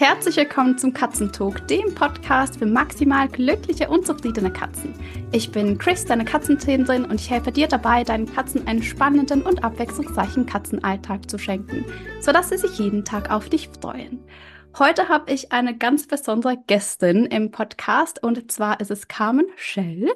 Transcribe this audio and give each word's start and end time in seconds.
Herzlich 0.00 0.36
willkommen 0.36 0.78
zum 0.78 0.92
Katzentalk, 0.92 1.66
dem 1.66 1.92
Podcast 1.92 2.60
für 2.60 2.66
maximal 2.66 3.26
glückliche 3.26 3.88
und 3.88 4.06
zufriedene 4.06 4.52
Katzen. 4.52 4.94
Ich 5.32 5.50
bin 5.50 5.76
Chris, 5.76 6.04
deine 6.04 6.24
Katzentrainerin 6.24 7.04
und 7.04 7.20
ich 7.20 7.28
helfe 7.28 7.50
dir 7.50 7.66
dabei, 7.66 8.04
deinen 8.04 8.32
Katzen 8.32 8.68
einen 8.68 8.84
spannenden 8.84 9.42
und 9.42 9.64
abwechslungsreichen 9.64 10.46
Katzenalltag 10.46 11.28
zu 11.28 11.36
schenken, 11.36 11.84
sodass 12.20 12.50
sie 12.50 12.58
sich 12.58 12.78
jeden 12.78 13.04
Tag 13.04 13.32
auf 13.32 13.48
dich 13.48 13.70
freuen. 13.80 14.22
Heute 14.78 15.08
habe 15.08 15.32
ich 15.32 15.50
eine 15.50 15.76
ganz 15.76 16.06
besondere 16.06 16.58
Gästin 16.68 17.26
im 17.26 17.50
Podcast 17.50 18.22
und 18.22 18.52
zwar 18.52 18.78
ist 18.78 18.92
es 18.92 19.08
Carmen 19.08 19.46
Schell. 19.56 20.12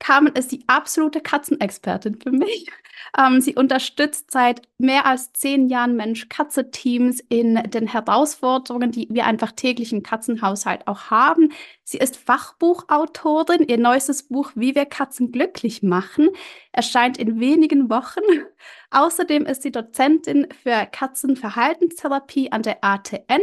Carmen 0.00 0.34
ist 0.34 0.50
die 0.50 0.64
absolute 0.66 1.20
Katzenexpertin 1.20 2.16
für 2.16 2.32
mich. 2.32 2.66
Ähm, 3.18 3.40
sie 3.40 3.54
unterstützt 3.54 4.30
seit 4.30 4.62
mehr 4.78 5.06
als 5.06 5.32
zehn 5.32 5.68
Jahren 5.68 5.96
Mensch-Katze-Teams 5.96 7.20
in 7.28 7.54
den 7.54 7.86
Herausforderungen, 7.86 8.92
die 8.92 9.08
wir 9.10 9.24
einfach 9.24 9.52
täglich 9.52 9.92
im 9.92 10.02
Katzenhaushalt 10.02 10.86
auch 10.86 11.10
haben. 11.10 11.50
Sie 11.82 11.96
ist 11.96 12.18
Fachbuchautorin. 12.18 13.66
Ihr 13.66 13.78
neuestes 13.78 14.24
Buch 14.24 14.52
Wie 14.54 14.74
wir 14.74 14.84
Katzen 14.84 15.32
glücklich 15.32 15.82
machen 15.82 16.28
erscheint 16.72 17.18
in 17.18 17.40
wenigen 17.40 17.90
Wochen. 17.90 18.20
Außerdem 18.90 19.46
ist 19.46 19.62
sie 19.62 19.72
Dozentin 19.72 20.46
für 20.62 20.86
Katzenverhaltenstherapie 20.86 22.52
an 22.52 22.62
der 22.62 22.84
ATN 22.84 23.40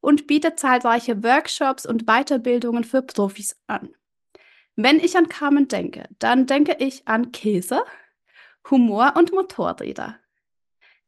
und 0.00 0.26
bietet 0.26 0.58
zahlreiche 0.58 1.22
Workshops 1.22 1.84
und 1.84 2.06
Weiterbildungen 2.06 2.84
für 2.84 3.02
Profis 3.02 3.56
an. 3.66 3.90
Wenn 4.82 4.98
ich 4.98 5.14
an 5.16 5.28
Carmen 5.28 5.68
denke, 5.68 6.08
dann 6.18 6.46
denke 6.46 6.76
ich 6.78 7.06
an 7.06 7.32
Käse, 7.32 7.82
Humor 8.70 9.12
und 9.14 9.30
Motorräder. 9.30 10.16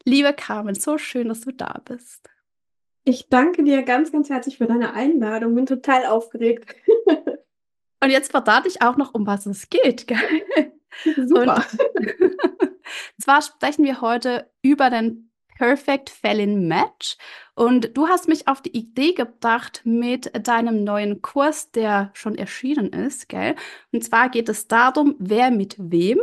Liebe 0.04 0.34
Carmen, 0.34 0.74
so 0.74 0.98
schön, 0.98 1.28
dass 1.28 1.40
du 1.40 1.52
da 1.52 1.80
bist. 1.82 2.28
Ich 3.04 3.30
danke 3.30 3.64
dir 3.64 3.82
ganz, 3.82 4.12
ganz 4.12 4.28
herzlich 4.28 4.58
für 4.58 4.66
deine 4.66 4.92
Einladung. 4.92 5.54
Bin 5.54 5.64
total 5.64 6.04
aufgeregt. 6.04 6.74
und 8.00 8.10
jetzt 8.10 8.30
verrate 8.30 8.68
ich 8.68 8.82
auch 8.82 8.98
noch, 8.98 9.14
um 9.14 9.26
was 9.26 9.46
es 9.46 9.70
geht. 9.70 10.06
Gell? 10.06 10.18
Super. 11.26 11.64
Und 11.96 12.72
zwar 13.22 13.40
sprechen 13.40 13.84
wir 13.84 14.02
heute 14.02 14.50
über 14.60 14.90
den 14.90 15.31
Perfect 15.56 16.10
Fellin 16.10 16.66
Match. 16.68 17.16
Und 17.54 17.96
du 17.96 18.08
hast 18.08 18.28
mich 18.28 18.48
auf 18.48 18.62
die 18.62 18.76
Idee 18.76 19.12
gebracht 19.12 19.82
mit 19.84 20.30
deinem 20.46 20.84
neuen 20.84 21.22
Kurs, 21.22 21.70
der 21.70 22.10
schon 22.14 22.36
erschienen 22.36 22.92
ist, 22.92 23.28
gell? 23.28 23.54
Und 23.92 24.02
zwar 24.04 24.28
geht 24.28 24.48
es 24.48 24.68
darum, 24.68 25.14
wer 25.18 25.50
mit 25.50 25.76
wem 25.78 26.18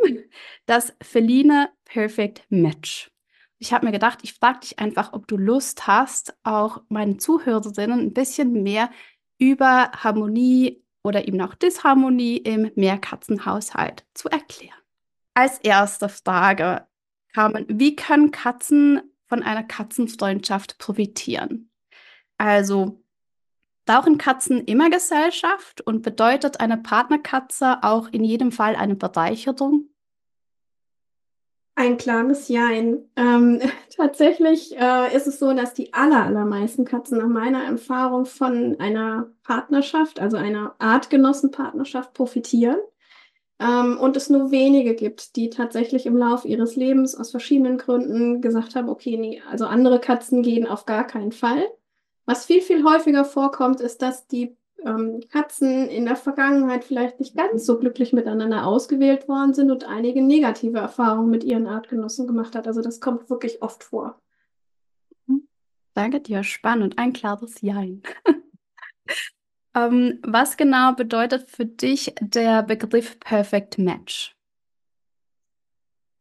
das 0.66 0.94
Feline 1.02 1.70
Perfect 1.86 2.44
Match. 2.50 3.12
Ich 3.60 3.74
habe 3.74 3.86
mir 3.86 3.92
gedacht, 3.92 4.20
ich 4.24 4.34
frage 4.34 4.62
dich 4.62 4.80
einfach, 4.80 5.14
ob 5.14 5.28
du 5.28 5.36
Lust 5.36 5.86
hast, 5.86 6.36
auch 6.44 6.82
meinen 6.88 7.20
Zuhörerinnen 7.20 8.00
ein 8.00 8.14
bisschen 8.14 8.64
mehr 8.64 8.90
über 9.38 9.92
Harmonie 9.92 10.84
oder 11.04 11.28
eben 11.28 11.42
auch 11.42 11.56
Disharmonie 11.56 12.38
im 12.38 12.72
Mehrkatzenhaushalt 12.76 14.06
zu 14.14 14.30
erklären. 14.30 14.76
Als 15.34 15.60
erste 15.60 16.10
Frage, 16.10 16.88
Carmen, 17.34 17.66
wie 17.70 17.96
können 17.96 18.32
Katzen 18.32 19.02
von 19.30 19.44
einer 19.44 19.64
Katzenfreundschaft 19.64 20.80
profitieren. 20.80 21.70
Also 22.38 23.02
brauchen 23.86 24.18
Katzen 24.18 24.66
immer 24.66 24.90
Gesellschaft 24.90 25.82
und 25.82 26.02
bedeutet 26.02 26.60
eine 26.60 26.78
Partnerkatze 26.78 27.78
auch 27.84 28.10
in 28.10 28.24
jedem 28.24 28.52
Fall 28.52 28.76
eine 28.76 28.96
Bereicherung? 28.96 29.90
Ein 31.76 31.98
klares 31.98 32.50
Jein. 32.50 33.10
Ähm, 33.16 33.62
tatsächlich 33.96 34.78
äh, 34.78 35.16
ist 35.16 35.28
es 35.28 35.40
so, 35.40 35.54
dass 35.54 35.74
die 35.74 35.94
aller, 35.94 36.26
allermeisten 36.26 36.84
Katzen 36.84 37.20
nach 37.20 37.28
meiner 37.28 37.64
Erfahrung 37.64 38.26
von 38.26 38.80
einer 38.80 39.32
Partnerschaft, 39.44 40.20
also 40.20 40.38
einer 40.38 40.76
Artgenossenpartnerschaft 40.80 42.14
profitieren 42.14 42.78
ähm, 43.60 43.98
und 43.98 44.16
es 44.16 44.30
nur 44.30 44.52
wenige 44.52 44.96
gibt, 44.96 45.36
die 45.36 45.50
tatsächlich 45.50 46.06
im 46.06 46.18
Lauf 46.18 46.46
ihres 46.46 46.76
Lebens 46.76 47.16
aus 47.16 47.32
verschiedenen 47.32 47.78
Gründen 47.78 48.42
gesagt 48.42 48.76
haben, 48.76 48.90
okay, 48.90 49.18
nee, 49.18 49.42
also 49.50 49.66
andere 49.66 50.00
Katzen 50.00 50.44
gehen 50.44 50.66
auf 50.66 50.86
gar 50.86 51.06
keinen 51.06 51.32
Fall. 51.34 51.66
Was 52.26 52.46
viel, 52.46 52.62
viel 52.62 52.84
häufiger 52.84 53.26
vorkommt, 53.26 53.82
ist, 53.82 54.02
dass 54.02 54.28
die 54.28 54.56
ähm, 54.86 55.22
Katzen 55.30 55.90
in 55.90 56.06
der 56.06 56.16
Vergangenheit 56.16 56.86
vielleicht 56.86 57.20
nicht 57.20 57.36
ganz 57.36 57.66
so 57.66 57.78
glücklich 57.80 58.14
miteinander 58.14 58.66
ausgewählt 58.66 59.28
worden 59.28 59.54
sind 59.54 59.72
und 59.72 59.84
einige 59.84 60.22
negative 60.22 60.78
Erfahrungen 60.78 61.30
mit 61.30 61.44
ihren 61.44 61.68
Artgenossen 61.68 62.28
gemacht 62.28 62.56
hat. 62.56 62.68
Also 62.68 62.82
das 62.82 63.02
kommt 63.02 63.30
wirklich 63.30 63.62
oft 63.62 63.84
vor. 63.84 64.22
Danke 65.94 66.22
dir, 66.22 66.44
spannend. 66.44 66.98
Ein 66.98 67.12
klares 67.12 67.62
Jein. 67.62 68.04
Ähm, 69.76 70.20
was 70.24 70.58
genau 70.58 70.94
bedeutet 70.94 71.50
für 71.50 71.66
dich 71.66 72.14
der 72.22 72.64
Begriff 72.64 73.20
Perfect 73.20 73.78
Match? 73.78 74.36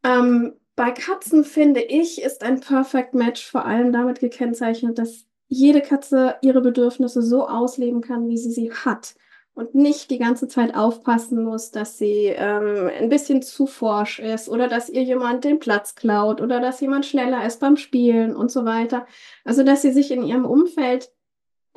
Ähm, 0.04 0.54
bei 0.76 0.91
Katzen 0.92 1.44
finde 1.44 1.81
ich, 1.81 2.22
ist 2.22 2.42
ein 2.42 2.60
Perfect 2.60 3.14
Match 3.14 3.44
vor 3.44 3.64
allem 3.64 3.92
damit 3.92 4.20
gekennzeichnet, 4.20 4.98
dass 4.98 5.25
jede 5.48 5.81
Katze 5.81 6.36
ihre 6.42 6.60
Bedürfnisse 6.60 7.22
so 7.22 7.48
ausleben 7.48 8.00
kann, 8.00 8.28
wie 8.28 8.36
sie 8.36 8.53
sie 8.53 8.72
hat 8.72 9.14
und 9.54 9.75
nicht 9.75 10.10
die 10.10 10.19
ganze 10.19 10.47
Zeit 10.47 10.76
aufpassen 10.76 11.42
muss, 11.42 11.72
dass 11.72 11.98
sie 11.98 12.26
ähm, 12.26 12.88
ein 12.97 13.09
bisschen 13.09 13.42
zu 13.42 13.66
forsch 13.66 14.20
ist 14.20 14.48
oder 14.48 14.69
dass 14.69 14.88
ihr 14.88 15.03
jemand 15.03 15.42
den 15.42 15.59
Platz 15.59 15.97
klaut 15.97 16.41
oder 16.41 16.60
dass 16.60 16.80
jemand 16.80 17.06
schneller 17.06 17.44
ist 17.44 17.59
beim 17.59 17.76
Spielen 17.76 18.36
und 18.36 18.53
so 18.53 18.65
weiter. 18.65 19.04
Also 19.44 19.65
dass 19.65 19.82
sie 19.82 19.91
sich 19.91 20.12
in 20.12 20.22
ihrem 20.22 20.44
Umfeld 20.44 21.10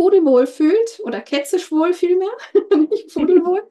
pudelwohl 0.02 0.48
fühlt 0.48 1.00
oder 1.04 1.22
kätzisch 1.22 1.72
wohl 1.72 1.94
vielmehr, 1.94 2.32
nicht 2.90 3.14
pudelwohl, 3.14 3.62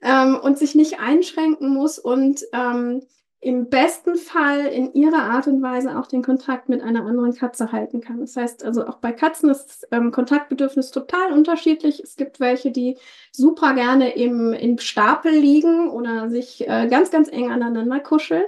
ähm, 0.00 0.40
und 0.42 0.56
sich 0.56 0.74
nicht 0.74 1.00
einschränken 1.00 1.68
muss 1.68 1.98
und 1.98 2.40
ähm, 2.54 3.02
im 3.40 3.68
besten 3.68 4.16
Fall 4.16 4.64
in 4.68 4.94
ihrer 4.94 5.24
Art 5.24 5.46
und 5.48 5.60
Weise 5.60 5.98
auch 5.98 6.06
den 6.06 6.22
Kontakt 6.22 6.70
mit 6.70 6.80
einer 6.80 7.04
anderen 7.04 7.34
Katze 7.34 7.72
halten 7.72 8.00
kann. 8.00 8.20
Das 8.20 8.36
heißt 8.36 8.64
also 8.64 8.86
auch 8.86 8.96
bei 8.96 9.12
Katzen 9.12 9.50
ist 9.50 9.86
ähm, 9.92 10.12
Kontaktbedürfnis 10.12 10.92
total 10.92 11.30
unterschiedlich. 11.32 12.00
Es 12.00 12.16
gibt 12.16 12.40
welche, 12.40 12.70
die 12.70 12.96
super 13.30 13.74
gerne 13.74 14.14
im, 14.14 14.54
im 14.54 14.78
Stapel 14.78 15.30
liegen 15.30 15.90
oder 15.90 16.30
sich 16.30 16.66
äh, 16.66 16.88
ganz, 16.88 17.10
ganz 17.10 17.30
eng 17.30 17.52
aneinander 17.52 18.00
kuscheln. 18.00 18.46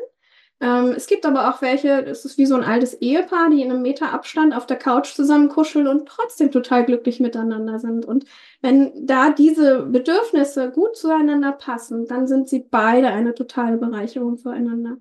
Ähm, 0.61 0.93
es 0.97 1.07
gibt 1.07 1.25
aber 1.25 1.51
auch 1.51 1.63
welche, 1.63 2.03
das 2.03 2.25
ist 2.25 2.37
wie 2.37 2.47
so 2.47 2.57
ein 2.57 2.65
altes 2.65 2.95
Ehepaar, 2.95 3.49
die 3.51 3.63
in 3.63 3.71
einem 3.71 3.83
Meter 3.83 4.13
Abstand 4.13 4.55
auf 4.57 4.67
der 4.67 4.77
Couch 4.77 5.15
zusammen 5.15 5.49
kuscheln 5.49 5.87
und 5.87 6.09
trotzdem 6.09 6.51
total 6.51 6.85
glücklich 6.85 7.21
miteinander 7.21 7.79
sind. 7.79 8.05
Und 8.05 8.25
wenn 8.61 9.07
da 9.07 9.31
diese 9.31 9.83
Bedürfnisse 9.83 10.73
gut 10.73 10.97
zueinander 10.97 11.53
passen, 11.53 12.07
dann 12.07 12.27
sind 12.27 12.49
sie 12.49 12.67
beide 12.69 13.09
eine 13.09 13.35
totale 13.35 13.77
Bereicherung 13.77 14.37
füreinander. 14.37 14.97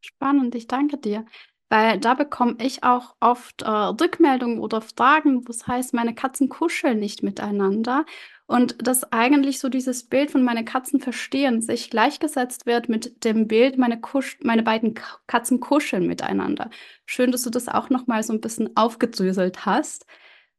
Spannend, 0.00 0.54
ich 0.54 0.66
danke 0.66 0.98
dir. 0.98 1.24
Weil 1.70 1.98
da 1.98 2.14
bekomme 2.14 2.56
ich 2.62 2.82
auch 2.82 3.14
oft 3.20 3.62
äh, 3.62 3.68
Rückmeldungen 3.68 4.58
oder 4.58 4.80
Fragen, 4.80 5.46
was 5.48 5.66
heißt, 5.66 5.92
meine 5.92 6.14
Katzen 6.14 6.48
kuscheln 6.48 6.98
nicht 6.98 7.22
miteinander. 7.22 8.06
Und 8.48 8.86
dass 8.86 9.12
eigentlich 9.12 9.58
so 9.58 9.68
dieses 9.68 10.04
Bild 10.04 10.30
von 10.30 10.42
meine 10.42 10.64
Katzen 10.64 11.00
verstehen 11.00 11.60
sich 11.60 11.90
gleichgesetzt 11.90 12.64
wird 12.64 12.88
mit 12.88 13.22
dem 13.24 13.46
Bild, 13.46 13.76
meine, 13.76 14.00
Kusch 14.00 14.38
meine 14.42 14.62
beiden 14.62 14.94
Katzen 15.26 15.60
kuscheln 15.60 16.06
miteinander. 16.06 16.70
Schön, 17.04 17.30
dass 17.30 17.42
du 17.42 17.50
das 17.50 17.68
auch 17.68 17.90
nochmal 17.90 18.22
so 18.22 18.32
ein 18.32 18.40
bisschen 18.40 18.74
aufgedröselt 18.74 19.66
hast. 19.66 20.06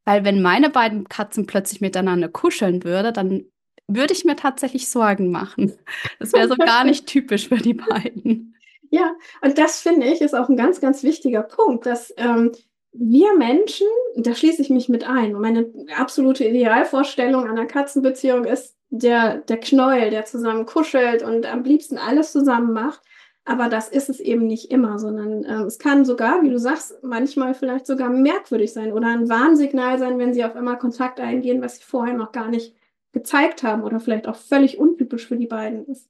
Weil 0.04 0.24
wenn 0.24 0.40
meine 0.40 0.70
beiden 0.70 1.08
Katzen 1.08 1.46
plötzlich 1.46 1.80
miteinander 1.80 2.28
kuscheln 2.28 2.84
würde, 2.84 3.12
dann 3.12 3.46
würde 3.88 4.14
ich 4.14 4.24
mir 4.24 4.36
tatsächlich 4.36 4.88
Sorgen 4.88 5.32
machen. 5.32 5.76
Das 6.20 6.32
wäre 6.32 6.46
so 6.46 6.54
gar 6.54 6.84
nicht 6.84 7.06
typisch 7.08 7.48
für 7.48 7.58
die 7.58 7.74
beiden. 7.74 8.54
Ja, 8.90 9.12
und 9.42 9.58
das 9.58 9.80
finde 9.80 10.06
ich 10.06 10.20
ist 10.20 10.34
auch 10.34 10.48
ein 10.48 10.56
ganz, 10.56 10.80
ganz 10.80 11.02
wichtiger 11.02 11.42
Punkt, 11.42 11.86
dass 11.86 12.14
ähm, 12.16 12.52
wir 12.92 13.36
Menschen, 13.36 13.86
da 14.16 14.34
schließe 14.34 14.62
ich 14.62 14.70
mich 14.70 14.88
mit 14.88 15.04
ein, 15.08 15.32
meine 15.32 15.70
absolute 15.96 16.44
Idealvorstellung 16.44 17.48
einer 17.48 17.66
Katzenbeziehung 17.66 18.44
ist 18.44 18.76
der, 18.90 19.38
der 19.38 19.58
Knäuel, 19.58 20.10
der 20.10 20.24
zusammen 20.24 20.66
kuschelt 20.66 21.22
und 21.22 21.46
am 21.46 21.62
liebsten 21.62 21.98
alles 21.98 22.32
zusammen 22.32 22.72
macht. 22.72 23.00
Aber 23.44 23.68
das 23.68 23.88
ist 23.88 24.10
es 24.10 24.20
eben 24.20 24.46
nicht 24.46 24.70
immer, 24.70 24.98
sondern 24.98 25.44
äh, 25.44 25.62
es 25.62 25.78
kann 25.78 26.04
sogar, 26.04 26.42
wie 26.42 26.50
du 26.50 26.58
sagst, 26.58 27.02
manchmal 27.02 27.54
vielleicht 27.54 27.86
sogar 27.86 28.10
merkwürdig 28.10 28.72
sein 28.72 28.92
oder 28.92 29.08
ein 29.08 29.28
Warnsignal 29.28 29.98
sein, 29.98 30.18
wenn 30.18 30.34
sie 30.34 30.44
auf 30.44 30.54
einmal 30.56 30.78
Kontakt 30.78 31.20
eingehen, 31.20 31.62
was 31.62 31.78
sie 31.78 31.84
vorher 31.84 32.14
noch 32.14 32.32
gar 32.32 32.48
nicht 32.48 32.74
gezeigt 33.12 33.62
haben 33.62 33.82
oder 33.82 33.98
vielleicht 33.98 34.28
auch 34.28 34.36
völlig 34.36 34.78
untypisch 34.78 35.26
für 35.26 35.36
die 35.36 35.46
beiden 35.46 35.86
ist. 35.86 36.08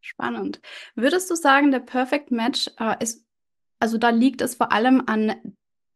Spannend. 0.00 0.60
Würdest 0.94 1.30
du 1.30 1.34
sagen, 1.34 1.70
der 1.70 1.80
Perfect 1.80 2.30
Match 2.30 2.70
äh, 2.78 2.94
ist, 3.02 3.24
also 3.80 3.98
da 3.98 4.10
liegt 4.10 4.40
es 4.40 4.54
vor 4.54 4.72
allem 4.72 5.02
an 5.06 5.34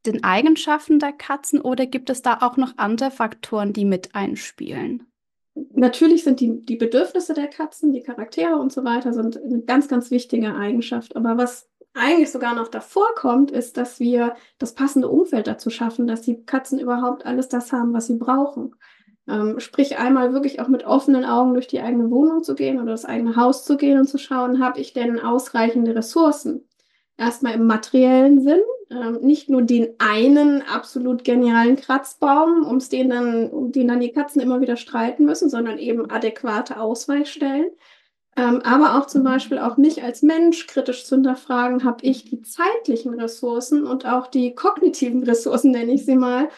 den 0.06 0.25
Eigenschaften 0.25 0.99
der 0.99 1.12
Katzen 1.12 1.60
oder 1.60 1.87
gibt 1.87 2.10
es 2.10 2.22
da 2.22 2.38
auch 2.40 2.56
noch 2.56 2.76
andere 2.76 3.10
Faktoren, 3.10 3.72
die 3.72 3.84
mit 3.84 4.14
einspielen? 4.14 5.06
Natürlich 5.54 6.25
sind 6.25 6.40
die, 6.40 6.64
die 6.64 6.76
Bedürfnisse 6.76 7.34
der 7.34 7.49
Katzen, 7.49 7.93
die 7.93 8.02
Charaktere 8.02 8.56
und 8.56 8.72
so 8.72 8.84
weiter, 8.84 9.12
sind 9.12 9.37
eine 9.37 9.62
ganz, 9.62 9.87
ganz 9.87 10.10
wichtige 10.10 10.54
Eigenschaft. 10.54 11.14
Aber 11.14 11.37
was 11.37 11.69
eigentlich 11.94 12.31
sogar 12.31 12.54
noch 12.54 12.69
davor 12.69 13.14
kommt, 13.14 13.50
ist, 13.50 13.76
dass 13.76 14.00
wir 14.00 14.34
das 14.58 14.75
passende 14.75 15.08
Umfeld 15.08 15.46
dazu 15.46 15.69
schaffen, 15.69 16.06
dass 16.06 16.22
die 16.22 16.43
Katzen 16.44 16.78
überhaupt 16.78 17.26
alles 17.26 17.48
das 17.48 17.70
haben, 17.72 17.93
was 17.93 18.06
sie 18.06 18.16
brauchen. 18.16 18.75
Ähm, 19.28 19.60
sprich, 19.60 19.98
einmal 19.98 20.32
wirklich 20.32 20.60
auch 20.60 20.69
mit 20.69 20.84
offenen 20.84 21.25
Augen 21.25 21.52
durch 21.52 21.69
die 21.69 21.81
eigene 21.81 22.10
Wohnung 22.10 22.43
zu 22.43 22.55
gehen 22.55 22.81
oder 22.81 22.93
das 22.93 23.05
eigene 23.05 23.37
Haus 23.37 23.64
zu 23.64 23.76
gehen 23.76 23.98
und 23.98 24.08
zu 24.08 24.19
schauen, 24.19 24.64
habe 24.64 24.81
ich 24.81 24.94
denn 24.94 25.20
ausreichende 25.20 25.94
Ressourcen? 25.94 26.66
Erstmal 27.22 27.54
im 27.54 27.66
materiellen 27.69 28.40
Sinn, 28.42 28.62
ähm, 28.90 29.20
nicht 29.20 29.48
nur 29.48 29.62
den 29.62 29.90
einen 29.98 30.62
absolut 30.62 31.22
genialen 31.22 31.76
Kratzbaum, 31.76 32.66
ums 32.66 32.88
den 32.88 33.10
dann, 33.10 33.48
um 33.50 33.70
den 33.70 33.86
dann 33.86 34.00
die 34.00 34.10
Katzen 34.10 34.42
immer 34.42 34.60
wieder 34.60 34.76
streiten 34.76 35.24
müssen, 35.24 35.48
sondern 35.48 35.78
eben 35.78 36.10
adäquate 36.10 36.80
Ausweichstellen. 36.80 37.70
Ähm, 38.36 38.60
aber 38.64 38.98
auch 38.98 39.06
zum 39.06 39.22
Beispiel 39.22 39.58
auch 39.58 39.76
mich 39.76 40.02
als 40.02 40.22
Mensch 40.22 40.66
kritisch 40.66 41.04
zu 41.04 41.14
hinterfragen, 41.14 41.84
habe 41.84 42.04
ich 42.04 42.24
die 42.24 42.42
zeitlichen 42.42 43.14
Ressourcen 43.14 43.86
und 43.86 44.04
auch 44.04 44.26
die 44.26 44.56
kognitiven 44.56 45.22
Ressourcen, 45.22 45.70
nenne 45.70 45.92
ich 45.92 46.04
sie 46.04 46.16
mal, 46.16 46.48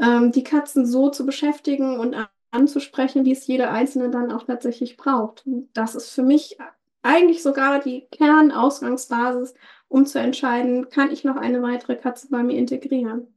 ähm, 0.00 0.32
die 0.32 0.44
Katzen 0.44 0.86
so 0.86 1.10
zu 1.10 1.26
beschäftigen 1.26 1.98
und 1.98 2.16
anzusprechen, 2.50 3.26
wie 3.26 3.32
es 3.32 3.46
jede 3.46 3.68
einzelne 3.68 4.08
dann 4.08 4.32
auch 4.32 4.44
tatsächlich 4.44 4.96
braucht. 4.96 5.44
Das 5.74 5.94
ist 5.94 6.10
für 6.10 6.22
mich 6.22 6.56
eigentlich 7.02 7.42
sogar 7.42 7.80
die 7.80 8.06
Kernausgangsbasis, 8.10 9.54
um 9.94 10.06
zu 10.06 10.18
entscheiden, 10.18 10.90
kann 10.90 11.12
ich 11.12 11.22
noch 11.22 11.36
eine 11.36 11.62
weitere 11.62 11.94
Katze 11.94 12.26
bei 12.28 12.42
mir 12.42 12.58
integrieren. 12.58 13.28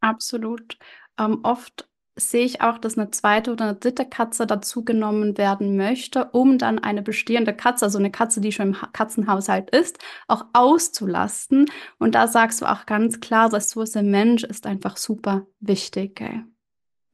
Absolut. 0.00 0.76
Ähm, 1.18 1.40
oft 1.44 1.88
sehe 2.14 2.44
ich 2.44 2.60
auch, 2.60 2.76
dass 2.76 2.98
eine 2.98 3.10
zweite 3.10 3.52
oder 3.52 3.64
eine 3.64 3.74
dritte 3.74 4.04
Katze 4.04 4.46
dazugenommen 4.46 5.38
werden 5.38 5.78
möchte, 5.78 6.26
um 6.32 6.58
dann 6.58 6.78
eine 6.78 7.00
bestehende 7.00 7.54
Katze, 7.54 7.86
also 7.86 7.98
eine 7.98 8.10
Katze, 8.10 8.42
die 8.42 8.52
schon 8.52 8.74
im 8.74 8.76
Katzenhaushalt 8.92 9.70
ist, 9.70 9.98
auch 10.26 10.44
auszulasten. 10.52 11.70
Und 11.98 12.14
da 12.14 12.28
sagst 12.28 12.60
du 12.60 12.66
auch 12.66 12.84
ganz 12.84 13.20
klar, 13.20 13.50
Ressource 13.50 13.94
Mensch 13.94 14.44
ist 14.44 14.66
einfach 14.66 14.98
super 14.98 15.46
wichtig. 15.58 16.20
Ey. 16.20 16.44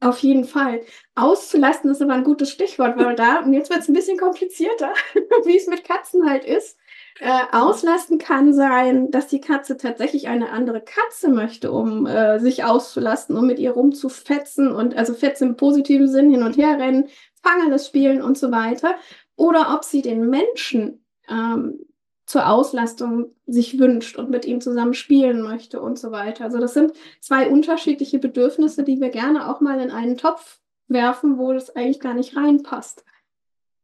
Auf 0.01 0.19
jeden 0.19 0.43
Fall. 0.43 0.81
Auszulasten 1.15 1.91
ist 1.91 2.01
aber 2.01 2.13
ein 2.13 2.25
gutes 2.25 2.51
Stichwort, 2.51 2.97
weil 2.97 3.15
da, 3.15 3.39
und 3.39 3.53
jetzt 3.53 3.69
wird 3.69 3.79
es 3.79 3.87
ein 3.87 3.93
bisschen 3.93 4.17
komplizierter, 4.17 4.93
wie 5.45 5.55
es 5.55 5.67
mit 5.67 5.85
Katzen 5.85 6.29
halt 6.29 6.43
ist. 6.43 6.77
Äh, 7.19 7.43
auslasten 7.53 8.17
kann 8.17 8.53
sein, 8.53 9.09
dass 9.09 9.27
die 9.27 9.39
Katze 9.39 9.77
tatsächlich 9.77 10.27
eine 10.27 10.49
andere 10.49 10.81
Katze 10.81 11.29
möchte, 11.29 11.71
um 11.71 12.05
äh, 12.05 12.39
sich 12.39 12.65
auszulasten, 12.65 13.37
um 13.37 13.47
mit 13.47 13.57
ihr 13.57 13.71
rumzufetzen 13.71 14.71
und 14.71 14.97
also 14.97 15.13
fetzen 15.13 15.49
im 15.49 15.55
positiven 15.55 16.09
Sinn 16.09 16.29
hin 16.29 16.43
und 16.43 16.57
her 16.57 16.77
rennen, 16.77 17.07
Fangeles 17.41 17.87
spielen 17.87 18.21
und 18.21 18.37
so 18.37 18.51
weiter. 18.51 18.95
Oder 19.37 19.73
ob 19.73 19.85
sie 19.85 20.01
den 20.01 20.29
Menschen 20.29 21.05
ähm, 21.29 21.79
zur 22.25 22.49
Auslastung 22.49 23.33
sich 23.45 23.79
wünscht 23.79 24.17
und 24.17 24.29
mit 24.29 24.45
ihm 24.45 24.59
zusammen 24.59 24.93
spielen 24.93 25.41
möchte 25.41 25.79
und 25.79 25.97
so 25.97 26.11
weiter. 26.11 26.43
Also 26.43 26.59
das 26.59 26.73
sind 26.73 26.93
zwei 27.21 27.47
unterschiedliche 27.49 28.19
Bedürfnisse, 28.19 28.83
die 28.83 28.99
wir 28.99 29.09
gerne 29.09 29.49
auch 29.49 29.61
mal 29.61 29.79
in 29.79 29.91
einen 29.91 30.17
Topf 30.17 30.59
werfen, 30.87 31.37
wo 31.37 31.53
das 31.53 31.75
eigentlich 31.75 32.01
gar 32.01 32.13
nicht 32.13 32.35
reinpasst. 32.35 33.05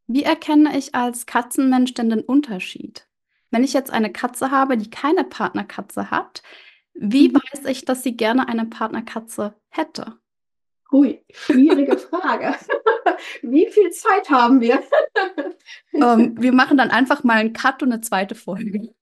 Wie 0.08 0.24
erkenne 0.24 0.78
ich 0.78 0.96
als 0.96 1.26
Katzenmensch 1.26 1.94
denn 1.94 2.10
den 2.10 2.22
Unterschied? 2.22 3.08
Wenn 3.52 3.64
ich 3.64 3.74
jetzt 3.74 3.92
eine 3.92 4.12
Katze 4.12 4.50
habe, 4.50 4.78
die 4.78 4.90
keine 4.90 5.24
Partnerkatze 5.24 6.10
hat, 6.10 6.42
wie 6.94 7.30
mhm. 7.30 7.36
weiß 7.36 7.66
ich, 7.66 7.86
dass 7.86 8.04
sie 8.04 8.16
gerne 8.16 8.48
eine 8.48 8.66
Partnerkatze 8.66 9.54
hätte? 9.70 10.18
Hui, 10.92 11.24
schwierige 11.32 11.98
Frage. 11.98 12.56
Wie 13.42 13.68
viel 13.68 13.92
Zeit 13.92 14.30
haben 14.30 14.60
wir? 14.60 14.84
um, 15.94 16.02
ähm, 16.02 16.36
wir 16.38 16.52
machen 16.52 16.78
dann 16.78 16.92
einfach 16.92 17.24
mal 17.24 17.38
einen 17.38 17.54
Cut 17.54 17.82
und 17.82 17.94
eine 17.94 18.02
zweite 18.02 18.36
Folge. 18.36 18.94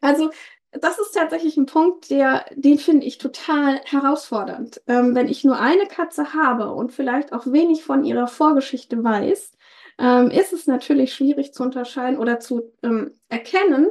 Also, 0.00 0.30
das 0.72 0.98
ist 0.98 1.12
tatsächlich 1.12 1.56
ein 1.56 1.66
Punkt, 1.66 2.10
der, 2.10 2.46
den 2.54 2.78
finde 2.78 3.06
ich 3.06 3.18
total 3.18 3.80
herausfordernd. 3.84 4.80
Ähm, 4.86 5.14
wenn 5.14 5.28
ich 5.28 5.44
nur 5.44 5.58
eine 5.58 5.86
Katze 5.86 6.32
habe 6.32 6.72
und 6.72 6.92
vielleicht 6.92 7.32
auch 7.32 7.46
wenig 7.46 7.82
von 7.82 8.04
ihrer 8.04 8.28
Vorgeschichte 8.28 9.02
weiß, 9.02 9.52
ähm, 10.00 10.30
ist 10.30 10.52
es 10.52 10.66
natürlich 10.66 11.12
schwierig 11.12 11.52
zu 11.52 11.62
unterscheiden 11.62 12.18
oder 12.18 12.40
zu 12.40 12.72
ähm, 12.82 13.12
erkennen, 13.28 13.88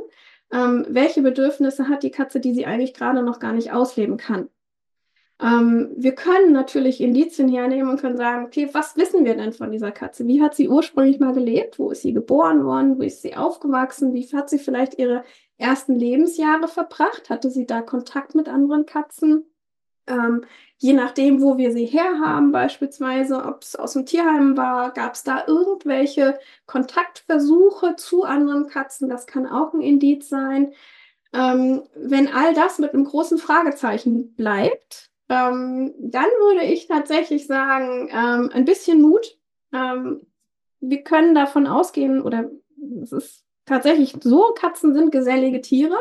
ähm, 0.52 0.86
welche 0.90 1.22
Bedürfnisse 1.22 1.88
hat 1.88 2.04
die 2.04 2.12
Katze, 2.12 2.40
die 2.40 2.54
sie 2.54 2.66
eigentlich 2.66 2.96
gerade 2.96 3.22
noch 3.22 3.40
gar 3.40 3.54
nicht 3.54 3.72
ausleben 3.72 4.18
kann. 4.18 4.50
Ähm, 5.42 5.94
wir 5.96 6.16
können 6.16 6.52
natürlich 6.52 7.00
Indizien 7.00 7.48
hernehmen 7.48 7.90
und 7.90 8.02
können 8.02 8.18
sagen, 8.18 8.46
okay, 8.46 8.68
was 8.74 8.98
wissen 8.98 9.24
wir 9.24 9.36
denn 9.36 9.54
von 9.54 9.72
dieser 9.72 9.92
Katze? 9.92 10.28
Wie 10.28 10.42
hat 10.42 10.56
sie 10.56 10.68
ursprünglich 10.68 11.20
mal 11.20 11.34
gelebt? 11.34 11.80
Wo 11.80 11.92
ist 11.92 12.02
sie 12.02 12.12
geboren 12.12 12.66
worden? 12.66 12.98
Wo 12.98 13.04
ist 13.04 13.22
sie 13.22 13.36
aufgewachsen? 13.36 14.14
Wie 14.14 14.28
hat 14.36 14.50
sie 14.50 14.60
vielleicht 14.60 14.98
ihre 14.98 15.24
ersten 15.58 15.96
Lebensjahre 15.96 16.68
verbracht? 16.68 17.30
Hatte 17.30 17.52
sie 17.52 17.66
da 17.68 17.82
Kontakt 17.82 18.36
mit 18.36 18.50
anderen 18.50 18.86
Katzen? 18.86 19.46
Ähm, 20.10 20.44
je 20.78 20.94
nachdem, 20.94 21.42
wo 21.42 21.58
wir 21.58 21.72
sie 21.72 21.86
herhaben, 21.86 22.52
beispielsweise, 22.52 23.46
ob 23.46 23.62
es 23.62 23.76
aus 23.76 23.94
dem 23.94 24.06
Tierheim 24.06 24.58
war, 24.58 24.92
gab 24.92 25.14
es 25.14 25.24
da 25.24 25.44
irgendwelche 25.46 26.40
Kontaktversuche 26.66 27.96
zu 27.96 28.24
anderen 28.24 28.68
Katzen, 28.68 29.10
das 29.10 29.28
kann 29.28 29.46
auch 29.46 29.74
ein 29.74 29.82
Indiz 29.82 30.30
sein. 30.30 30.74
Ähm, 31.34 31.84
wenn 31.96 32.28
all 32.28 32.54
das 32.54 32.80
mit 32.80 32.94
einem 32.94 33.06
großen 33.06 33.38
Fragezeichen 33.38 34.34
bleibt, 34.36 35.12
ähm, 35.30 35.94
dann 36.00 36.26
würde 36.40 36.66
ich 36.66 36.88
tatsächlich 36.88 37.46
sagen, 37.46 38.10
ähm, 38.12 38.50
ein 38.52 38.66
bisschen 38.66 39.02
Mut. 39.02 39.38
Ähm, 39.72 40.26
wir 40.80 41.04
können 41.04 41.36
davon 41.36 41.68
ausgehen, 41.68 42.22
oder 42.22 42.50
es 43.04 43.12
ist 43.12 43.44
tatsächlich 43.66 44.16
so, 44.22 44.54
Katzen 44.56 44.94
sind 44.94 45.12
gesellige 45.12 45.62
Tiere. 45.62 45.98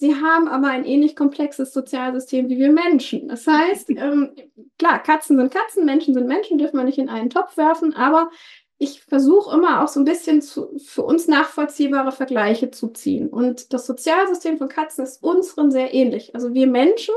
Sie 0.00 0.14
haben 0.14 0.48
aber 0.48 0.68
ein 0.68 0.86
ähnlich 0.86 1.14
komplexes 1.14 1.74
Sozialsystem 1.74 2.48
wie 2.48 2.58
wir 2.58 2.72
Menschen. 2.72 3.28
Das 3.28 3.46
heißt, 3.46 3.90
ähm, 3.96 4.30
klar, 4.78 5.02
Katzen 5.02 5.36
sind 5.36 5.52
Katzen, 5.52 5.84
Menschen 5.84 6.14
sind 6.14 6.26
Menschen, 6.26 6.56
dürfen 6.56 6.78
wir 6.78 6.84
nicht 6.84 6.96
in 6.96 7.10
einen 7.10 7.28
Topf 7.28 7.58
werfen, 7.58 7.94
aber 7.94 8.30
ich 8.78 9.02
versuche 9.02 9.54
immer 9.54 9.84
auch 9.84 9.88
so 9.88 10.00
ein 10.00 10.06
bisschen 10.06 10.40
zu, 10.40 10.78
für 10.78 11.02
uns 11.02 11.28
nachvollziehbare 11.28 12.12
Vergleiche 12.12 12.70
zu 12.70 12.88
ziehen. 12.88 13.28
Und 13.28 13.74
das 13.74 13.86
Sozialsystem 13.86 14.56
von 14.56 14.70
Katzen 14.70 15.04
ist 15.04 15.22
unseren 15.22 15.70
sehr 15.70 15.92
ähnlich. 15.92 16.34
Also 16.34 16.54
wir 16.54 16.66
Menschen, 16.66 17.14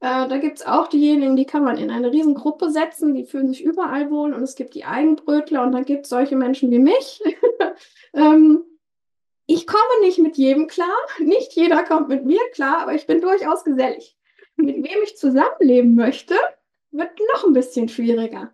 äh, 0.00 0.26
da 0.26 0.38
gibt 0.38 0.60
es 0.60 0.66
auch 0.66 0.86
diejenigen, 0.86 1.36
die 1.36 1.44
kann 1.44 1.64
man 1.64 1.76
in 1.76 1.90
eine 1.90 2.12
Riesengruppe 2.12 2.70
setzen, 2.70 3.12
die 3.12 3.24
fühlen 3.24 3.48
sich 3.48 3.62
überall 3.62 4.10
wohl 4.10 4.32
und 4.32 4.42
es 4.42 4.54
gibt 4.54 4.74
die 4.74 4.86
Eigenbrötler 4.86 5.64
und 5.64 5.72
dann 5.72 5.84
gibt 5.84 6.04
es 6.04 6.08
solche 6.08 6.34
Menschen 6.34 6.70
wie 6.70 6.78
mich. 6.78 7.22
ähm, 8.14 8.64
ich 9.46 9.66
komme 9.66 10.00
nicht 10.02 10.18
mit 10.18 10.36
jedem 10.36 10.66
klar, 10.66 10.96
nicht 11.18 11.52
jeder 11.52 11.84
kommt 11.84 12.08
mit 12.08 12.24
mir 12.24 12.40
klar, 12.52 12.78
aber 12.78 12.94
ich 12.94 13.06
bin 13.06 13.20
durchaus 13.20 13.64
gesellig. 13.64 14.16
Mit 14.56 14.76
wem 14.76 15.02
ich 15.04 15.16
zusammenleben 15.16 15.94
möchte, 15.94 16.34
wird 16.90 17.10
noch 17.34 17.44
ein 17.44 17.52
bisschen 17.52 17.88
schwieriger. 17.88 18.52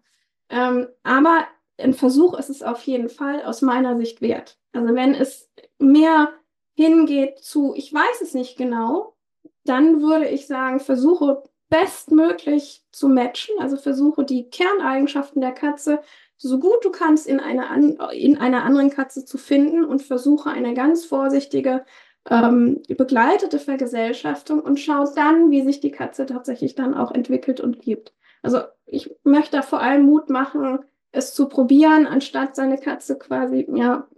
Ähm, 0.51 0.89
aber 1.03 1.47
ein 1.79 1.95
Versuch 1.95 2.39
ist 2.39 2.51
es 2.51 2.63
auf 2.63 2.83
jeden 2.83 3.09
Fall 3.09 3.43
aus 3.43 3.63
meiner 3.63 3.97
Sicht 3.97 4.21
wert. 4.21 4.59
Also 4.73 4.95
wenn 4.95 5.15
es 5.15 5.51
mehr 5.79 6.33
hingeht 6.75 7.39
zu, 7.39 7.75
ich 7.77 7.93
weiß 7.93 8.21
es 8.21 8.35
nicht 8.35 8.57
genau, 8.57 9.17
dann 9.65 10.03
würde 10.03 10.29
ich 10.29 10.47
sagen, 10.47 10.81
versuche 10.81 11.45
bestmöglich 11.69 12.85
zu 12.93 13.09
matchen, 13.09 13.55
also 13.59 13.77
versuche 13.77 14.25
die 14.25 14.51
Kerneigenschaften 14.51 15.41
der 15.41 15.53
Katze 15.53 16.03
so 16.43 16.59
gut 16.59 16.85
du 16.85 16.91
kannst 16.91 17.29
in, 17.29 17.39
eine 17.39 17.69
an, 17.69 17.99
in 18.13 18.37
einer 18.37 18.65
anderen 18.65 18.91
Katze 18.91 19.25
zu 19.25 19.39
finden 19.39 19.85
und 19.85 20.03
versuche 20.03 20.51
eine 20.51 20.75
ganz 20.75 21.05
vorsichtige, 21.05 21.85
ähm, 22.29 22.83
begleitete 22.89 23.61
Vergesellschaftung 23.61 24.61
und 24.61 24.81
schau 24.81 25.05
dann, 25.15 25.53
wie 25.53 25.63
sich 25.63 25.81
die 25.81 25.93
Katze 25.93 26.27
tatsächlich 26.27 26.75
dann 26.75 26.95
auch 26.95 27.13
entwickelt 27.13 27.61
und 27.61 27.81
gibt. 27.81 28.13
Also 28.43 28.61
ich 28.87 29.15
möchte 29.23 29.57
da 29.57 29.63
vor 29.63 29.81
allem 29.81 30.05
Mut 30.05 30.31
machen, 30.31 30.81
es 31.13 31.33
zu 31.33 31.49
probieren, 31.49 32.07
anstatt 32.07 32.57
seine 32.57 32.79
Katze 32.79 33.17
quasi, 33.19 33.69
ja, 33.73 34.09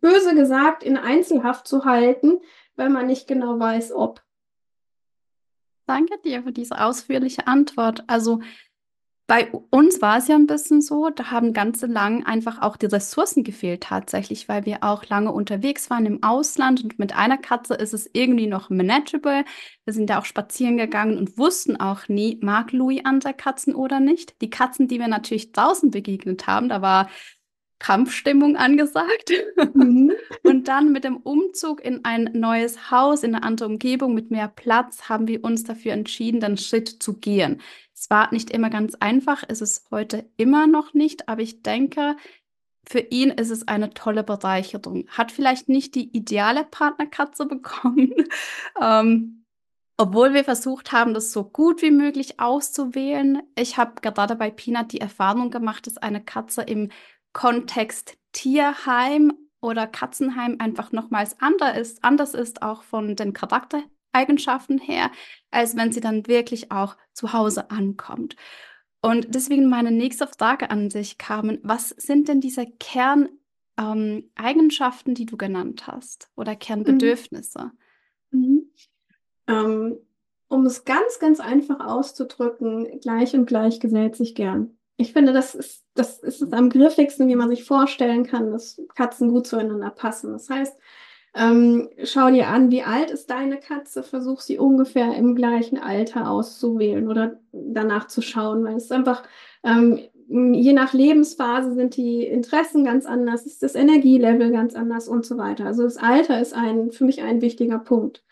böse 0.00 0.36
gesagt, 0.36 0.84
in 0.84 0.96
Einzelhaft 0.96 1.66
zu 1.66 1.84
halten, 1.84 2.38
weil 2.76 2.88
man 2.88 3.06
nicht 3.06 3.26
genau 3.26 3.58
weiß, 3.58 3.92
ob. 3.92 4.22
Danke 5.86 6.18
dir 6.24 6.44
für 6.44 6.52
diese 6.52 6.80
ausführliche 6.80 7.48
Antwort. 7.48 8.04
Also 8.06 8.40
bei 9.28 9.52
uns 9.70 10.00
war 10.00 10.16
es 10.16 10.26
ja 10.28 10.36
ein 10.36 10.46
bisschen 10.46 10.80
so, 10.80 11.10
da 11.10 11.30
haben 11.30 11.52
ganz 11.52 11.82
lang 11.82 12.24
einfach 12.24 12.62
auch 12.62 12.78
die 12.78 12.86
Ressourcen 12.86 13.44
gefehlt 13.44 13.82
tatsächlich, 13.82 14.48
weil 14.48 14.64
wir 14.64 14.82
auch 14.82 15.04
lange 15.04 15.32
unterwegs 15.32 15.90
waren 15.90 16.06
im 16.06 16.22
Ausland 16.22 16.82
und 16.82 16.98
mit 16.98 17.14
einer 17.14 17.36
Katze 17.36 17.74
ist 17.74 17.92
es 17.92 18.08
irgendwie 18.14 18.46
noch 18.46 18.70
manageable. 18.70 19.44
Wir 19.84 19.92
sind 19.92 20.08
da 20.08 20.18
auch 20.18 20.24
spazieren 20.24 20.78
gegangen 20.78 21.18
und 21.18 21.36
wussten 21.36 21.76
auch 21.76 22.08
nie, 22.08 22.38
mag 22.42 22.72
Louis 22.72 23.02
andere 23.04 23.34
Katzen 23.34 23.74
oder 23.74 24.00
nicht. 24.00 24.40
Die 24.40 24.48
Katzen, 24.48 24.88
die 24.88 24.98
wir 24.98 25.08
natürlich 25.08 25.52
draußen 25.52 25.90
begegnet 25.90 26.46
haben, 26.46 26.70
da 26.70 26.80
war 26.80 27.10
Kampfstimmung 27.78 28.56
angesagt. 28.56 29.32
Mhm. 29.74 30.12
und 30.42 30.68
dann 30.68 30.92
mit 30.92 31.04
dem 31.04 31.16
Umzug 31.16 31.84
in 31.84 32.04
ein 32.04 32.30
neues 32.32 32.90
Haus, 32.90 33.22
in 33.22 33.34
eine 33.34 33.44
andere 33.44 33.68
Umgebung 33.68 34.14
mit 34.14 34.30
mehr 34.30 34.48
Platz, 34.48 35.08
haben 35.08 35.28
wir 35.28 35.44
uns 35.44 35.64
dafür 35.64 35.92
entschieden, 35.92 36.40
den 36.40 36.56
Schritt 36.56 37.02
zu 37.02 37.14
gehen. 37.14 37.60
Es 37.94 38.10
war 38.10 38.32
nicht 38.32 38.50
immer 38.50 38.70
ganz 38.70 38.94
einfach, 38.94 39.42
ist 39.42 39.62
es 39.62 39.86
heute 39.90 40.28
immer 40.36 40.66
noch 40.66 40.94
nicht, 40.94 41.28
aber 41.28 41.42
ich 41.42 41.62
denke, 41.62 42.16
für 42.88 43.00
ihn 43.00 43.30
ist 43.30 43.50
es 43.50 43.68
eine 43.68 43.90
tolle 43.90 44.24
Bereicherung. 44.24 45.06
Hat 45.08 45.30
vielleicht 45.30 45.68
nicht 45.68 45.94
die 45.94 46.16
ideale 46.16 46.64
Partnerkatze 46.64 47.46
bekommen, 47.46 48.14
ähm, 48.80 49.44
obwohl 50.00 50.32
wir 50.32 50.44
versucht 50.44 50.92
haben, 50.92 51.12
das 51.12 51.32
so 51.32 51.42
gut 51.42 51.82
wie 51.82 51.90
möglich 51.90 52.38
auszuwählen. 52.38 53.42
Ich 53.56 53.76
habe 53.78 54.00
gerade 54.00 54.36
bei 54.36 54.48
Peanut 54.48 54.92
die 54.92 55.00
Erfahrung 55.00 55.50
gemacht, 55.50 55.88
dass 55.88 55.98
eine 55.98 56.22
Katze 56.22 56.62
im 56.62 56.90
Kontext 57.32 58.18
Tierheim 58.32 59.32
oder 59.60 59.86
Katzenheim 59.86 60.56
einfach 60.58 60.92
nochmals 60.92 61.40
anders 61.40 61.78
ist, 61.78 62.04
anders 62.04 62.34
ist, 62.34 62.62
auch 62.62 62.82
von 62.82 63.16
den 63.16 63.32
Charaktereigenschaften 63.32 64.78
her, 64.78 65.10
als 65.50 65.76
wenn 65.76 65.92
sie 65.92 66.00
dann 66.00 66.26
wirklich 66.26 66.70
auch 66.70 66.96
zu 67.12 67.32
Hause 67.32 67.70
ankommt. 67.70 68.36
Und 69.00 69.34
deswegen 69.34 69.68
meine 69.68 69.90
nächste 69.90 70.26
Frage 70.26 70.70
an 70.70 70.88
dich, 70.88 71.18
Carmen. 71.18 71.58
Was 71.62 71.90
sind 71.90 72.28
denn 72.28 72.40
diese 72.40 72.66
Kerneigenschaften, 72.66 75.12
ähm, 75.12 75.14
die 75.14 75.26
du 75.26 75.36
genannt 75.36 75.86
hast 75.86 76.30
oder 76.36 76.56
Kernbedürfnisse? 76.56 77.70
Mhm. 78.30 78.70
Mhm. 79.46 79.98
Um 80.50 80.64
es 80.64 80.84
ganz, 80.84 81.18
ganz 81.18 81.40
einfach 81.40 81.80
auszudrücken, 81.80 83.00
gleich 83.00 83.34
und 83.34 83.46
gleich 83.46 83.80
gesellt 83.80 84.16
sich 84.16 84.34
gern. 84.34 84.77
Ich 85.00 85.12
finde, 85.12 85.32
das 85.32 85.54
ist, 85.54 85.84
das 85.94 86.18
ist 86.18 86.42
es 86.42 86.52
am 86.52 86.70
griffigsten, 86.70 87.28
wie 87.28 87.36
man 87.36 87.48
sich 87.48 87.62
vorstellen 87.62 88.26
kann, 88.26 88.50
dass 88.50 88.82
Katzen 88.96 89.30
gut 89.30 89.46
zueinander 89.46 89.90
passen. 89.90 90.32
Das 90.32 90.50
heißt, 90.50 90.76
ähm, 91.36 91.88
schau 92.02 92.30
dir 92.32 92.48
an, 92.48 92.72
wie 92.72 92.82
alt 92.82 93.12
ist 93.12 93.30
deine 93.30 93.58
Katze, 93.60 94.02
versuch 94.02 94.40
sie 94.40 94.58
ungefähr 94.58 95.14
im 95.14 95.36
gleichen 95.36 95.78
Alter 95.78 96.28
auszuwählen 96.28 97.06
oder 97.06 97.38
danach 97.52 98.08
zu 98.08 98.22
schauen, 98.22 98.64
weil 98.64 98.74
es 98.74 98.90
einfach, 98.90 99.22
ähm, 99.62 100.00
je 100.26 100.72
nach 100.72 100.92
Lebensphase 100.92 101.74
sind 101.74 101.96
die 101.96 102.24
Interessen 102.26 102.84
ganz 102.84 103.06
anders, 103.06 103.46
ist 103.46 103.62
das 103.62 103.76
Energielevel 103.76 104.50
ganz 104.50 104.74
anders 104.74 105.06
und 105.06 105.24
so 105.24 105.38
weiter. 105.38 105.66
Also 105.66 105.84
das 105.84 105.96
Alter 105.96 106.40
ist 106.40 106.54
ein, 106.54 106.90
für 106.90 107.04
mich 107.04 107.22
ein 107.22 107.40
wichtiger 107.40 107.78
Punkt. 107.78 108.24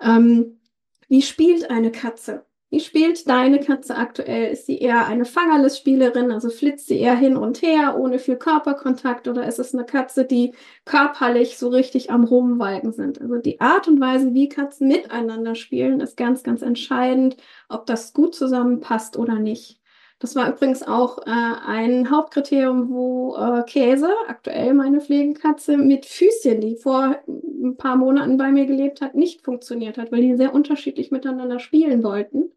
Ähm, 0.00 0.60
wie 1.08 1.20
spielt 1.20 1.70
eine 1.70 1.92
Katze? 1.92 2.46
Wie 2.70 2.80
spielt 2.80 3.28
deine 3.28 3.60
Katze 3.60 3.96
aktuell? 3.96 4.52
Ist 4.52 4.66
sie 4.66 4.78
eher 4.78 5.06
eine 5.06 5.24
Fangerless-Spielerin, 5.24 6.32
also 6.32 6.50
flitzt 6.50 6.88
sie 6.88 6.98
eher 6.98 7.14
hin 7.16 7.36
und 7.36 7.62
her, 7.62 7.96
ohne 7.96 8.18
viel 8.18 8.36
Körperkontakt, 8.36 9.28
oder 9.28 9.46
ist 9.46 9.58
es 9.60 9.72
eine 9.72 9.84
Katze, 9.84 10.24
die 10.24 10.52
körperlich 10.84 11.58
so 11.58 11.68
richtig 11.68 12.10
am 12.10 12.24
Rumwalken 12.24 12.92
sind? 12.92 13.20
Also 13.20 13.36
die 13.36 13.60
Art 13.60 13.86
und 13.86 14.00
Weise, 14.00 14.34
wie 14.34 14.48
Katzen 14.48 14.88
miteinander 14.88 15.54
spielen, 15.54 16.00
ist 16.00 16.16
ganz, 16.16 16.42
ganz 16.42 16.62
entscheidend, 16.62 17.36
ob 17.68 17.86
das 17.86 18.12
gut 18.12 18.34
zusammenpasst 18.34 19.16
oder 19.16 19.36
nicht. 19.38 19.80
Das 20.18 20.34
war 20.34 20.50
übrigens 20.50 20.82
auch 20.82 21.18
äh, 21.26 21.30
ein 21.30 22.10
Hauptkriterium, 22.10 22.88
wo 22.88 23.36
äh, 23.36 23.62
Käse, 23.64 24.08
aktuell 24.28 24.72
meine 24.72 25.00
Pflegekatze, 25.00 25.76
mit 25.76 26.06
Füßchen, 26.06 26.60
die 26.62 26.76
vor 26.76 27.16
ein 27.26 27.76
paar 27.76 27.96
Monaten 27.96 28.38
bei 28.38 28.50
mir 28.50 28.64
gelebt 28.64 29.02
hat, 29.02 29.14
nicht 29.14 29.42
funktioniert 29.42 29.98
hat, 29.98 30.12
weil 30.12 30.22
die 30.22 30.36
sehr 30.36 30.54
unterschiedlich 30.54 31.10
miteinander 31.10 31.58
spielen 31.58 32.02
wollten. 32.02 32.50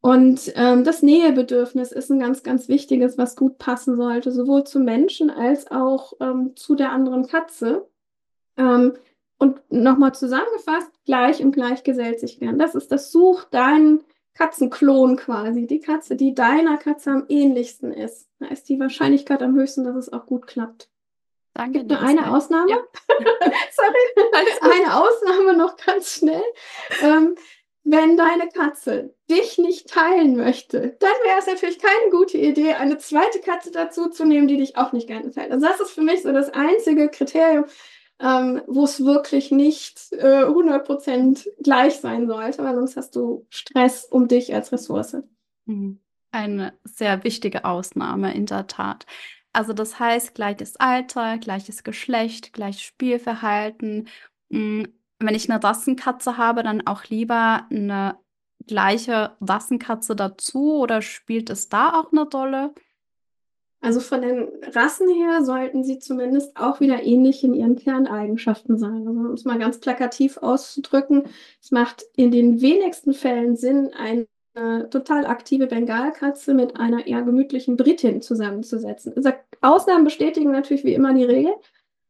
Und 0.00 0.52
ähm, 0.54 0.84
das 0.84 1.02
Nähebedürfnis 1.02 1.92
ist 1.92 2.10
ein 2.10 2.20
ganz, 2.20 2.42
ganz 2.42 2.68
wichtiges, 2.68 3.18
was 3.18 3.36
gut 3.36 3.58
passen 3.58 3.96
sollte, 3.96 4.32
sowohl 4.32 4.64
zum 4.64 4.84
Menschen 4.84 5.30
als 5.30 5.70
auch 5.70 6.14
ähm, 6.20 6.52
zu 6.56 6.74
der 6.74 6.92
anderen 6.92 7.26
Katze. 7.26 7.88
Ähm, 8.56 8.94
und 9.38 9.60
nochmal 9.70 10.14
zusammengefasst, 10.14 10.90
gleich 11.04 11.42
und 11.42 11.52
gleich 11.52 11.84
gesellt 11.84 12.20
sich 12.20 12.38
gern. 12.38 12.58
Das 12.58 12.74
ist 12.74 12.92
das 12.92 13.12
Such 13.12 13.44
deinen 13.44 14.04
Katzenklon 14.34 15.16
quasi, 15.16 15.66
die 15.66 15.80
Katze, 15.80 16.16
die 16.16 16.34
deiner 16.34 16.76
Katze 16.76 17.10
am 17.10 17.24
ähnlichsten 17.28 17.92
ist. 17.92 18.28
Da 18.40 18.46
ist 18.46 18.68
die 18.68 18.80
Wahrscheinlichkeit 18.80 19.42
am 19.42 19.54
höchsten, 19.54 19.84
dass 19.84 19.96
es 19.96 20.12
auch 20.12 20.26
gut 20.26 20.46
klappt. 20.46 20.88
Danke. 21.54 21.78
Gibt 21.78 21.90
nur 21.92 22.00
eine 22.00 22.34
Ausnahme. 22.34 22.68
Ja. 22.68 22.78
Sorry. 23.18 24.72
eine 24.72 24.96
Ausnahme 24.96 25.56
noch 25.56 25.76
ganz 25.76 26.14
schnell. 26.14 26.42
Ähm, 27.00 27.36
wenn 27.84 28.16
deine 28.16 28.48
Katze 28.48 29.14
dich 29.30 29.58
nicht 29.58 29.90
teilen 29.90 30.36
möchte, 30.36 30.96
dann 30.98 31.12
wäre 31.22 31.38
es 31.38 31.46
natürlich 31.46 31.78
keine 31.78 32.10
gute 32.10 32.38
Idee, 32.38 32.72
eine 32.74 32.96
zweite 32.96 33.40
Katze 33.40 33.70
dazu 33.70 34.08
zu 34.08 34.24
nehmen, 34.24 34.48
die 34.48 34.56
dich 34.56 34.76
auch 34.78 34.92
nicht 34.92 35.06
gerne 35.06 35.30
teilt. 35.30 35.52
Also 35.52 35.66
das 35.66 35.80
ist 35.80 35.90
für 35.90 36.00
mich 36.00 36.22
so 36.22 36.32
das 36.32 36.48
einzige 36.48 37.10
Kriterium, 37.10 37.66
ähm, 38.20 38.62
wo 38.66 38.84
es 38.84 39.04
wirklich 39.04 39.50
nicht 39.50 40.12
äh, 40.12 40.44
100% 40.44 41.46
gleich 41.62 41.96
sein 41.96 42.26
sollte, 42.26 42.62
weil 42.62 42.74
sonst 42.74 42.96
hast 42.96 43.16
du 43.16 43.46
Stress 43.50 44.04
um 44.04 44.28
dich 44.28 44.54
als 44.54 44.72
Ressource. 44.72 45.16
Mhm. 45.66 46.00
Eine 46.30 46.72
sehr 46.84 47.22
wichtige 47.24 47.64
Ausnahme 47.64 48.34
in 48.34 48.46
der 48.46 48.66
Tat. 48.66 49.06
Also 49.52 49.72
das 49.72 50.00
heißt, 50.00 50.34
gleiches 50.34 50.76
Alter, 50.76 51.38
gleiches 51.38 51.84
Geschlecht, 51.84 52.52
gleiches 52.52 52.82
Spielverhalten. 52.82 54.08
Hm, 54.50 54.88
wenn 55.20 55.34
ich 55.34 55.50
eine 55.50 55.62
Rassenkatze 55.62 56.36
habe, 56.36 56.64
dann 56.64 56.86
auch 56.86 57.04
lieber 57.04 57.66
eine 57.70 58.18
gleiche 58.66 59.36
Rassenkatze 59.40 60.16
dazu 60.16 60.74
oder 60.76 61.02
spielt 61.02 61.50
es 61.50 61.68
da 61.68 62.00
auch 62.00 62.10
eine 62.12 62.22
Rolle? 62.22 62.74
Also 63.84 64.00
von 64.00 64.22
den 64.22 64.48
Rassen 64.72 65.10
her 65.10 65.44
sollten 65.44 65.84
sie 65.84 65.98
zumindest 65.98 66.56
auch 66.56 66.80
wieder 66.80 67.02
ähnlich 67.02 67.44
in 67.44 67.52
ihren 67.52 67.76
Kerneigenschaften 67.76 68.78
sein. 68.78 69.06
Also 69.06 69.20
um 69.20 69.32
es 69.32 69.44
mal 69.44 69.58
ganz 69.58 69.78
plakativ 69.78 70.38
auszudrücken, 70.38 71.24
es 71.60 71.70
macht 71.70 72.02
in 72.16 72.30
den 72.30 72.62
wenigsten 72.62 73.12
Fällen 73.12 73.56
Sinn, 73.56 73.90
eine 73.92 74.26
total 74.88 75.26
aktive 75.26 75.66
Bengalkatze 75.66 76.54
mit 76.54 76.80
einer 76.80 77.06
eher 77.06 77.20
gemütlichen 77.22 77.76
Britin 77.76 78.22
zusammenzusetzen. 78.22 79.12
Also 79.16 79.32
Ausnahmen 79.60 80.04
bestätigen 80.04 80.50
natürlich 80.50 80.84
wie 80.84 80.94
immer 80.94 81.12
die 81.12 81.24
Regel, 81.24 81.52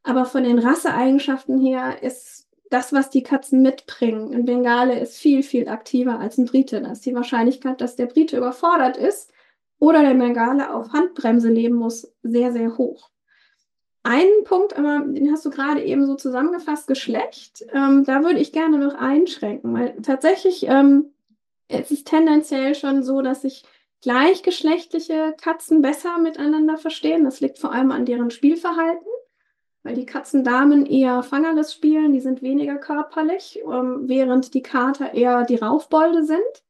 aber 0.04 0.26
von 0.26 0.44
den 0.44 0.60
Rasseeigenschaften 0.60 1.58
her 1.58 2.04
ist 2.04 2.46
das, 2.70 2.92
was 2.92 3.10
die 3.10 3.24
Katzen 3.24 3.62
mitbringen. 3.62 4.32
Ein 4.32 4.44
Bengale 4.44 5.00
ist 5.00 5.16
viel, 5.16 5.42
viel 5.42 5.68
aktiver 5.68 6.20
als 6.20 6.38
ein 6.38 6.44
Brite. 6.44 6.82
Da 6.82 6.92
ist 6.92 7.04
die 7.04 7.16
Wahrscheinlichkeit, 7.16 7.80
dass 7.80 7.96
der 7.96 8.06
Brite 8.06 8.36
überfordert 8.36 8.96
ist, 8.96 9.32
oder 9.78 10.02
der 10.02 10.14
Bengale 10.14 10.74
auf 10.74 10.92
Handbremse 10.92 11.48
leben 11.48 11.76
muss, 11.76 12.12
sehr, 12.22 12.52
sehr 12.52 12.76
hoch. 12.78 13.10
Einen 14.02 14.44
Punkt, 14.44 14.76
aber 14.76 15.00
den 15.00 15.32
hast 15.32 15.46
du 15.46 15.50
gerade 15.50 15.82
eben 15.82 16.06
so 16.06 16.14
zusammengefasst, 16.14 16.86
Geschlecht. 16.86 17.64
Ähm, 17.72 18.04
da 18.04 18.22
würde 18.22 18.38
ich 18.38 18.52
gerne 18.52 18.78
noch 18.78 18.94
einschränken, 18.94 19.72
weil 19.72 19.96
tatsächlich 20.02 20.66
ähm, 20.68 21.14
es 21.68 21.90
ist 21.90 22.06
tendenziell 22.06 22.74
schon 22.74 23.02
so, 23.02 23.22
dass 23.22 23.42
sich 23.42 23.64
gleichgeschlechtliche 24.02 25.34
Katzen 25.40 25.80
besser 25.80 26.18
miteinander 26.18 26.76
verstehen. 26.76 27.24
Das 27.24 27.40
liegt 27.40 27.58
vor 27.58 27.72
allem 27.72 27.90
an 27.90 28.04
deren 28.04 28.30
Spielverhalten, 28.30 29.08
weil 29.82 29.94
die 29.94 30.04
Katzendamen 30.04 30.84
eher 30.84 31.22
Fangerless 31.22 31.72
spielen, 31.72 32.12
die 32.12 32.20
sind 32.20 32.42
weniger 32.42 32.76
körperlich, 32.76 33.60
ähm, 33.64 34.02
während 34.06 34.52
die 34.52 34.62
Kater 34.62 35.14
eher 35.14 35.44
die 35.44 35.56
Raufbolde 35.56 36.24
sind. 36.24 36.63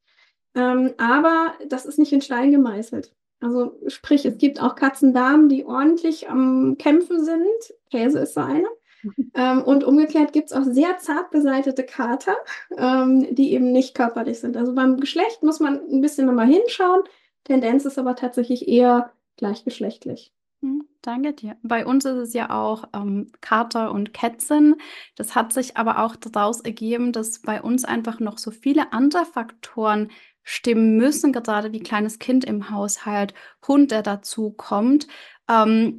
Ähm, 0.55 0.93
aber 0.97 1.53
das 1.67 1.85
ist 1.85 1.99
nicht 1.99 2.13
in 2.13 2.21
Stein 2.21 2.51
gemeißelt. 2.51 3.13
Also 3.41 3.77
sprich, 3.87 4.25
es 4.25 4.37
gibt 4.37 4.61
auch 4.61 4.75
Katzendamen, 4.75 5.49
die 5.49 5.65
ordentlich 5.65 6.29
am 6.29 6.77
Kämpfen 6.77 7.23
sind. 7.23 7.45
Käse 7.91 8.19
ist 8.19 8.33
so 8.33 8.41
eine. 8.41 8.67
ähm, 9.35 9.61
und 9.63 9.83
umgekehrt 9.83 10.33
gibt 10.33 10.47
es 10.47 10.53
auch 10.53 10.63
sehr 10.63 10.97
zart 10.97 11.29
beseitete 11.29 11.83
Kater, 11.83 12.35
ähm, 12.77 13.35
die 13.35 13.53
eben 13.53 13.71
nicht 13.71 13.93
körperlich 13.93 14.39
sind. 14.39 14.57
Also 14.57 14.73
beim 14.73 14.99
Geschlecht 14.99 15.43
muss 15.43 15.59
man 15.59 15.79
ein 15.91 16.01
bisschen 16.01 16.25
nochmal 16.25 16.47
hinschauen. 16.47 17.03
Tendenz 17.43 17.85
ist 17.85 17.99
aber 17.99 18.15
tatsächlich 18.15 18.67
eher 18.67 19.11
gleichgeschlechtlich. 19.37 20.31
Hm, 20.61 20.87
danke 21.01 21.33
dir. 21.33 21.57
Bei 21.61 21.85
uns 21.85 22.05
ist 22.05 22.17
es 22.17 22.33
ja 22.33 22.49
auch 22.49 22.85
ähm, 22.93 23.31
Kater 23.41 23.91
und 23.91 24.13
Kätzchen. 24.13 24.75
Das 25.15 25.35
hat 25.35 25.53
sich 25.53 25.77
aber 25.77 25.99
auch 26.03 26.15
daraus 26.15 26.61
ergeben, 26.61 27.11
dass 27.11 27.39
bei 27.39 27.61
uns 27.61 27.85
einfach 27.85 28.19
noch 28.19 28.37
so 28.37 28.49
viele 28.49 28.91
andere 28.93 29.25
Faktoren 29.25 30.09
stimmen 30.45 30.95
müssen, 30.95 31.33
gerade 31.33 31.73
wie 31.73 31.81
kleines 31.81 32.19
Kind 32.19 32.45
im 32.45 32.69
Haushalt, 32.69 33.33
Hund, 33.67 33.91
der 33.91 34.03
dazu 34.03 34.51
kommt, 34.51 35.07
ähm, 35.49 35.97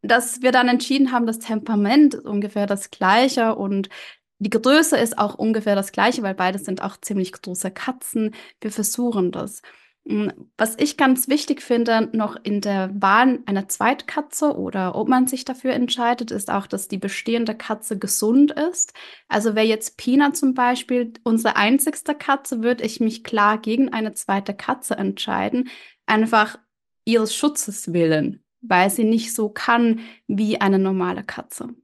dass 0.00 0.42
wir 0.42 0.52
dann 0.52 0.68
entschieden 0.68 1.12
haben, 1.12 1.26
das 1.26 1.40
Temperament 1.40 2.14
ist 2.14 2.24
ungefähr 2.24 2.66
das 2.66 2.90
gleiche 2.90 3.56
und 3.56 3.90
die 4.38 4.50
Größe 4.50 4.96
ist 4.96 5.18
auch 5.18 5.34
ungefähr 5.34 5.74
das 5.74 5.90
gleiche, 5.92 6.22
weil 6.22 6.34
beide 6.34 6.58
sind 6.58 6.82
auch 6.82 6.96
ziemlich 7.00 7.32
große 7.32 7.72
Katzen. 7.72 8.34
Wir 8.60 8.70
versuchen 8.70 9.32
das. 9.32 9.62
Hm, 10.08 10.32
was 10.56 10.74
ich 10.78 10.96
ganz 10.96 11.28
wichtig 11.28 11.60
finde, 11.60 12.08
noch 12.12 12.36
in 12.42 12.62
der 12.62 12.90
Wahl 12.94 13.40
einer 13.44 13.68
Zweitkatze 13.68 14.56
oder 14.56 14.94
ob 14.94 15.06
man 15.06 15.26
sich 15.26 15.44
dafür 15.44 15.74
entscheidet, 15.74 16.30
ist 16.30 16.50
auch, 16.50 16.66
dass 16.66 16.88
die 16.88 16.96
bestehende 16.96 17.54
Katze 17.54 17.98
gesund 17.98 18.52
ist. 18.52 18.94
Also 19.28 19.54
wäre 19.54 19.66
jetzt 19.66 19.98
Pina 19.98 20.32
zum 20.32 20.54
Beispiel 20.54 21.12
unsere 21.24 21.56
einzigste 21.56 22.14
Katze, 22.14 22.62
würde 22.62 22.84
ich 22.84 23.00
mich 23.00 23.22
klar 23.22 23.58
gegen 23.58 23.90
eine 23.90 24.14
zweite 24.14 24.54
Katze 24.54 24.96
entscheiden, 24.96 25.68
einfach 26.06 26.58
ihres 27.04 27.34
Schutzes 27.34 27.92
willen, 27.92 28.42
weil 28.62 28.88
sie 28.88 29.04
nicht 29.04 29.34
so 29.34 29.50
kann 29.50 30.00
wie 30.26 30.58
eine 30.58 30.78
normale 30.78 31.22
Katze. 31.22 31.74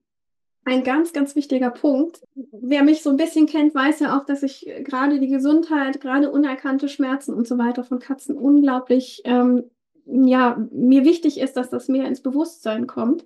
Ein 0.64 0.82
ganz, 0.82 1.12
ganz 1.12 1.36
wichtiger 1.36 1.70
Punkt. 1.70 2.20
Wer 2.34 2.82
mich 2.84 3.02
so 3.02 3.10
ein 3.10 3.16
bisschen 3.16 3.46
kennt, 3.46 3.74
weiß 3.74 4.00
ja 4.00 4.18
auch, 4.18 4.24
dass 4.24 4.42
ich 4.42 4.66
gerade 4.84 5.20
die 5.20 5.28
Gesundheit, 5.28 6.00
gerade 6.00 6.30
unerkannte 6.30 6.88
Schmerzen 6.88 7.34
und 7.34 7.46
so 7.46 7.58
weiter 7.58 7.84
von 7.84 7.98
Katzen 7.98 8.36
unglaublich 8.36 9.22
ähm, 9.24 9.64
ja, 10.06 10.56
mir 10.70 11.04
wichtig 11.04 11.38
ist, 11.38 11.56
dass 11.56 11.70
das 11.70 11.88
mehr 11.88 12.06
ins 12.06 12.22
Bewusstsein 12.22 12.86
kommt. 12.86 13.24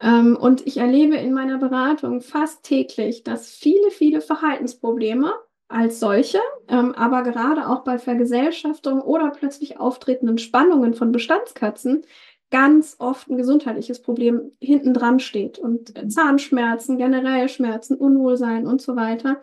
Ähm, 0.00 0.36
und 0.36 0.66
ich 0.66 0.78
erlebe 0.78 1.16
in 1.16 1.32
meiner 1.32 1.58
Beratung 1.58 2.20
fast 2.20 2.64
täglich, 2.64 3.22
dass 3.22 3.50
viele, 3.50 3.90
viele 3.90 4.20
Verhaltensprobleme 4.20 5.32
als 5.68 6.00
solche, 6.00 6.40
ähm, 6.68 6.92
aber 6.94 7.22
gerade 7.22 7.68
auch 7.68 7.82
bei 7.84 7.98
Vergesellschaftung 7.98 9.00
oder 9.00 9.30
plötzlich 9.30 9.80
auftretenden 9.80 10.38
Spannungen 10.38 10.94
von 10.94 11.12
Bestandskatzen 11.12 12.02
ganz 12.52 12.96
oft 13.00 13.28
ein 13.28 13.38
gesundheitliches 13.38 14.00
Problem 14.00 14.52
hinten 14.60 14.94
dran 14.94 15.18
steht 15.18 15.58
und 15.58 15.92
Zahnschmerzen, 16.12 16.98
generell 16.98 17.48
Schmerzen, 17.48 17.96
Unwohlsein 17.96 18.66
und 18.68 18.80
so 18.80 18.94
weiter. 18.94 19.40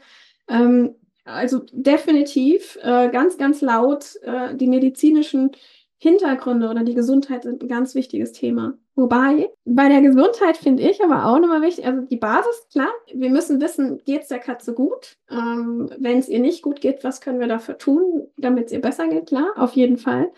Ähm, 0.47 0.95
also 1.25 1.61
definitiv 1.71 2.77
äh, 2.81 3.09
ganz, 3.09 3.37
ganz 3.37 3.61
laut 3.61 4.15
äh, 4.21 4.55
die 4.55 4.67
medizinischen 4.67 5.51
Hintergründe 5.97 6.69
oder 6.69 6.83
die 6.83 6.93
Gesundheit 6.93 7.43
sind 7.43 7.61
ein 7.61 7.67
ganz 7.67 7.93
wichtiges 7.93 8.31
Thema. 8.31 8.77
Wobei, 8.95 9.49
bei 9.65 9.89
der 9.89 10.01
Gesundheit 10.01 10.55
finde 10.55 10.83
ich 10.83 11.03
aber 11.03 11.25
auch 11.25 11.39
nochmal 11.39 11.61
wichtig, 11.61 11.85
also 11.85 12.01
die 12.01 12.17
Basis, 12.17 12.67
klar, 12.71 12.89
wir 13.13 13.29
müssen 13.29 13.59
wissen, 13.59 14.01
geht 14.05 14.21
es 14.21 14.27
der 14.29 14.39
Katze 14.39 14.73
gut? 14.73 15.17
Ähm, 15.29 15.89
Wenn 15.97 16.19
es 16.19 16.29
ihr 16.29 16.39
nicht 16.39 16.61
gut 16.61 16.79
geht, 16.79 17.03
was 17.03 17.21
können 17.21 17.39
wir 17.39 17.47
dafür 17.47 17.77
tun, 17.77 18.27
damit 18.37 18.67
es 18.67 18.71
ihr 18.71 18.81
besser 18.81 19.07
geht? 19.07 19.27
Klar, 19.27 19.51
auf 19.57 19.73
jeden 19.73 19.97
Fall. 19.97 20.31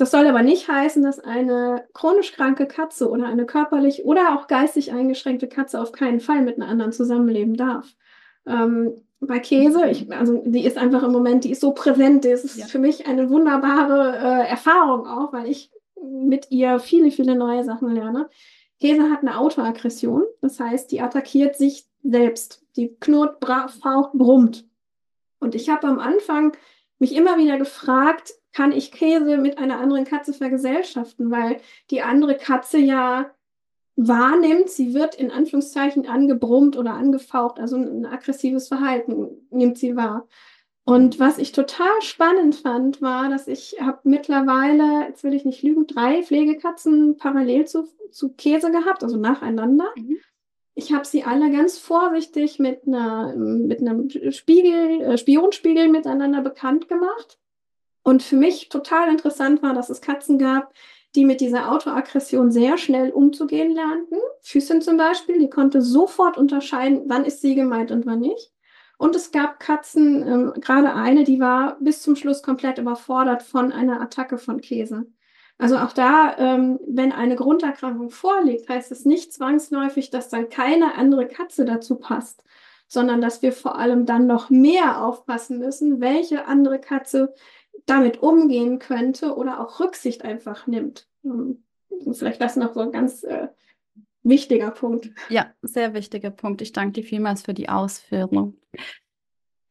Das 0.00 0.12
soll 0.12 0.26
aber 0.26 0.42
nicht 0.42 0.66
heißen, 0.66 1.02
dass 1.02 1.20
eine 1.20 1.84
chronisch 1.92 2.32
kranke 2.32 2.66
Katze 2.66 3.10
oder 3.10 3.26
eine 3.26 3.44
körperlich 3.44 4.06
oder 4.06 4.34
auch 4.34 4.46
geistig 4.46 4.92
eingeschränkte 4.92 5.46
Katze 5.46 5.78
auf 5.78 5.92
keinen 5.92 6.20
Fall 6.20 6.40
mit 6.40 6.56
einer 6.56 6.68
anderen 6.68 6.90
zusammenleben 6.90 7.54
darf. 7.54 7.86
Ähm, 8.46 8.94
bei 9.20 9.38
Käse, 9.40 9.90
ich, 9.90 10.10
also 10.10 10.42
die 10.46 10.64
ist 10.64 10.78
einfach 10.78 11.02
im 11.02 11.12
Moment, 11.12 11.44
die 11.44 11.50
ist 11.50 11.60
so 11.60 11.72
präsent, 11.72 12.24
das 12.24 12.46
ist 12.46 12.56
ja. 12.56 12.64
für 12.64 12.78
mich 12.78 13.08
eine 13.08 13.28
wunderbare 13.28 14.16
äh, 14.16 14.48
Erfahrung 14.48 15.06
auch, 15.06 15.34
weil 15.34 15.50
ich 15.50 15.70
mit 16.02 16.50
ihr 16.50 16.78
viele, 16.78 17.10
viele 17.10 17.34
neue 17.34 17.62
Sachen 17.62 17.94
lerne. 17.94 18.30
Käse 18.80 19.10
hat 19.10 19.20
eine 19.20 19.36
Autoaggression, 19.36 20.24
das 20.40 20.58
heißt, 20.58 20.90
die 20.92 21.02
attackiert 21.02 21.56
sich 21.56 21.84
selbst. 22.02 22.64
Die 22.76 22.96
knurrt, 22.98 23.44
faucht, 23.44 24.14
brummt. 24.14 24.64
Und 25.40 25.54
ich 25.54 25.68
habe 25.68 25.86
am 25.86 25.98
Anfang 25.98 26.56
mich 26.98 27.14
immer 27.14 27.36
wieder 27.36 27.58
gefragt, 27.58 28.32
kann 28.52 28.72
ich 28.72 28.92
Käse 28.92 29.38
mit 29.38 29.58
einer 29.58 29.78
anderen 29.78 30.04
Katze 30.04 30.32
vergesellschaften, 30.32 31.30
weil 31.30 31.58
die 31.90 32.02
andere 32.02 32.36
Katze 32.36 32.78
ja 32.78 33.30
wahrnimmt, 33.96 34.70
sie 34.70 34.94
wird 34.94 35.14
in 35.14 35.30
Anführungszeichen 35.30 36.08
angebrummt 36.08 36.76
oder 36.76 36.94
angefaucht, 36.94 37.60
also 37.60 37.76
ein 37.76 38.06
aggressives 38.06 38.68
Verhalten 38.68 39.46
nimmt 39.50 39.78
sie 39.78 39.96
wahr. 39.96 40.26
Und 40.84 41.20
was 41.20 41.38
ich 41.38 41.52
total 41.52 42.00
spannend 42.00 42.56
fand, 42.56 43.00
war, 43.02 43.28
dass 43.28 43.46
ich 43.46 43.76
habe 43.80 44.00
mittlerweile, 44.04 45.06
jetzt 45.06 45.22
will 45.22 45.34
ich 45.34 45.44
nicht 45.44 45.62
lügen, 45.62 45.86
drei 45.86 46.22
Pflegekatzen 46.22 47.16
parallel 47.16 47.66
zu, 47.66 47.86
zu 48.10 48.30
Käse 48.30 48.70
gehabt, 48.72 49.04
also 49.04 49.16
nacheinander. 49.16 49.88
Mhm. 49.96 50.18
Ich 50.74 50.92
habe 50.92 51.04
sie 51.04 51.24
alle 51.24 51.50
ganz 51.50 51.78
vorsichtig 51.78 52.58
mit, 52.58 52.86
einer, 52.86 53.36
mit 53.36 53.80
einem 53.80 54.08
Spiegel, 54.32 55.02
äh, 55.02 55.18
Spionspiegel 55.18 55.88
miteinander 55.88 56.40
bekannt 56.40 56.88
gemacht. 56.88 57.38
Und 58.02 58.22
für 58.22 58.36
mich 58.36 58.68
total 58.68 59.08
interessant 59.08 59.62
war, 59.62 59.74
dass 59.74 59.90
es 59.90 60.00
Katzen 60.00 60.38
gab, 60.38 60.72
die 61.14 61.24
mit 61.24 61.40
dieser 61.40 61.72
Autoaggression 61.72 62.50
sehr 62.50 62.78
schnell 62.78 63.10
umzugehen 63.10 63.74
lernten. 63.74 64.16
Füßchen 64.42 64.80
zum 64.80 64.96
Beispiel, 64.96 65.38
die 65.38 65.50
konnte 65.50 65.82
sofort 65.82 66.38
unterscheiden, 66.38 67.02
wann 67.06 67.24
ist 67.24 67.40
sie 67.40 67.54
gemeint 67.54 67.90
und 67.90 68.06
wann 68.06 68.20
nicht. 68.20 68.52
Und 68.96 69.16
es 69.16 69.32
gab 69.32 69.60
Katzen, 69.60 70.26
ähm, 70.26 70.52
gerade 70.60 70.94
eine, 70.94 71.24
die 71.24 71.40
war 71.40 71.78
bis 71.80 72.02
zum 72.02 72.16
Schluss 72.16 72.42
komplett 72.42 72.78
überfordert 72.78 73.42
von 73.42 73.72
einer 73.72 74.00
Attacke 74.00 74.38
von 74.38 74.60
Käse. 74.60 75.06
Also 75.58 75.76
auch 75.78 75.92
da, 75.92 76.36
ähm, 76.38 76.78
wenn 76.86 77.12
eine 77.12 77.36
Grunderkrankung 77.36 78.10
vorliegt, 78.10 78.68
heißt 78.68 78.92
es 78.92 79.04
nicht 79.04 79.32
zwangsläufig, 79.32 80.10
dass 80.10 80.28
dann 80.28 80.48
keine 80.48 80.94
andere 80.94 81.26
Katze 81.28 81.64
dazu 81.64 81.96
passt, 81.96 82.42
sondern 82.88 83.20
dass 83.20 83.42
wir 83.42 83.52
vor 83.52 83.76
allem 83.78 84.06
dann 84.06 84.26
noch 84.26 84.50
mehr 84.50 85.04
aufpassen 85.04 85.58
müssen, 85.58 86.00
welche 86.00 86.46
andere 86.46 86.78
Katze 86.78 87.34
damit 87.86 88.22
umgehen 88.22 88.78
könnte 88.78 89.34
oder 89.36 89.60
auch 89.60 89.80
Rücksicht 89.80 90.24
einfach 90.24 90.66
nimmt. 90.66 91.08
Ähm, 91.24 91.62
vielleicht 92.12 92.40
das 92.40 92.56
noch 92.56 92.74
so 92.74 92.80
ein 92.80 92.92
ganz 92.92 93.24
äh, 93.24 93.48
wichtiger 94.22 94.70
Punkt. 94.70 95.10
Ja, 95.28 95.52
sehr 95.62 95.94
wichtiger 95.94 96.30
Punkt. 96.30 96.62
Ich 96.62 96.72
danke 96.72 97.00
dir 97.00 97.04
vielmals 97.04 97.42
für 97.42 97.54
die 97.54 97.68
Ausführung. 97.68 98.56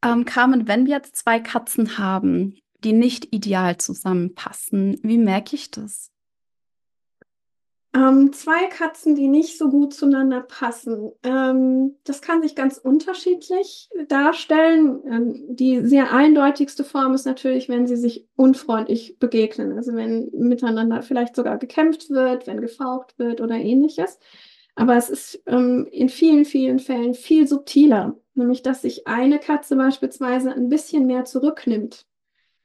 Ähm, 0.03 0.25
Carmen, 0.25 0.67
wenn 0.67 0.85
wir 0.85 0.95
jetzt 0.95 1.17
zwei 1.17 1.39
Katzen 1.39 1.97
haben, 1.97 2.57
die 2.83 2.93
nicht 2.93 3.33
ideal 3.33 3.77
zusammenpassen, 3.77 4.99
wie 5.03 5.17
merke 5.17 5.55
ich 5.55 5.71
das? 5.71 6.11
Ähm, 7.91 8.31
zwei 8.33 8.67
Katzen, 8.67 9.15
die 9.15 9.27
nicht 9.27 9.57
so 9.57 9.69
gut 9.69 9.95
zueinander 9.95 10.41
passen. 10.41 11.11
Ähm, 11.23 11.95
das 12.03 12.21
kann 12.21 12.43
sich 12.43 12.53
ganz 12.53 12.77
unterschiedlich 12.77 13.89
darstellen. 14.07 15.01
Ähm, 15.09 15.45
die 15.49 15.81
sehr 15.81 16.13
eindeutigste 16.13 16.83
Form 16.83 17.15
ist 17.15 17.25
natürlich, 17.25 17.67
wenn 17.67 17.87
sie 17.87 17.97
sich 17.97 18.27
unfreundlich 18.35 19.17
begegnen. 19.17 19.75
Also 19.75 19.95
wenn 19.95 20.29
miteinander 20.33 21.01
vielleicht 21.01 21.35
sogar 21.35 21.57
gekämpft 21.57 22.11
wird, 22.11 22.45
wenn 22.45 22.61
gefaucht 22.61 23.17
wird 23.17 23.41
oder 23.41 23.55
ähnliches. 23.55 24.19
Aber 24.75 24.95
es 24.95 25.09
ist 25.09 25.41
ähm, 25.47 25.87
in 25.91 26.09
vielen, 26.09 26.45
vielen 26.45 26.77
Fällen 26.77 27.15
viel 27.15 27.47
subtiler. 27.47 28.15
Nämlich, 28.35 28.61
dass 28.61 28.83
sich 28.83 29.07
eine 29.07 29.39
Katze 29.39 29.75
beispielsweise 29.75 30.53
ein 30.53 30.69
bisschen 30.69 31.07
mehr 31.07 31.25
zurücknimmt 31.25 32.05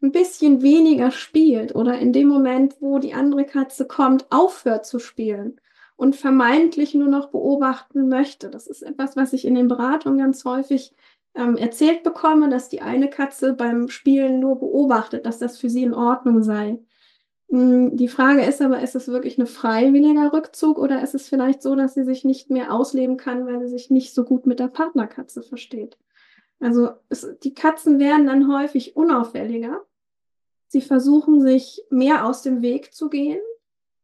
ein 0.04 0.12
bisschen 0.12 0.62
weniger 0.62 1.10
spielt 1.10 1.74
oder 1.74 1.98
in 1.98 2.12
dem 2.12 2.28
Moment, 2.28 2.76
wo 2.80 2.98
die 2.98 3.14
andere 3.14 3.44
Katze 3.44 3.86
kommt, 3.86 4.26
aufhört 4.30 4.86
zu 4.86 4.98
spielen 4.98 5.60
und 5.96 6.14
vermeintlich 6.14 6.94
nur 6.94 7.08
noch 7.08 7.30
beobachten 7.30 8.08
möchte. 8.08 8.50
Das 8.50 8.66
ist 8.66 8.82
etwas, 8.82 9.16
was 9.16 9.32
ich 9.32 9.46
in 9.46 9.54
den 9.54 9.68
Beratungen 9.68 10.18
ganz 10.18 10.44
häufig 10.44 10.92
ähm, 11.34 11.56
erzählt 11.56 12.02
bekomme, 12.02 12.50
dass 12.50 12.68
die 12.68 12.82
eine 12.82 13.08
Katze 13.08 13.54
beim 13.54 13.88
Spielen 13.88 14.40
nur 14.40 14.58
beobachtet, 14.60 15.24
dass 15.26 15.38
das 15.38 15.58
für 15.58 15.70
sie 15.70 15.84
in 15.84 15.94
Ordnung 15.94 16.42
sei. 16.42 16.78
Hm, 17.48 17.96
die 17.96 18.08
Frage 18.08 18.44
ist 18.44 18.60
aber, 18.60 18.80
ist 18.80 18.94
es 18.94 19.08
wirklich 19.08 19.38
ein 19.38 19.46
freiwilliger 19.46 20.32
Rückzug 20.32 20.78
oder 20.78 21.02
ist 21.02 21.14
es 21.14 21.28
vielleicht 21.28 21.62
so, 21.62 21.74
dass 21.76 21.94
sie 21.94 22.04
sich 22.04 22.24
nicht 22.24 22.50
mehr 22.50 22.72
ausleben 22.72 23.16
kann, 23.16 23.46
weil 23.46 23.60
sie 23.60 23.68
sich 23.68 23.90
nicht 23.90 24.14
so 24.14 24.24
gut 24.24 24.46
mit 24.46 24.60
der 24.60 24.68
Partnerkatze 24.68 25.42
versteht? 25.42 25.96
Also 26.60 26.90
es, 27.08 27.26
die 27.42 27.54
Katzen 27.54 27.98
werden 27.98 28.26
dann 28.26 28.52
häufig 28.52 28.96
unauffälliger 28.96 29.82
Sie 30.74 30.80
versuchen 30.80 31.40
sich 31.40 31.84
mehr 31.88 32.26
aus 32.26 32.42
dem 32.42 32.60
Weg 32.60 32.92
zu 32.92 33.08
gehen. 33.08 33.38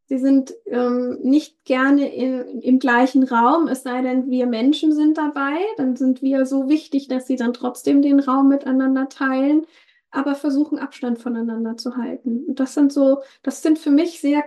Sie 0.04 0.18
sind 0.18 0.54
ähm, 0.66 1.18
nicht 1.20 1.64
gerne 1.64 2.14
in, 2.14 2.60
im 2.60 2.78
gleichen 2.78 3.24
Raum, 3.24 3.66
es 3.66 3.82
sei 3.82 4.02
denn, 4.02 4.30
wir 4.30 4.46
Menschen 4.46 4.92
sind 4.92 5.18
dabei. 5.18 5.56
Dann 5.78 5.96
sind 5.96 6.22
wir 6.22 6.46
so 6.46 6.68
wichtig, 6.68 7.08
dass 7.08 7.26
sie 7.26 7.34
dann 7.34 7.54
trotzdem 7.54 8.02
den 8.02 8.20
Raum 8.20 8.46
miteinander 8.46 9.08
teilen, 9.08 9.66
aber 10.12 10.36
versuchen 10.36 10.78
Abstand 10.78 11.18
voneinander 11.18 11.76
zu 11.76 11.96
halten. 11.96 12.44
Und 12.46 12.60
das 12.60 12.74
sind 12.74 12.92
so, 12.92 13.18
das 13.42 13.62
sind 13.62 13.76
für 13.76 13.90
mich 13.90 14.20
sehr 14.20 14.44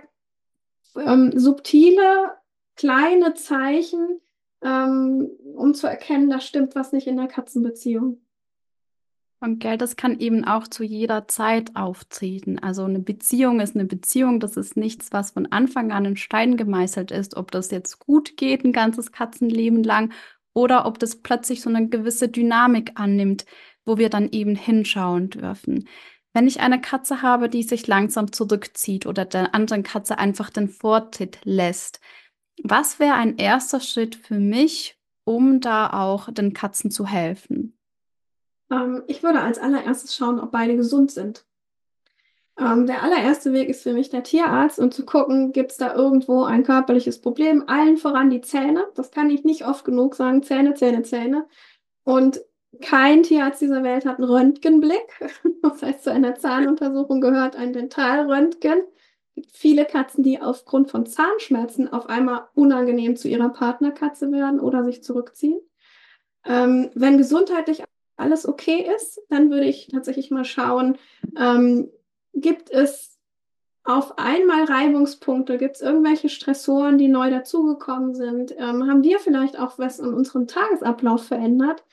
ähm, 0.96 1.30
subtile, 1.38 2.32
kleine 2.74 3.34
Zeichen, 3.34 4.22
ähm, 4.62 5.28
um 5.54 5.74
zu 5.74 5.86
erkennen, 5.88 6.30
da 6.30 6.40
stimmt 6.40 6.74
was 6.74 6.92
nicht 6.92 7.06
in 7.06 7.18
der 7.18 7.28
Katzenbeziehung. 7.28 8.23
Und 9.44 9.58
Geld, 9.58 9.82
das 9.82 9.96
kann 9.96 10.20
eben 10.20 10.46
auch 10.46 10.68
zu 10.68 10.84
jeder 10.84 11.28
Zeit 11.28 11.76
auftreten. 11.76 12.58
Also 12.60 12.84
eine 12.84 13.00
Beziehung 13.00 13.60
ist 13.60 13.74
eine 13.74 13.84
Beziehung, 13.84 14.40
das 14.40 14.56
ist 14.56 14.74
nichts, 14.74 15.12
was 15.12 15.32
von 15.32 15.52
Anfang 15.52 15.92
an 15.92 16.06
in 16.06 16.16
Stein 16.16 16.56
gemeißelt 16.56 17.10
ist, 17.10 17.36
ob 17.36 17.50
das 17.50 17.70
jetzt 17.70 17.98
gut 17.98 18.38
geht, 18.38 18.64
ein 18.64 18.72
ganzes 18.72 19.12
Katzenleben 19.12 19.84
lang, 19.84 20.14
oder 20.54 20.86
ob 20.86 20.98
das 20.98 21.16
plötzlich 21.16 21.60
so 21.60 21.68
eine 21.68 21.90
gewisse 21.90 22.30
Dynamik 22.30 22.92
annimmt, 22.94 23.44
wo 23.84 23.98
wir 23.98 24.08
dann 24.08 24.30
eben 24.30 24.56
hinschauen 24.56 25.28
dürfen. 25.28 25.88
Wenn 26.32 26.46
ich 26.46 26.60
eine 26.60 26.80
Katze 26.80 27.20
habe, 27.20 27.50
die 27.50 27.64
sich 27.64 27.86
langsam 27.86 28.32
zurückzieht 28.32 29.04
oder 29.04 29.26
der 29.26 29.54
anderen 29.54 29.82
Katze 29.82 30.18
einfach 30.18 30.48
den 30.48 30.70
Vortritt 30.70 31.40
lässt, 31.44 32.00
was 32.62 32.98
wäre 32.98 33.16
ein 33.16 33.36
erster 33.36 33.80
Schritt 33.80 34.14
für 34.14 34.38
mich, 34.38 34.98
um 35.24 35.60
da 35.60 35.90
auch 35.92 36.32
den 36.32 36.54
Katzen 36.54 36.90
zu 36.90 37.06
helfen? 37.06 37.73
Ähm, 38.70 39.02
ich 39.06 39.22
würde 39.22 39.40
als 39.40 39.58
allererstes 39.58 40.14
schauen, 40.14 40.40
ob 40.40 40.50
beide 40.50 40.76
gesund 40.76 41.10
sind. 41.10 41.44
Ähm, 42.58 42.86
der 42.86 43.02
allererste 43.02 43.52
Weg 43.52 43.68
ist 43.68 43.82
für 43.82 43.92
mich 43.92 44.10
der 44.10 44.22
Tierarzt 44.22 44.78
und 44.78 44.94
zu 44.94 45.04
gucken, 45.04 45.52
gibt 45.52 45.72
es 45.72 45.76
da 45.76 45.94
irgendwo 45.94 46.44
ein 46.44 46.62
körperliches 46.62 47.20
Problem. 47.20 47.64
Allen 47.66 47.96
voran 47.96 48.30
die 48.30 48.42
Zähne. 48.42 48.84
Das 48.94 49.10
kann 49.10 49.30
ich 49.30 49.44
nicht 49.44 49.66
oft 49.66 49.84
genug 49.84 50.14
sagen. 50.14 50.42
Zähne, 50.42 50.74
Zähne, 50.74 51.02
Zähne. 51.02 51.46
Und 52.04 52.40
kein 52.80 53.22
Tierarzt 53.22 53.60
dieser 53.60 53.82
Welt 53.82 54.06
hat 54.06 54.18
einen 54.18 54.28
Röntgenblick. 54.28 55.08
Das 55.62 55.82
heißt, 55.82 56.04
zu 56.04 56.12
einer 56.12 56.34
Zahnuntersuchung 56.34 57.22
gehört 57.22 57.56
ein 57.56 57.72
Dentalröntgen. 57.72 58.82
Es 59.30 59.34
gibt 59.34 59.56
viele 59.56 59.86
Katzen, 59.86 60.22
die 60.22 60.40
aufgrund 60.40 60.90
von 60.90 61.06
Zahnschmerzen 61.06 61.90
auf 61.90 62.10
einmal 62.10 62.48
unangenehm 62.54 63.16
zu 63.16 63.28
ihrer 63.28 63.48
Partnerkatze 63.48 64.30
werden 64.30 64.60
oder 64.60 64.84
sich 64.84 65.02
zurückziehen. 65.02 65.58
Ähm, 66.44 66.90
wenn 66.94 67.16
gesundheitlich 67.16 67.82
alles 68.16 68.46
okay 68.46 68.88
ist, 68.96 69.20
dann 69.28 69.50
würde 69.50 69.66
ich 69.66 69.88
tatsächlich 69.88 70.30
mal 70.30 70.44
schauen, 70.44 70.98
ähm, 71.38 71.90
gibt 72.32 72.70
es 72.70 73.14
auf 73.84 74.18
einmal 74.18 74.64
Reibungspunkte? 74.64 75.58
Gibt 75.58 75.76
es 75.76 75.82
irgendwelche 75.82 76.30
Stressoren, 76.30 76.96
die 76.96 77.08
neu 77.08 77.30
dazugekommen 77.30 78.14
sind? 78.14 78.52
Ähm, 78.52 78.88
haben 78.88 79.02
wir 79.04 79.18
vielleicht 79.18 79.58
auch 79.58 79.78
was 79.78 79.98
in 79.98 80.12
unserem 80.12 80.46
Tagesablauf 80.46 81.24
verändert? 81.24 81.84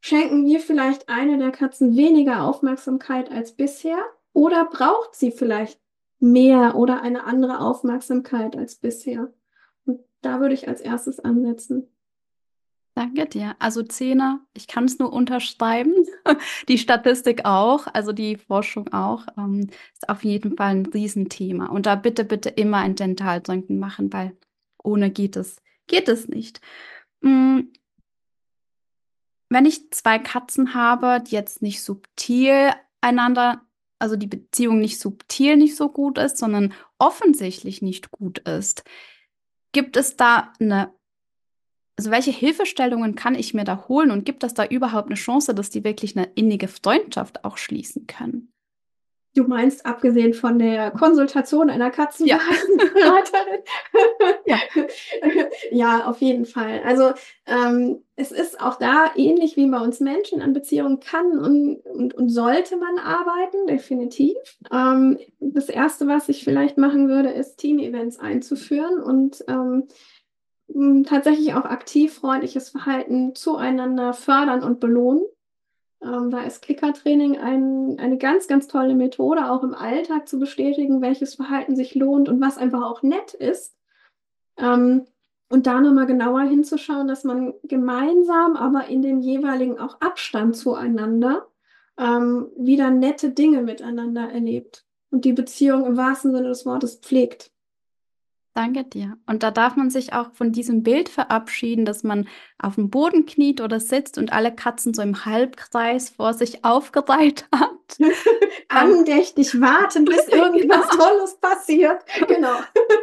Schenken 0.00 0.46
wir 0.46 0.60
vielleicht 0.60 1.08
einer 1.08 1.38
der 1.38 1.50
Katzen 1.50 1.96
weniger 1.96 2.44
Aufmerksamkeit 2.44 3.30
als 3.30 3.52
bisher? 3.52 3.98
Oder 4.32 4.66
braucht 4.66 5.14
sie 5.14 5.30
vielleicht 5.30 5.80
mehr 6.20 6.76
oder 6.76 7.02
eine 7.02 7.24
andere 7.24 7.60
Aufmerksamkeit 7.60 8.56
als 8.56 8.76
bisher? 8.76 9.32
Und 9.86 10.00
da 10.20 10.40
würde 10.40 10.54
ich 10.54 10.68
als 10.68 10.82
erstes 10.82 11.20
ansetzen. 11.20 11.88
Danke 13.00 13.24
dir. 13.24 13.56
Also 13.60 13.82
Zähne, 13.82 14.40
ich 14.52 14.66
kann 14.66 14.84
es 14.84 14.98
nur 14.98 15.10
unterschreiben. 15.10 15.94
Die 16.68 16.76
Statistik 16.76 17.46
auch, 17.46 17.86
also 17.94 18.12
die 18.12 18.36
Forschung 18.36 18.92
auch, 18.92 19.24
ähm, 19.38 19.70
ist 19.94 20.06
auf 20.06 20.22
jeden 20.22 20.58
Fall 20.58 20.72
ein 20.72 20.84
Riesenthema. 20.84 21.68
Und 21.68 21.86
da 21.86 21.94
bitte, 21.94 22.26
bitte 22.26 22.50
immer 22.50 22.76
ein 22.76 22.96
Dentaltränken 22.96 23.78
machen, 23.78 24.12
weil 24.12 24.36
ohne 24.84 25.10
geht 25.10 25.36
es, 25.36 25.62
geht 25.86 26.10
es 26.10 26.28
nicht. 26.28 26.60
Mhm. 27.22 27.72
Wenn 29.48 29.64
ich 29.64 29.90
zwei 29.92 30.18
Katzen 30.18 30.74
habe, 30.74 31.24
die 31.26 31.36
jetzt 31.36 31.62
nicht 31.62 31.82
subtil 31.82 32.72
einander, 33.00 33.62
also 33.98 34.16
die 34.16 34.26
Beziehung 34.26 34.78
nicht 34.78 35.00
subtil 35.00 35.56
nicht 35.56 35.74
so 35.74 35.88
gut 35.88 36.18
ist, 36.18 36.36
sondern 36.36 36.74
offensichtlich 36.98 37.80
nicht 37.80 38.10
gut 38.10 38.40
ist, 38.40 38.84
gibt 39.72 39.96
es 39.96 40.18
da 40.18 40.52
eine 40.60 40.92
also 42.00 42.10
welche 42.10 42.30
Hilfestellungen 42.30 43.14
kann 43.14 43.34
ich 43.34 43.52
mir 43.52 43.64
da 43.64 43.84
holen 43.86 44.10
und 44.10 44.24
gibt 44.24 44.42
es 44.42 44.54
da 44.54 44.64
überhaupt 44.64 45.08
eine 45.08 45.16
Chance, 45.16 45.54
dass 45.54 45.68
die 45.68 45.84
wirklich 45.84 46.16
eine 46.16 46.30
innige 46.34 46.66
Freundschaft 46.66 47.44
auch 47.44 47.58
schließen 47.58 48.06
können? 48.06 48.50
Du 49.34 49.44
meinst, 49.44 49.84
abgesehen 49.84 50.32
von 50.32 50.58
der 50.58 50.92
Konsultation 50.92 51.68
einer 51.68 51.90
Katzenberaterin? 51.90 52.40
Ja. 54.46 54.56
ja. 54.56 54.58
ja, 55.70 56.06
auf 56.06 56.22
jeden 56.22 56.46
Fall. 56.46 56.80
Also 56.86 57.12
ähm, 57.46 58.02
es 58.16 58.32
ist 58.32 58.58
auch 58.58 58.78
da 58.78 59.10
ähnlich 59.14 59.58
wie 59.58 59.66
bei 59.66 59.78
uns 59.78 60.00
Menschen 60.00 60.40
an 60.40 60.54
Beziehungen 60.54 61.00
kann 61.00 61.38
und, 61.38 61.84
und, 61.84 62.14
und 62.14 62.30
sollte 62.30 62.78
man 62.78 62.98
arbeiten, 62.98 63.66
definitiv. 63.66 64.36
Ähm, 64.72 65.18
das 65.38 65.68
Erste, 65.68 66.08
was 66.08 66.30
ich 66.30 66.44
vielleicht 66.44 66.78
machen 66.78 67.08
würde, 67.08 67.28
ist 67.28 67.58
Team-Events 67.58 68.18
einzuführen 68.18 69.02
und 69.02 69.44
ähm, 69.48 69.88
tatsächlich 71.04 71.54
auch 71.54 71.64
aktiv 71.64 72.14
freundliches 72.14 72.70
Verhalten 72.70 73.34
zueinander 73.34 74.12
fördern 74.12 74.62
und 74.62 74.80
belohnen. 74.80 75.24
Ähm, 76.02 76.30
da 76.30 76.42
ist 76.42 76.62
Klickertraining 76.62 77.38
ein, 77.38 77.98
eine 77.98 78.16
ganz, 78.18 78.48
ganz 78.48 78.66
tolle 78.68 78.94
Methode, 78.94 79.50
auch 79.50 79.62
im 79.62 79.74
Alltag 79.74 80.28
zu 80.28 80.38
bestätigen, 80.38 81.02
welches 81.02 81.34
Verhalten 81.34 81.76
sich 81.76 81.94
lohnt 81.94 82.28
und 82.28 82.40
was 82.40 82.56
einfach 82.56 82.82
auch 82.82 83.02
nett 83.02 83.34
ist. 83.34 83.76
Ähm, 84.56 85.06
und 85.50 85.66
da 85.66 85.80
nochmal 85.80 86.06
genauer 86.06 86.42
hinzuschauen, 86.42 87.08
dass 87.08 87.24
man 87.24 87.54
gemeinsam, 87.64 88.56
aber 88.56 88.86
in 88.86 89.02
dem 89.02 89.20
jeweiligen 89.20 89.78
auch 89.78 90.00
Abstand 90.00 90.56
zueinander 90.56 91.48
ähm, 91.98 92.48
wieder 92.56 92.90
nette 92.90 93.30
Dinge 93.30 93.62
miteinander 93.62 94.30
erlebt 94.30 94.86
und 95.10 95.24
die 95.24 95.32
Beziehung 95.32 95.84
im 95.84 95.96
wahrsten 95.96 96.32
Sinne 96.32 96.48
des 96.48 96.64
Wortes 96.64 96.96
pflegt. 96.96 97.50
Danke 98.52 98.82
dir. 98.82 99.16
Und 99.26 99.44
da 99.44 99.52
darf 99.52 99.76
man 99.76 99.90
sich 99.90 100.12
auch 100.12 100.32
von 100.32 100.50
diesem 100.50 100.82
Bild 100.82 101.08
verabschieden, 101.08 101.84
dass 101.84 102.02
man 102.02 102.26
auf 102.58 102.74
dem 102.74 102.90
Boden 102.90 103.24
kniet 103.24 103.60
oder 103.60 103.78
sitzt 103.78 104.18
und 104.18 104.32
alle 104.32 104.52
Katzen 104.52 104.92
so 104.92 105.02
im 105.02 105.24
Halbkreis 105.24 106.10
vor 106.10 106.34
sich 106.34 106.64
aufgereiht 106.64 107.46
hat. 107.54 107.98
Andächtig 108.68 109.60
warten, 109.60 110.04
bis 110.04 110.26
irgendwas 110.28 110.88
genau. 110.88 111.04
Tolles 111.04 111.36
passiert. 111.40 112.04
Genau. 112.26 112.56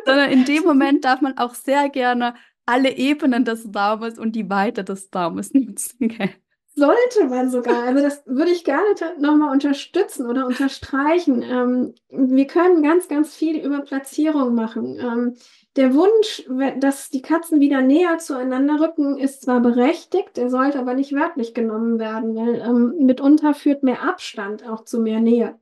Sondern 0.05 0.29
in 0.31 0.45
dem 0.45 0.63
Moment 0.63 1.05
darf 1.05 1.21
man 1.21 1.37
auch 1.37 1.55
sehr 1.55 1.89
gerne 1.89 2.35
alle 2.65 2.97
Ebenen 2.97 3.45
des 3.45 3.69
Raumes 3.73 4.19
und 4.19 4.33
die 4.35 4.49
Weite 4.49 4.83
des 4.83 5.09
Raumes 5.15 5.53
nutzen. 5.53 6.37
Sollte 6.77 7.25
man 7.27 7.49
sogar. 7.49 7.85
Also 7.85 8.03
das 8.03 8.21
würde 8.27 8.51
ich 8.51 8.63
gerne 8.63 8.85
nochmal 9.17 9.51
unterstützen 9.51 10.27
oder 10.27 10.45
unterstreichen. 10.45 11.41
Ähm, 11.41 11.95
wir 12.09 12.45
können 12.45 12.83
ganz, 12.83 13.07
ganz 13.07 13.33
viel 13.33 13.57
über 13.65 13.79
Platzierung 13.79 14.53
machen. 14.53 14.99
Ähm, 14.99 15.33
der 15.75 15.95
Wunsch, 15.95 16.47
dass 16.79 17.09
die 17.09 17.23
Katzen 17.23 17.59
wieder 17.59 17.81
näher 17.81 18.19
zueinander 18.19 18.79
rücken, 18.79 19.17
ist 19.17 19.41
zwar 19.41 19.59
berechtigt, 19.59 20.37
der 20.37 20.51
sollte 20.51 20.77
aber 20.77 20.93
nicht 20.93 21.13
wörtlich 21.13 21.55
genommen 21.55 21.97
werden, 21.97 22.35
weil 22.35 22.61
ähm, 22.61 23.07
mitunter 23.07 23.55
führt 23.55 23.81
mehr 23.81 24.03
Abstand 24.03 24.69
auch 24.69 24.85
zu 24.85 24.99
mehr 24.99 25.19
Nähe. 25.19 25.57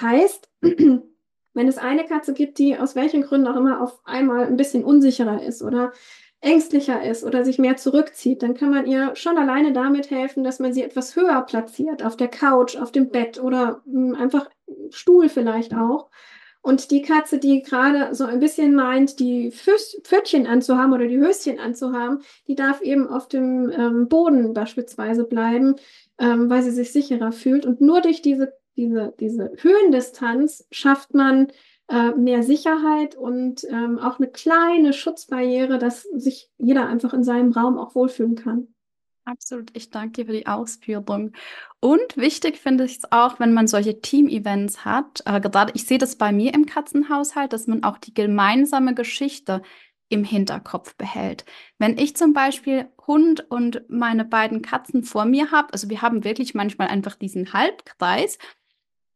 Heißt, 0.00 0.48
wenn 0.60 1.68
es 1.68 1.78
eine 1.78 2.04
Katze 2.04 2.34
gibt, 2.34 2.58
die 2.58 2.78
aus 2.78 2.94
welchen 2.94 3.22
Gründen 3.22 3.48
auch 3.48 3.56
immer 3.56 3.80
auf 3.80 3.98
einmal 4.04 4.46
ein 4.46 4.56
bisschen 4.56 4.84
unsicherer 4.84 5.42
ist 5.42 5.60
oder 5.60 5.92
ängstlicher 6.42 7.02
ist 7.04 7.24
oder 7.24 7.44
sich 7.44 7.58
mehr 7.58 7.76
zurückzieht, 7.76 8.42
dann 8.42 8.54
kann 8.54 8.70
man 8.70 8.86
ihr 8.86 9.14
schon 9.14 9.38
alleine 9.38 9.72
damit 9.72 10.10
helfen, 10.10 10.42
dass 10.44 10.58
man 10.58 10.72
sie 10.72 10.82
etwas 10.82 11.16
höher 11.16 11.40
platziert, 11.42 12.04
auf 12.04 12.16
der 12.16 12.28
Couch, 12.28 12.76
auf 12.76 12.92
dem 12.92 13.10
Bett 13.10 13.40
oder 13.40 13.80
hm, 13.86 14.14
einfach 14.14 14.50
Stuhl 14.90 15.28
vielleicht 15.28 15.74
auch. 15.74 16.10
Und 16.60 16.90
die 16.92 17.02
Katze, 17.02 17.38
die 17.38 17.62
gerade 17.62 18.14
so 18.14 18.24
ein 18.24 18.38
bisschen 18.38 18.74
meint, 18.74 19.18
die 19.18 19.50
Füß 19.50 20.00
Pfötchen 20.04 20.46
anzuhaben 20.46 20.92
oder 20.92 21.06
die 21.06 21.18
Höschen 21.18 21.58
anzuhaben, 21.58 22.22
die 22.46 22.54
darf 22.54 22.80
eben 22.80 23.08
auf 23.08 23.28
dem 23.28 23.70
ähm, 23.70 24.08
Boden 24.08 24.52
beispielsweise 24.52 25.24
bleiben, 25.24 25.76
ähm, 26.18 26.50
weil 26.50 26.62
sie 26.62 26.70
sich 26.70 26.92
sicherer 26.92 27.32
fühlt. 27.32 27.66
Und 27.66 27.80
nur 27.80 28.00
durch 28.00 28.22
diese, 28.22 28.52
diese, 28.76 29.12
diese 29.18 29.52
Höhendistanz 29.60 30.66
schafft 30.70 31.14
man 31.14 31.48
äh, 31.92 32.12
mehr 32.12 32.42
Sicherheit 32.42 33.14
und 33.16 33.64
ähm, 33.68 33.98
auch 33.98 34.18
eine 34.18 34.28
kleine 34.28 34.94
Schutzbarriere, 34.94 35.78
dass 35.78 36.04
sich 36.14 36.48
jeder 36.56 36.88
einfach 36.88 37.12
in 37.12 37.22
seinem 37.22 37.52
Raum 37.52 37.76
auch 37.76 37.94
wohlfühlen 37.94 38.34
kann. 38.34 38.68
Absolut, 39.26 39.70
ich 39.76 39.90
danke 39.90 40.12
dir 40.12 40.26
für 40.26 40.32
die 40.32 40.46
Ausführung. 40.46 41.32
Und 41.80 42.16
wichtig 42.16 42.56
finde 42.56 42.84
ich 42.84 42.96
es 42.96 43.12
auch, 43.12 43.38
wenn 43.38 43.52
man 43.52 43.66
solche 43.66 44.00
Team-Events 44.00 44.86
hat, 44.86 45.22
äh, 45.26 45.38
gerade 45.38 45.72
ich 45.74 45.84
sehe 45.84 45.98
das 45.98 46.16
bei 46.16 46.32
mir 46.32 46.54
im 46.54 46.64
Katzenhaushalt, 46.64 47.52
dass 47.52 47.66
man 47.66 47.84
auch 47.84 47.98
die 47.98 48.14
gemeinsame 48.14 48.94
Geschichte 48.94 49.60
im 50.08 50.24
Hinterkopf 50.24 50.96
behält. 50.96 51.44
Wenn 51.78 51.98
ich 51.98 52.16
zum 52.16 52.32
Beispiel 52.32 52.86
Hund 53.06 53.50
und 53.50 53.82
meine 53.88 54.24
beiden 54.24 54.62
Katzen 54.62 55.04
vor 55.04 55.26
mir 55.26 55.50
habe, 55.50 55.72
also 55.74 55.90
wir 55.90 56.00
haben 56.00 56.24
wirklich 56.24 56.54
manchmal 56.54 56.88
einfach 56.88 57.16
diesen 57.16 57.52
Halbkreis 57.52 58.38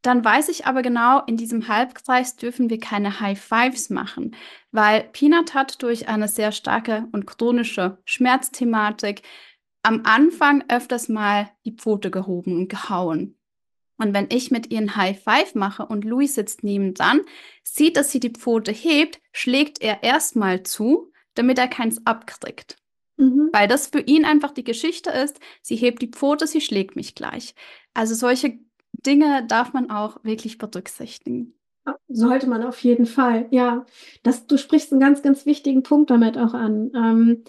dann 0.06 0.24
weiß 0.24 0.48
ich 0.50 0.66
aber 0.66 0.82
genau, 0.82 1.22
in 1.26 1.36
diesem 1.36 1.68
Halbkreis 1.68 2.36
dürfen 2.36 2.70
wir 2.70 2.78
keine 2.78 3.20
High 3.20 3.40
Fives 3.40 3.90
machen, 3.90 4.36
weil 4.70 5.02
Peanut 5.12 5.54
hat 5.54 5.82
durch 5.82 6.08
eine 6.08 6.28
sehr 6.28 6.52
starke 6.52 7.08
und 7.12 7.26
chronische 7.26 7.98
Schmerzthematik 8.04 9.22
am 9.82 10.02
Anfang 10.04 10.64
öfters 10.68 11.08
mal 11.08 11.50
die 11.64 11.72
Pfote 11.72 12.10
gehoben 12.10 12.56
und 12.56 12.68
gehauen. 12.68 13.36
Und 13.98 14.14
wenn 14.14 14.26
ich 14.30 14.50
mit 14.50 14.70
ihr 14.70 14.78
ein 14.78 14.96
High 14.96 15.20
Five 15.20 15.54
mache 15.54 15.86
und 15.86 16.04
Louis 16.04 16.34
sitzt 16.34 16.62
nebenan, 16.62 17.22
sieht, 17.62 17.96
dass 17.96 18.12
sie 18.12 18.20
die 18.20 18.30
Pfote 18.30 18.72
hebt, 18.72 19.20
schlägt 19.32 19.80
er 19.80 20.02
erstmal 20.02 20.62
zu, 20.62 21.12
damit 21.34 21.58
er 21.58 21.68
keins 21.68 22.04
abkriegt. 22.06 22.76
Mhm. 23.16 23.48
Weil 23.52 23.68
das 23.68 23.86
für 23.86 24.00
ihn 24.00 24.24
einfach 24.24 24.52
die 24.52 24.64
Geschichte 24.64 25.10
ist, 25.10 25.40
sie 25.62 25.76
hebt 25.76 26.02
die 26.02 26.10
Pfote, 26.10 26.46
sie 26.46 26.60
schlägt 26.60 26.96
mich 26.96 27.14
gleich. 27.14 27.54
Also 27.94 28.14
solche 28.14 28.58
Dinge 29.04 29.44
darf 29.46 29.72
man 29.72 29.90
auch 29.90 30.22
wirklich 30.24 30.58
berücksichtigen. 30.58 31.54
Sollte 32.08 32.48
man 32.48 32.62
auf 32.64 32.82
jeden 32.82 33.06
Fall, 33.06 33.46
ja. 33.50 33.86
Das, 34.22 34.46
du 34.46 34.56
sprichst 34.56 34.92
einen 34.92 35.00
ganz, 35.00 35.22
ganz 35.22 35.46
wichtigen 35.46 35.82
Punkt 35.82 36.10
damit 36.10 36.36
auch 36.36 36.54
an. 36.54 36.90
Ähm, 36.94 37.44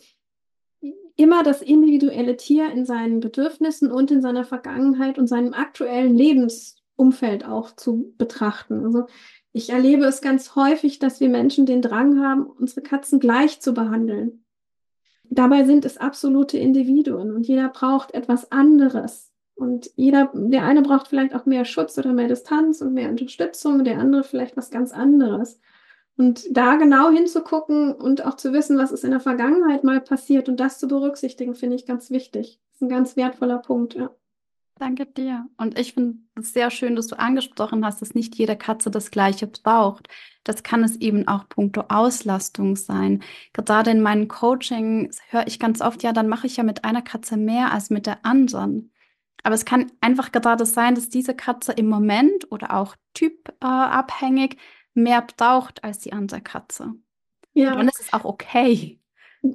immer 1.16 1.44
das 1.44 1.62
individuelle 1.62 2.38
Tier 2.38 2.72
in 2.72 2.86
seinen 2.86 3.20
Bedürfnissen 3.20 3.92
und 3.92 4.12
in 4.12 4.22
seiner 4.22 4.46
Vergangenheit 4.46 5.18
und 5.18 5.28
seinem 5.28 5.54
aktuellen 5.54 6.16
Lebensumfeld 6.16 7.46
auch 7.46 7.76
zu 7.76 8.14
betrachten. 8.18 8.86
Also 8.86 9.08
ich 9.52 9.72
erlebe 9.72 10.06
es 10.06 10.22
ganz 10.22 10.56
häufig, 10.56 11.00
dass 11.00 11.20
wir 11.20 11.30
Menschen 11.30 11.66
den 11.66 11.82
Drang 11.82 12.24
haben, 12.24 12.46
unsere 12.46 12.82
Katzen 12.82 13.20
gleich 13.20 13.60
zu 13.60 13.74
behandeln. 13.74 14.44
Dabei 15.24 15.66
sind 15.66 15.84
es 15.84 15.98
absolute 15.98 16.58
Individuen 16.60 17.36
und 17.36 17.48
jeder 17.48 17.70
braucht 17.70 18.14
etwas 18.14 18.52
anderes. 18.52 19.34
Und 19.58 19.90
jeder, 19.96 20.32
der 20.34 20.64
eine 20.64 20.84
braucht 20.84 21.08
vielleicht 21.08 21.34
auch 21.34 21.46
mehr 21.46 21.66
Schutz 21.66 21.98
oder 21.98 22.14
mehr 22.14 22.28
Distanz 22.28 22.82
und 22.82 22.94
mehr 22.94 23.10
Unterstützung, 23.10 23.84
der 23.84 23.98
andere 23.98 24.24
vielleicht 24.24 24.56
was 24.56 24.70
ganz 24.70 24.92
anderes. 24.92 25.60
Und 26.16 26.46
da 26.52 26.76
genau 26.76 27.10
hinzugucken 27.10 27.94
und 27.94 28.26
auch 28.26 28.36
zu 28.36 28.54
wissen, 28.54 28.78
was 28.78 28.92
ist 28.92 29.04
in 29.04 29.12
der 29.12 29.20
Vergangenheit 29.20 29.84
mal 29.84 30.00
passiert 30.00 30.48
und 30.48 30.60
das 30.60 30.80
zu 30.80 30.88
berücksichtigen, 30.88 31.56
finde 31.56 31.76
ich 31.76 31.86
ganz 31.86 32.12
wichtig. 32.12 32.60
Das 32.68 32.76
ist 32.76 32.82
ein 32.82 32.90
ganz 32.90 33.16
wertvoller 33.16 33.58
Punkt, 33.58 33.96
ja. 33.96 34.12
Danke 34.80 35.08
dir. 35.08 35.48
Und 35.58 35.80
ich 35.80 35.94
finde 35.94 36.20
es 36.36 36.54
sehr 36.54 36.70
schön, 36.70 36.96
dass 36.96 37.08
du 37.08 37.18
angesprochen 37.18 37.84
hast, 37.84 38.02
dass 38.02 38.14
nicht 38.14 38.36
jede 38.36 38.56
Katze 38.56 38.92
das 38.92 39.10
Gleiche 39.10 39.48
braucht. 39.48 40.08
Das 40.44 40.62
kann 40.62 40.84
es 40.84 40.98
eben 40.98 41.28
auch 41.28 41.50
puncto 41.50 41.86
Auslastung 41.90 42.76
sein. 42.76 43.24
Gerade 43.54 43.90
in 43.90 44.02
meinen 44.02 44.28
Coachings 44.28 45.20
höre 45.30 45.48
ich 45.48 45.60
ganz 45.60 45.82
oft, 45.82 46.04
ja, 46.04 46.14
dann 46.14 46.28
mache 46.28 46.46
ich 46.46 46.58
ja 46.58 46.64
mit 46.64 46.84
einer 46.86 47.02
Katze 47.02 47.38
mehr 47.38 47.72
als 47.72 47.90
mit 47.90 48.06
der 48.06 48.24
anderen. 48.24 48.92
Aber 49.44 49.56
es 49.56 49.66
kann 49.66 49.92
einfach 50.02 50.32
gerade 50.32 50.66
sein, 50.66 50.96
dass 50.96 51.10
diese 51.10 51.36
Katze 51.36 51.72
im 51.74 51.88
Moment 51.88 52.52
oder 52.52 52.76
auch 52.76 52.96
typabhängig 53.14 54.58
mehr 54.94 55.22
braucht 55.22 55.84
als 55.84 56.00
die 56.00 56.14
andere 56.14 56.42
Katze. 56.42 56.94
Ja. 57.54 57.72
Und 57.72 57.78
dann 57.78 57.88
ist 57.88 58.02
es 58.02 58.14
auch 58.14 58.26
okay. 58.26 59.00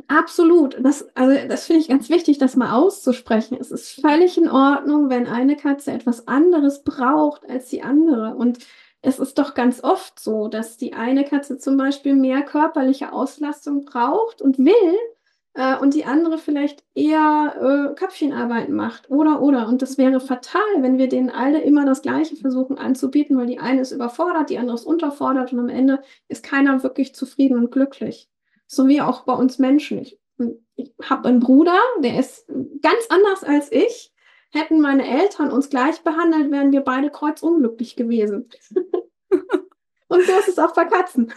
Absolut. 0.09 0.77
Das, 0.81 1.09
also 1.14 1.49
das 1.49 1.66
finde 1.66 1.83
ich 1.83 1.88
ganz 1.88 2.09
wichtig, 2.09 2.38
das 2.38 2.57
mal 2.57 2.73
auszusprechen. 2.73 3.59
Es 3.61 3.71
ist 3.71 4.01
völlig 4.01 4.38
in 4.38 4.49
Ordnung, 4.49 5.11
wenn 5.11 5.27
eine 5.27 5.57
Katze 5.57 5.92
etwas 5.92 6.29
anderes 6.29 6.85
braucht 6.85 7.49
als 7.49 7.68
die 7.68 7.83
andere. 7.83 8.35
Und 8.37 8.59
es 9.03 9.18
ist 9.18 9.38
doch 9.38 9.55
ganz 9.55 9.83
oft 9.83 10.21
so, 10.21 10.49
dass 10.49 10.77
die 10.77 10.95
eine 10.95 11.25
Katze 11.25 11.59
zum 11.59 11.77
Beispiel 11.77 12.14
mehr 12.14 12.42
körperliche 12.42 13.12
Auslastung 13.12 13.85
braucht 13.85 14.40
und 14.40 14.59
will 14.59 14.97
äh, 15.55 15.77
und 15.77 15.95
die 15.95 16.05
andere 16.05 16.38
vielleicht 16.38 16.85
eher 16.95 17.55
äh, 17.93 17.95
Köpfchenarbeit 17.95 18.69
macht 18.71 19.11
oder 19.11 19.43
oder. 19.43 19.69
Und 19.69 19.83
das 19.83 19.99
wäre 19.99 20.21
fatal, 20.21 20.62
wenn 20.79 20.99
wir 20.99 21.09
denen 21.09 21.31
alle 21.31 21.61
immer 21.61 21.85
das 21.85 22.03
Gleiche 22.03 22.37
versuchen 22.37 22.79
anzubieten, 22.79 23.37
weil 23.37 23.47
die 23.47 23.59
eine 23.59 23.83
ist 23.83 23.93
überfordert, 23.93 24.51
die 24.51 24.59
andere 24.59 24.77
ist 24.77 24.85
unterfordert 24.85 25.53
und 25.53 25.59
am 25.59 25.69
Ende 25.69 26.03
ist 26.29 26.43
keiner 26.45 26.83
wirklich 26.83 27.15
zufrieden 27.15 27.59
und 27.59 27.71
glücklich. 27.71 28.29
So 28.67 28.88
wie 28.88 29.03
auch 29.03 29.25
bei 29.25 29.35
uns 29.35 29.59
Menschen. 29.59 29.99
Ich, 29.99 30.19
ich 30.77 30.93
habe 31.03 31.29
einen 31.29 31.41
Bruder, 31.41 31.79
der 32.03 32.19
ist 32.19 32.47
ganz 32.81 33.07
anders 33.11 33.45
als 33.45 33.71
ich. 33.71 34.11
Hätten 34.51 34.81
meine 34.81 35.07
Eltern 35.07 35.51
uns 35.51 35.71
gleich 35.71 36.03
behandelt, 36.03 36.51
wären 36.51 36.73
wir 36.73 36.83
beide 36.83 37.11
kreuzunglücklich 37.11 37.97
gewesen. 37.97 38.51
und 40.09 40.23
so 40.25 40.33
ist 40.33 40.49
es 40.49 40.59
auch 40.59 40.75
bei 40.75 40.85
Katzen. 40.85 41.33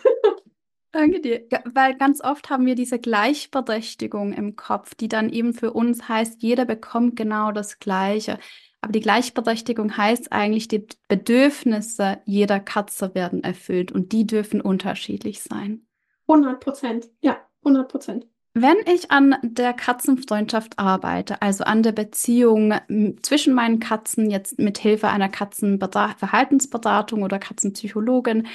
Danke 0.96 1.20
dir. 1.20 1.46
Weil 1.66 1.98
ganz 1.98 2.24
oft 2.24 2.50
haben 2.50 2.66
wir 2.66 2.76
diese 2.76 3.00
Gleichberechtigung 3.00 4.32
im 4.32 4.56
Kopf, 4.56 4.96
die 4.96 5.10
dann 5.10 5.30
eben 5.30 5.54
für 5.54 5.74
uns 5.74 6.08
heißt, 6.08 6.42
jeder 6.42 6.64
bekommt 6.64 7.18
genau 7.18 7.52
das 7.52 7.80
Gleiche. 7.80 8.40
Aber 8.80 8.94
die 8.94 9.02
Gleichberechtigung 9.02 9.98
heißt 9.98 10.32
eigentlich, 10.32 10.70
die 10.70 10.88
Bedürfnisse 11.10 12.20
jeder 12.24 12.62
Katze 12.62 13.14
werden 13.14 13.44
erfüllt 13.44 13.92
und 13.92 14.14
die 14.14 14.26
dürfen 14.26 14.62
unterschiedlich 14.62 15.42
sein. 15.42 15.86
100 16.30 16.62
Prozent, 16.62 17.10
ja, 17.20 17.46
100 17.66 17.90
Prozent. 17.90 18.28
Wenn 18.54 18.78
ich 18.86 19.12
an 19.12 19.36
der 19.42 19.74
Katzenfreundschaft 19.74 20.80
arbeite, 20.80 21.42
also 21.42 21.66
an 21.66 21.84
der 21.84 21.92
Beziehung 21.92 22.74
zwischen 23.22 23.54
meinen 23.54 23.82
Katzen, 23.82 24.32
jetzt 24.32 24.60
mit 24.60 24.78
Hilfe 24.78 25.10
einer 25.10 25.28
Katzenverhaltensberatung 25.28 27.24
oder 27.24 27.38
Katzenpsychologin, 27.38 28.48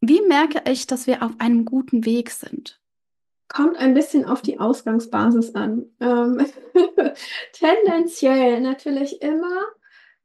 wie 0.00 0.20
merke 0.22 0.62
ich, 0.70 0.86
dass 0.86 1.06
wir 1.06 1.22
auf 1.22 1.32
einem 1.38 1.64
guten 1.64 2.04
Weg 2.04 2.30
sind? 2.30 2.80
Kommt 3.48 3.78
ein 3.78 3.94
bisschen 3.94 4.26
auf 4.26 4.42
die 4.42 4.60
Ausgangsbasis 4.60 5.54
an. 5.54 5.86
Ähm, 6.00 6.44
tendenziell 7.52 8.60
natürlich 8.60 9.22
immer, 9.22 9.64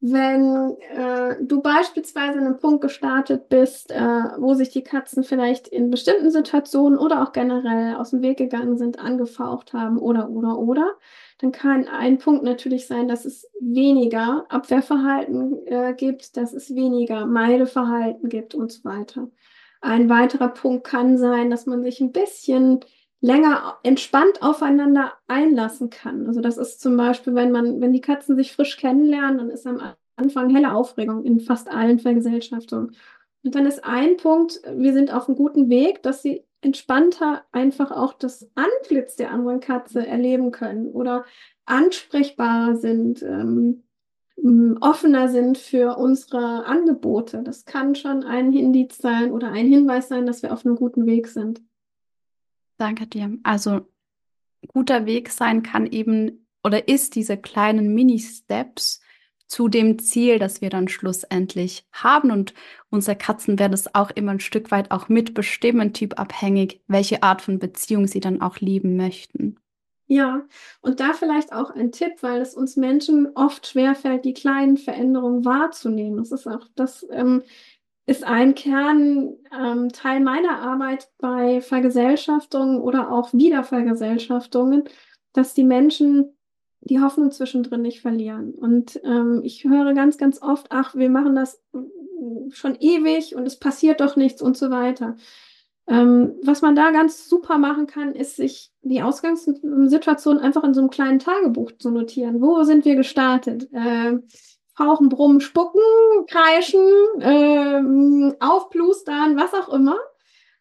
wenn 0.06 0.76
äh, 0.94 1.38
du 1.42 1.62
beispielsweise 1.62 2.38
an 2.38 2.46
einem 2.46 2.60
Punkt 2.60 2.82
gestartet 2.82 3.48
bist, 3.48 3.90
äh, 3.90 3.98
wo 4.38 4.54
sich 4.54 4.70
die 4.70 4.84
Katzen 4.84 5.24
vielleicht 5.24 5.70
in 5.70 5.90
bestimmten 5.90 6.30
Situationen 6.30 7.00
oder 7.00 7.24
auch 7.24 7.32
generell 7.32 7.96
aus 7.96 8.10
dem 8.10 8.22
Weg 8.22 8.38
gegangen 8.38 8.78
sind, 8.78 9.00
angefaucht 9.00 9.72
haben 9.72 9.98
oder 9.98 10.30
oder 10.30 10.60
oder, 10.60 10.92
dann 11.40 11.54
kann 11.54 11.88
ein 11.88 12.18
Punkt 12.18 12.44
natürlich 12.44 12.86
sein, 12.86 13.08
dass 13.08 13.24
es 13.24 13.50
weniger 13.62 14.46
Abwehrverhalten 14.50 15.66
äh, 15.68 15.94
gibt, 15.94 16.36
dass 16.36 16.52
es 16.52 16.76
weniger 16.76 17.26
Meideverhalten 17.26 18.28
gibt 18.28 18.56
und 18.56 18.74
so 18.74 18.84
weiter. 18.84 19.30
Ein 19.84 20.10
weiterer 20.10 20.48
Punkt 20.48 20.86
kann 20.86 21.18
sein, 21.18 21.50
dass 21.50 21.66
man 21.66 21.84
sich 21.84 22.00
ein 22.00 22.14
bisschen 22.14 22.80
länger 23.20 23.80
entspannt 23.84 24.42
aufeinander 24.42 25.12
einlassen 25.28 25.90
kann. 25.90 26.26
Also 26.26 26.40
das 26.40 26.58
ist 26.58 26.80
zum 26.80 26.96
Beispiel, 26.96 27.36
wenn 27.36 27.52
man, 27.52 27.82
wenn 27.82 27.92
die 27.92 28.00
Katzen 28.00 28.38
sich 28.38 28.54
frisch 28.54 28.78
kennenlernen, 28.78 29.40
dann 29.40 29.50
ist 29.50 29.68
am 29.68 29.82
Anfang 30.16 30.50
helle 30.50 30.74
Aufregung 30.74 31.26
in 31.26 31.42
fast 31.42 31.70
allen 31.70 32.00
Vergesellschaftungen. 32.00 32.96
Und 33.44 33.56
dann 33.56 33.66
ist 33.66 33.84
ein 33.84 34.16
Punkt, 34.16 34.62
wir 34.74 34.94
sind 34.94 35.14
auf 35.14 35.28
einem 35.28 35.36
guten 35.36 35.70
Weg, 35.70 36.02
dass 36.02 36.22
sie 36.22 36.46
entspannter 36.62 37.44
einfach 37.52 37.92
auch 37.92 38.14
das 38.14 38.50
Antlitz 38.56 39.18
der 39.18 39.32
anderen 39.32 39.60
Katze 39.60 40.08
erleben 40.08 40.52
können 40.52 40.92
oder 40.92 41.26
ansprechbarer 41.66 42.78
sind. 42.78 43.22
Ähm, 43.22 43.84
offener 44.82 45.30
sind 45.30 45.58
für 45.58 45.98
unsere 45.98 46.66
Angebote. 46.66 47.44
Das 47.44 47.66
kann 47.66 47.96
schon 47.96 48.24
ein 48.24 48.52
Indiz 48.54 48.98
sein 48.98 49.32
oder 49.32 49.52
ein 49.52 49.68
Hinweis 49.68 50.10
sein, 50.10 50.26
dass 50.26 50.44
wir 50.44 50.54
auf 50.54 50.66
einem 50.66 50.76
guten 50.76 51.06
Weg 51.06 51.28
sind. 51.28 51.62
Danke 52.78 53.08
dir. 53.08 53.38
Also 53.44 53.88
guter 54.68 55.06
Weg 55.06 55.30
sein 55.30 55.64
kann 55.64 55.88
eben 55.88 56.48
oder 56.64 56.88
ist 56.88 57.16
diese 57.16 57.38
kleinen 57.38 57.94
Mini-Steps 57.94 59.02
zu 59.48 59.68
dem 59.68 60.00
Ziel, 60.00 60.40
das 60.40 60.62
wir 60.62 60.70
dann 60.70 60.88
schlussendlich 60.88 61.86
haben. 61.92 62.32
Und 62.32 62.54
unsere 62.90 63.16
Katzen 63.16 63.60
werden 63.60 63.74
es 63.74 63.94
auch 63.94 64.10
immer 64.12 64.32
ein 64.32 64.40
Stück 64.40 64.72
weit 64.72 64.92
auch 64.92 65.10
mitbestimmen, 65.10 65.94
typabhängig, 65.94 66.82
welche 66.88 67.22
Art 67.22 67.42
von 67.42 67.60
Beziehung 67.60 68.08
sie 68.08 68.20
dann 68.20 68.42
auch 68.42 68.60
leben 68.60 68.96
möchten. 68.96 69.58
Ja, 70.14 70.44
und 70.82 71.00
da 71.00 71.14
vielleicht 71.14 71.54
auch 71.54 71.72
ein 71.72 71.92
Tipp, 71.92 72.22
weil 72.22 72.40
es 72.40 72.54
uns 72.54 72.78
Menschen 72.78 73.30
oft 73.34 73.66
schwerfällt, 73.66 74.26
die 74.26 74.36
kleinen 74.36 74.78
Veränderungen 74.78 75.44
wahrzunehmen. 75.44 76.18
Das 76.20 76.32
ist 76.32 76.46
auch, 76.46 76.68
das 76.76 77.04
ähm, 77.10 77.42
ist 78.06 78.24
ein 78.24 78.54
Kernteil 78.54 80.18
ähm, 80.18 80.24
meiner 80.24 80.60
Arbeit 80.60 81.10
bei 81.18 81.62
Vergesellschaftungen 81.62 82.80
oder 82.80 83.12
auch 83.12 83.34
Wiedervergesellschaftungen, 83.34 84.84
dass 85.34 85.56
die 85.56 85.64
Menschen 85.64 86.38
die 86.82 87.00
Hoffnung 87.00 87.32
zwischendrin 87.32 87.82
nicht 87.82 88.02
verlieren. 88.02 88.54
Und 88.54 89.02
ähm, 89.04 89.42
ich 89.44 89.64
höre 89.64 89.96
ganz, 89.96 90.20
ganz 90.20 90.44
oft, 90.44 90.68
ach, 90.70 90.94
wir 90.94 91.10
machen 91.10 91.34
das 91.34 91.60
schon 92.52 92.76
ewig 92.76 93.36
und 93.36 93.48
es 93.48 93.58
passiert 93.58 94.00
doch 94.00 94.16
nichts 94.16 94.44
und 94.44 94.58
so 94.58 94.70
weiter. 94.70 95.16
Ähm, 95.88 96.36
was 96.44 96.62
man 96.62 96.76
da 96.76 96.92
ganz 96.92 97.28
super 97.28 97.58
machen 97.58 97.88
kann, 97.88 98.14
ist 98.14 98.38
sich 98.38 98.72
die 98.84 99.02
Ausgangssituation 99.02 100.40
einfach 100.40 100.64
in 100.64 100.74
so 100.74 100.80
einem 100.80 100.90
kleinen 100.90 101.20
Tagebuch 101.20 101.74
zu 101.78 101.92
notieren. 101.92 102.42
Wo 102.42 102.64
sind 102.64 102.86
wir 102.86 102.96
gestartet? 102.96 103.70
Äh, 103.74 104.20
fauchen, 104.76 105.10
brummen, 105.10 105.42
spucken, 105.42 105.82
kreischen, 106.28 106.88
äh, 107.20 108.34
aufplustern, 108.40 109.38
was 109.38 109.54
auch 109.54 109.70
immer. 109.70 109.98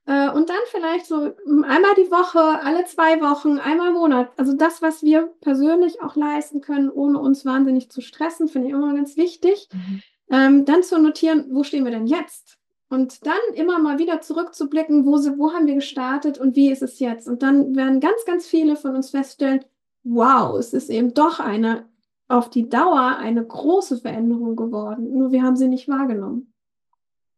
Äh, 0.06 0.30
und 0.30 0.48
dann 0.48 0.56
vielleicht 0.66 1.06
so 1.06 1.32
einmal 1.46 1.94
die 1.96 2.10
Woche, 2.10 2.40
alle 2.40 2.84
zwei 2.86 3.20
Wochen, 3.20 3.58
einmal 3.58 3.88
im 3.88 3.94
Monat. 3.94 4.32
Also 4.36 4.54
das, 4.54 4.82
was 4.82 5.02
wir 5.02 5.32
persönlich 5.40 6.02
auch 6.02 6.16
leisten 6.16 6.60
können, 6.60 6.90
ohne 6.90 7.20
uns 7.20 7.44
wahnsinnig 7.44 7.90
zu 7.90 8.00
stressen, 8.00 8.48
finde 8.48 8.68
ich 8.68 8.74
immer 8.74 8.94
ganz 8.94 9.16
wichtig. 9.16 9.68
Mhm. 9.72 10.02
Ähm, 10.30 10.64
dann 10.64 10.82
zu 10.82 10.98
notieren, 10.98 11.46
wo 11.50 11.62
stehen 11.62 11.84
wir 11.84 11.92
denn 11.92 12.06
jetzt? 12.06 12.58
Und 12.92 13.24
dann 13.24 13.38
immer 13.54 13.78
mal 13.78 13.98
wieder 13.98 14.20
zurückzublicken, 14.20 15.06
wo, 15.06 15.12
wo 15.38 15.54
haben 15.54 15.66
wir 15.66 15.76
gestartet 15.76 16.36
und 16.36 16.56
wie 16.56 16.70
ist 16.70 16.82
es 16.82 16.98
jetzt? 16.98 17.26
Und 17.26 17.42
dann 17.42 17.74
werden 17.74 18.00
ganz, 18.00 18.26
ganz 18.26 18.46
viele 18.46 18.76
von 18.76 18.94
uns 18.94 19.08
feststellen, 19.08 19.64
wow, 20.04 20.58
es 20.58 20.74
ist 20.74 20.90
eben 20.90 21.14
doch 21.14 21.40
eine 21.40 21.88
auf 22.28 22.50
die 22.50 22.68
Dauer 22.68 23.16
eine 23.16 23.46
große 23.46 23.96
Veränderung 23.96 24.56
geworden. 24.56 25.16
Nur 25.16 25.32
wir 25.32 25.42
haben 25.42 25.56
sie 25.56 25.68
nicht 25.68 25.88
wahrgenommen. 25.88 26.52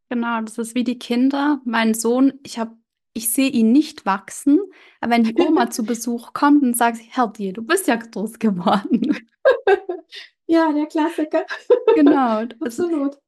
Genau, 0.09 0.41
das 0.41 0.59
ist 0.59 0.75
wie 0.75 0.83
die 0.83 0.99
Kinder. 0.99 1.61
Mein 1.65 1.95
Sohn, 1.95 2.33
ich 2.43 2.59
habe, 2.59 2.73
ich 3.13 3.33
sehe 3.33 3.49
ihn 3.49 3.71
nicht 3.71 4.05
wachsen, 4.07 4.59
aber 5.01 5.13
wenn 5.13 5.23
die 5.23 5.41
Oma 5.41 5.71
zu 5.71 5.85
Besuch 5.85 6.33
kommt 6.33 6.65
und 6.65 6.77
sagt, 6.77 6.99
Herr 7.11 7.29
dir, 7.29 7.53
du 7.53 7.63
bist 7.63 7.87
ja 7.87 7.95
groß 7.95 8.41
geworden. 8.41 9.17
ja, 10.49 10.73
der 10.73 10.87
Klassiker. 10.87 11.47
Genau, 11.95 12.43
absolut. 12.61 13.19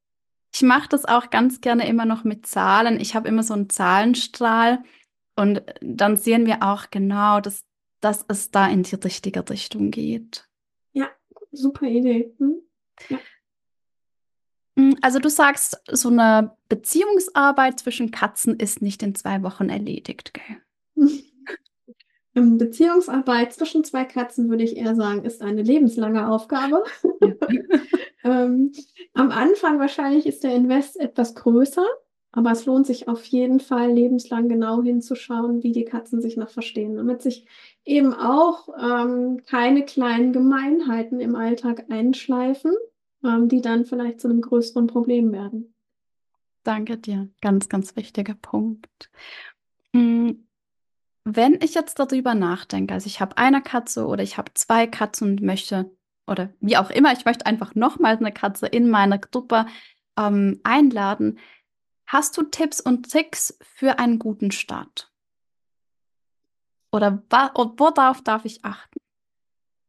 Ich 0.57 0.62
mache 0.62 0.88
das 0.88 1.05
auch 1.05 1.29
ganz 1.29 1.61
gerne 1.61 1.87
immer 1.87 2.07
noch 2.07 2.25
mit 2.25 2.47
Zahlen. 2.47 2.99
Ich 2.99 3.14
habe 3.14 3.29
immer 3.29 3.42
so 3.42 3.53
einen 3.53 3.69
Zahlenstrahl 3.69 4.83
und 5.35 5.62
dann 5.83 6.16
sehen 6.16 6.47
wir 6.47 6.62
auch 6.62 6.88
genau, 6.90 7.40
dass, 7.40 7.66
dass 8.01 8.25
es 8.29 8.53
da 8.53 8.66
in 8.66 8.83
die 8.83 8.95
richtige 8.95 9.47
Richtung 9.51 9.90
geht. 9.90 10.49
Ja, 10.95 11.11
super 11.53 11.85
Idee. 11.85 12.35
Hm? 12.38 12.55
Ja. 13.11 13.19
Hm, 14.79 14.97
also 15.03 15.19
du 15.19 15.29
sagst, 15.29 15.79
so 15.92 16.09
eine 16.09 16.57
Beziehungsarbeit 16.71 17.79
zwischen 17.79 18.11
Katzen 18.11 18.59
ist 18.59 18.81
nicht 18.81 19.03
in 19.03 19.14
zwei 19.14 19.42
Wochen 19.42 19.69
erledigt, 19.69 20.33
gell? 20.33 20.62
Beziehungsarbeit 22.37 23.55
zwischen 23.55 23.83
zwei 23.83 24.05
Katzen, 24.05 24.51
würde 24.51 24.62
ich 24.62 24.77
eher 24.77 24.94
sagen, 24.94 25.25
ist 25.25 25.40
eine 25.40 25.62
lebenslange 25.62 26.29
Aufgabe. 26.29 26.85
Ja. 27.22 27.35
ähm, 28.25 28.72
am 29.14 29.31
Anfang 29.31 29.79
wahrscheinlich 29.79 30.27
ist 30.27 30.44
der 30.44 30.55
Invest 30.55 31.01
etwas 31.01 31.35
größer, 31.35 31.87
aber 32.33 32.51
es 32.51 32.66
lohnt 32.66 32.87
sich 32.87 33.09
auf 33.09 33.25
jeden 33.25 33.61
Fall, 33.61 33.90
lebenslang 33.90 34.51
genau 34.51 34.83
hinzuschauen, 34.83 35.62
wie 35.62 35.72
die 35.72 35.87
Katzen 35.87 36.20
sich 36.20 36.37
noch 36.37 36.51
verstehen, 36.51 36.96
damit 36.96 37.22
sich 37.22 37.46
eben 37.87 38.12
auch 38.12 38.68
ähm, 38.79 39.42
keine 39.46 39.87
kleinen 39.87 40.35
Gemeinheiten 40.35 41.20
im 41.20 41.37
Alltag 41.37 41.87
einschleifen, 41.88 42.72
ähm, 43.25 43.49
die 43.49 43.62
dann 43.62 43.87
vielleicht 43.87 44.20
zu 44.20 44.29
einem 44.29 44.42
größeren 44.42 44.87
Problem 44.87 45.33
werden. 45.33 45.72
Danke 46.64 46.99
dir. 46.99 47.29
Ganz, 47.40 47.70
ganz 47.70 47.96
wichtiger 47.96 48.35
Punkt. 48.35 49.11
Hm. 49.94 50.45
Wenn 51.29 51.59
ich 51.61 51.75
jetzt 51.75 51.99
darüber 51.99 52.35
nachdenke, 52.35 52.95
also 52.95 53.07
ich 53.07 53.21
habe 53.21 53.37
eine 53.37 53.61
Katze 53.61 54.07
oder 54.07 54.23
ich 54.23 54.39
habe 54.39 54.55
zwei 54.55 54.87
Katzen 54.87 55.31
und 55.31 55.43
möchte, 55.43 55.91
oder 56.27 56.51
wie 56.61 56.77
auch 56.77 56.91
immer, 56.91 57.12
ich 57.12 57.25
möchte 57.25 57.47
einfach 57.47 57.75
nochmal 57.75 58.17
eine 58.17 58.33
Katze 58.33 58.67
in 58.67 58.89
meine 58.89 59.19
Gruppe 59.19 59.67
ähm, 60.17 60.61
einladen, 60.62 61.39
Hast 62.07 62.37
du 62.37 62.45
Tipps 62.45 62.81
und 62.81 63.11
Tricks 63.11 63.59
für 63.62 63.99
einen 63.99 64.21
guten 64.21 64.53
Start? 64.53 65.11
Oder 66.93 67.23
worauf 67.29 68.23
darf 68.23 68.45
ich 68.45 68.65
achten? 68.65 68.99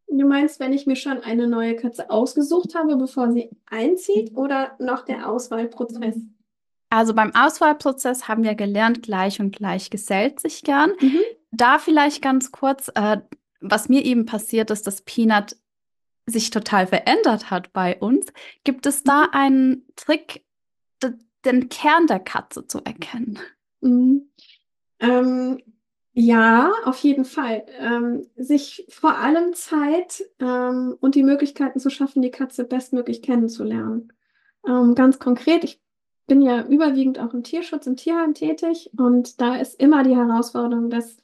Du 0.08 0.28
meinst, 0.28 0.60
wenn 0.60 0.74
ich 0.74 0.88
mir 0.88 0.96
schon 0.96 1.20
eine 1.20 1.48
neue 1.48 1.76
Katze 1.76 2.10
ausgesucht 2.10 2.74
habe, 2.74 2.96
bevor 2.96 3.32
sie 3.32 3.52
einzieht, 3.68 4.36
oder 4.36 4.76
noch 4.80 5.06
der 5.06 5.30
Auswahlprozess? 5.30 6.16
Also 6.90 7.14
beim 7.14 7.36
Auswahlprozess 7.36 8.28
haben 8.28 8.44
wir 8.44 8.56
gelernt, 8.56 9.04
gleich 9.04 9.40
und 9.40 9.56
gleich 9.56 9.92
gesellt 9.92 10.40
sich 10.40 10.64
gern. 10.64 10.94
Mhm. 11.00 11.20
Da 11.58 11.80
vielleicht 11.80 12.22
ganz 12.22 12.52
kurz, 12.52 12.90
äh, 12.96 13.18
was 13.60 13.90
mir 13.90 14.06
eben 14.06 14.26
passiert 14.26 14.70
ist, 14.72 14.86
dass 14.86 15.02
Peanut 15.02 15.56
sich 16.26 16.50
total 16.52 16.88
verändert 16.88 17.50
hat 17.50 17.74
bei 17.74 17.98
uns. 17.98 18.28
Gibt 18.64 18.86
es 18.86 19.04
da 19.04 19.24
mhm. 19.24 19.30
einen 19.32 19.86
Trick, 19.96 20.46
den 21.46 21.70
Kern 21.70 22.08
der 22.08 22.20
Katze 22.20 22.68
zu 22.68 22.80
erkennen? 22.84 23.40
Mhm. 23.82 24.30
Ähm, 25.00 25.62
ja, 26.14 26.72
auf 26.84 27.00
jeden 27.00 27.26
Fall. 27.26 27.66
Ähm, 27.80 28.28
sich 28.36 28.86
vor 28.90 29.18
allem 29.18 29.54
Zeit 29.54 30.24
ähm, 30.40 30.98
und 31.00 31.16
die 31.16 31.24
Möglichkeiten 31.24 31.80
zu 31.80 31.90
schaffen, 31.90 32.22
die 32.22 32.32
Katze 32.32 32.64
bestmöglich 32.64 33.22
kennenzulernen. 33.22 34.12
Ähm, 34.68 34.96
ganz 34.96 35.20
konkret, 35.20 35.64
ich 35.64 35.80
bin 36.26 36.42
ja 36.42 36.66
überwiegend 36.66 37.20
auch 37.20 37.34
im 37.34 37.44
Tierschutz, 37.44 37.88
im 37.88 37.96
Tierheim 37.96 38.34
tätig 38.34 38.90
und 38.98 39.40
da 39.40 39.56
ist 39.56 39.80
immer 39.80 40.04
die 40.04 40.16
Herausforderung, 40.16 40.90
dass 40.90 41.18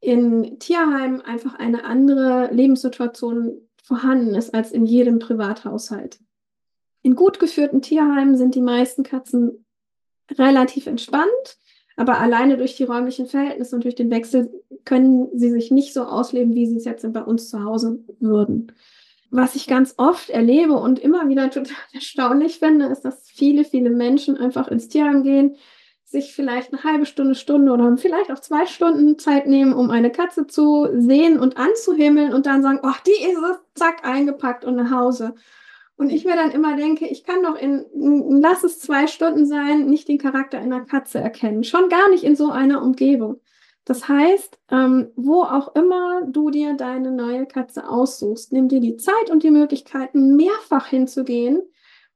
in 0.00 0.58
Tierheimen 0.58 1.20
einfach 1.20 1.54
eine 1.54 1.84
andere 1.84 2.52
Lebenssituation 2.52 3.60
vorhanden 3.82 4.34
ist 4.34 4.54
als 4.54 4.72
in 4.72 4.86
jedem 4.86 5.18
Privathaushalt. 5.18 6.20
In 7.02 7.14
gut 7.14 7.38
geführten 7.38 7.82
Tierheimen 7.82 8.36
sind 8.36 8.54
die 8.54 8.60
meisten 8.60 9.02
Katzen 9.02 9.64
relativ 10.30 10.86
entspannt, 10.86 11.58
aber 11.96 12.18
alleine 12.18 12.56
durch 12.56 12.76
die 12.76 12.84
räumlichen 12.84 13.26
Verhältnisse 13.26 13.74
und 13.74 13.84
durch 13.84 13.94
den 13.94 14.10
Wechsel 14.10 14.50
können 14.84 15.28
sie 15.34 15.50
sich 15.50 15.70
nicht 15.70 15.92
so 15.92 16.04
ausleben, 16.04 16.54
wie 16.54 16.66
sie 16.66 16.76
es 16.76 16.84
jetzt 16.84 17.10
bei 17.12 17.22
uns 17.22 17.50
zu 17.50 17.64
Hause 17.64 18.02
würden. 18.20 18.72
Was 19.30 19.54
ich 19.54 19.66
ganz 19.66 19.94
oft 19.96 20.30
erlebe 20.30 20.74
und 20.74 20.98
immer 20.98 21.28
wieder 21.28 21.50
total 21.50 21.76
erstaunlich 21.92 22.58
finde, 22.58 22.86
ist, 22.86 23.02
dass 23.02 23.28
viele, 23.28 23.64
viele 23.64 23.90
Menschen 23.90 24.36
einfach 24.36 24.68
ins 24.68 24.88
Tierheim 24.88 25.22
gehen, 25.22 25.56
sich 26.10 26.34
vielleicht 26.34 26.72
eine 26.72 26.82
halbe 26.82 27.06
Stunde, 27.06 27.36
Stunde 27.36 27.70
oder 27.70 27.96
vielleicht 27.96 28.32
auch 28.32 28.40
zwei 28.40 28.66
Stunden 28.66 29.16
Zeit 29.18 29.46
nehmen, 29.46 29.72
um 29.72 29.90
eine 29.90 30.10
Katze 30.10 30.48
zu 30.48 30.88
sehen 30.92 31.38
und 31.38 31.56
anzuhimmeln 31.56 32.34
und 32.34 32.46
dann 32.46 32.62
sagen, 32.62 32.80
ach, 32.82 33.00
die 33.00 33.12
ist 33.12 33.38
es, 33.38 33.58
zack, 33.74 34.04
eingepackt 34.04 34.64
und 34.64 34.74
nach 34.74 34.90
Hause. 34.90 35.36
Und 35.96 36.10
ich 36.10 36.24
mir 36.24 36.34
dann 36.34 36.50
immer 36.50 36.74
denke, 36.76 37.06
ich 37.06 37.22
kann 37.22 37.44
doch 37.44 37.54
in, 37.54 37.84
lass 38.40 38.64
es 38.64 38.80
zwei 38.80 39.06
Stunden 39.06 39.46
sein, 39.46 39.86
nicht 39.86 40.08
den 40.08 40.18
Charakter 40.18 40.58
einer 40.58 40.80
Katze 40.80 41.20
erkennen. 41.20 41.62
Schon 41.62 41.88
gar 41.88 42.10
nicht 42.10 42.24
in 42.24 42.34
so 42.34 42.50
einer 42.50 42.82
Umgebung. 42.82 43.40
Das 43.84 44.08
heißt, 44.08 44.58
ähm, 44.70 45.12
wo 45.14 45.42
auch 45.42 45.76
immer 45.76 46.22
du 46.26 46.50
dir 46.50 46.74
deine 46.74 47.12
neue 47.12 47.46
Katze 47.46 47.88
aussuchst, 47.88 48.52
nimm 48.52 48.68
dir 48.68 48.80
die 48.80 48.96
Zeit 48.96 49.30
und 49.30 49.44
die 49.44 49.50
Möglichkeiten, 49.50 50.34
mehrfach 50.34 50.86
hinzugehen 50.86 51.62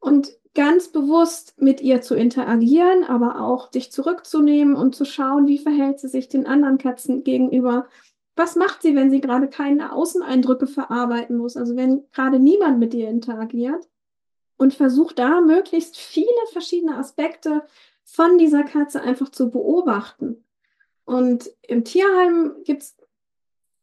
und 0.01 0.33
ganz 0.55 0.89
bewusst 0.89 1.61
mit 1.61 1.81
ihr 1.81 2.01
zu 2.01 2.15
interagieren, 2.15 3.05
aber 3.05 3.41
auch 3.41 3.69
dich 3.69 3.91
zurückzunehmen 3.91 4.77
und 4.77 4.95
zu 4.95 5.05
schauen, 5.05 5.47
wie 5.47 5.59
verhält 5.59 5.99
sie 5.99 6.09
sich 6.09 6.29
den 6.29 6.47
anderen 6.47 6.79
Katzen 6.79 7.25
gegenüber. 7.25 7.87
Was 8.37 8.57
macht 8.57 8.83
sie, 8.83 8.95
wenn 8.95 9.11
sie 9.11 9.21
gerade 9.21 9.49
keine 9.49 9.93
Außeneindrücke 9.93 10.67
verarbeiten 10.67 11.37
muss? 11.37 11.57
Also 11.57 11.77
wenn 11.77 12.05
gerade 12.13 12.39
niemand 12.39 12.79
mit 12.79 12.95
ihr 12.95 13.09
interagiert 13.09 13.89
und 14.57 14.75
versucht 14.75 15.19
da 15.19 15.41
möglichst 15.41 15.97
viele 15.97 16.29
verschiedene 16.53 16.97
Aspekte 16.97 17.65
von 18.05 18.39
dieser 18.39 18.63
Katze 18.63 19.03
einfach 19.03 19.31
zu 19.31 19.51
beobachten. 19.51 20.45
Und 21.05 21.51
im 21.63 21.85
Tierheim 21.85 22.55
gibt 22.65 22.83
es 22.83 22.97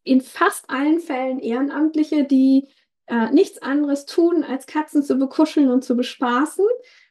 in 0.03 0.21
fast 0.21 0.69
allen 0.69 0.99
Fällen 0.99 1.39
Ehrenamtliche, 1.39 2.23
die 2.23 2.67
äh, 3.11 3.29
nichts 3.31 3.61
anderes 3.61 4.05
tun, 4.05 4.43
als 4.43 4.65
Katzen 4.65 5.03
zu 5.03 5.15
bekuscheln 5.15 5.69
und 5.69 5.83
zu 5.83 5.95
bespaßen. 5.97 6.65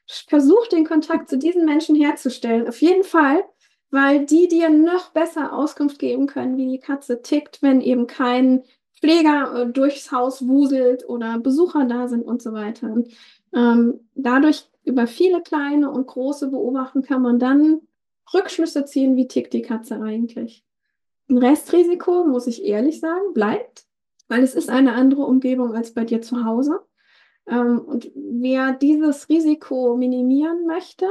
Versuch 0.06 0.66
den 0.68 0.86
Kontakt 0.86 1.28
zu 1.28 1.36
diesen 1.36 1.66
Menschen 1.66 1.94
herzustellen. 1.94 2.66
Auf 2.66 2.80
jeden 2.80 3.04
Fall, 3.04 3.44
weil 3.90 4.24
die 4.24 4.48
dir 4.48 4.70
noch 4.70 5.10
besser 5.10 5.52
Auskunft 5.52 5.98
geben 5.98 6.26
können, 6.26 6.56
wie 6.56 6.68
die 6.68 6.80
Katze 6.80 7.20
tickt, 7.20 7.62
wenn 7.62 7.82
eben 7.82 8.06
kein 8.06 8.62
Pfleger 8.98 9.54
äh, 9.54 9.66
durchs 9.66 10.10
Haus 10.10 10.48
wuselt 10.48 11.06
oder 11.06 11.38
Besucher 11.38 11.84
da 11.84 12.08
sind 12.08 12.24
und 12.24 12.40
so 12.40 12.54
weiter. 12.54 13.04
Ähm, 13.54 14.00
dadurch 14.14 14.64
über 14.84 15.06
viele 15.06 15.42
kleine 15.42 15.90
und 15.90 16.06
große 16.06 16.48
beobachten 16.48 17.02
kann 17.02 17.20
man 17.20 17.38
dann 17.38 17.82
Rückschlüsse 18.32 18.86
ziehen, 18.86 19.16
wie 19.16 19.28
tickt 19.28 19.52
die 19.52 19.62
Katze 19.62 20.00
eigentlich. 20.00 20.64
Ein 21.28 21.38
Restrisiko, 21.38 22.24
muss 22.24 22.46
ich 22.46 22.64
ehrlich 22.64 23.00
sagen, 23.00 23.34
bleibt 23.34 23.84
weil 24.30 24.42
es 24.42 24.54
ist 24.54 24.70
eine 24.70 24.94
andere 24.94 25.22
Umgebung 25.22 25.74
als 25.74 25.92
bei 25.92 26.04
dir 26.04 26.22
zu 26.22 26.44
Hause. 26.44 26.80
Ähm, 27.46 27.80
und 27.80 28.10
wer 28.14 28.72
dieses 28.72 29.28
Risiko 29.28 29.96
minimieren 29.96 30.66
möchte, 30.66 31.06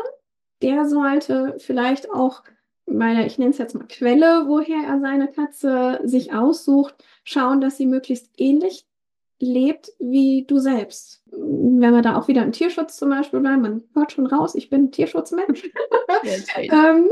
der 0.61 0.87
sollte 0.87 1.55
vielleicht 1.59 2.11
auch 2.11 2.43
meine, 2.85 3.25
ich 3.27 3.37
nenne 3.37 3.51
es 3.51 3.59
jetzt 3.59 3.75
mal 3.75 3.87
Quelle, 3.87 4.45
woher 4.47 4.87
er 4.87 4.99
seine 4.99 5.27
Katze 5.27 5.99
sich 6.03 6.33
aussucht, 6.33 6.95
schauen, 7.23 7.61
dass 7.61 7.77
sie 7.77 7.85
möglichst 7.85 8.31
ähnlich 8.37 8.87
lebt 9.39 9.91
wie 9.99 10.45
du 10.47 10.59
selbst. 10.59 11.23
Wenn 11.31 11.93
wir 11.93 12.01
da 12.01 12.17
auch 12.17 12.27
wieder 12.27 12.43
im 12.43 12.51
Tierschutz 12.51 12.97
zum 12.97 13.09
Beispiel 13.09 13.39
bleiben, 13.39 13.61
man 13.61 13.83
hört 13.93 14.11
schon 14.11 14.27
raus, 14.27 14.55
ich 14.55 14.69
bin 14.69 14.91
Tierschutzmensch. 14.91 15.69
ähm, 16.57 17.09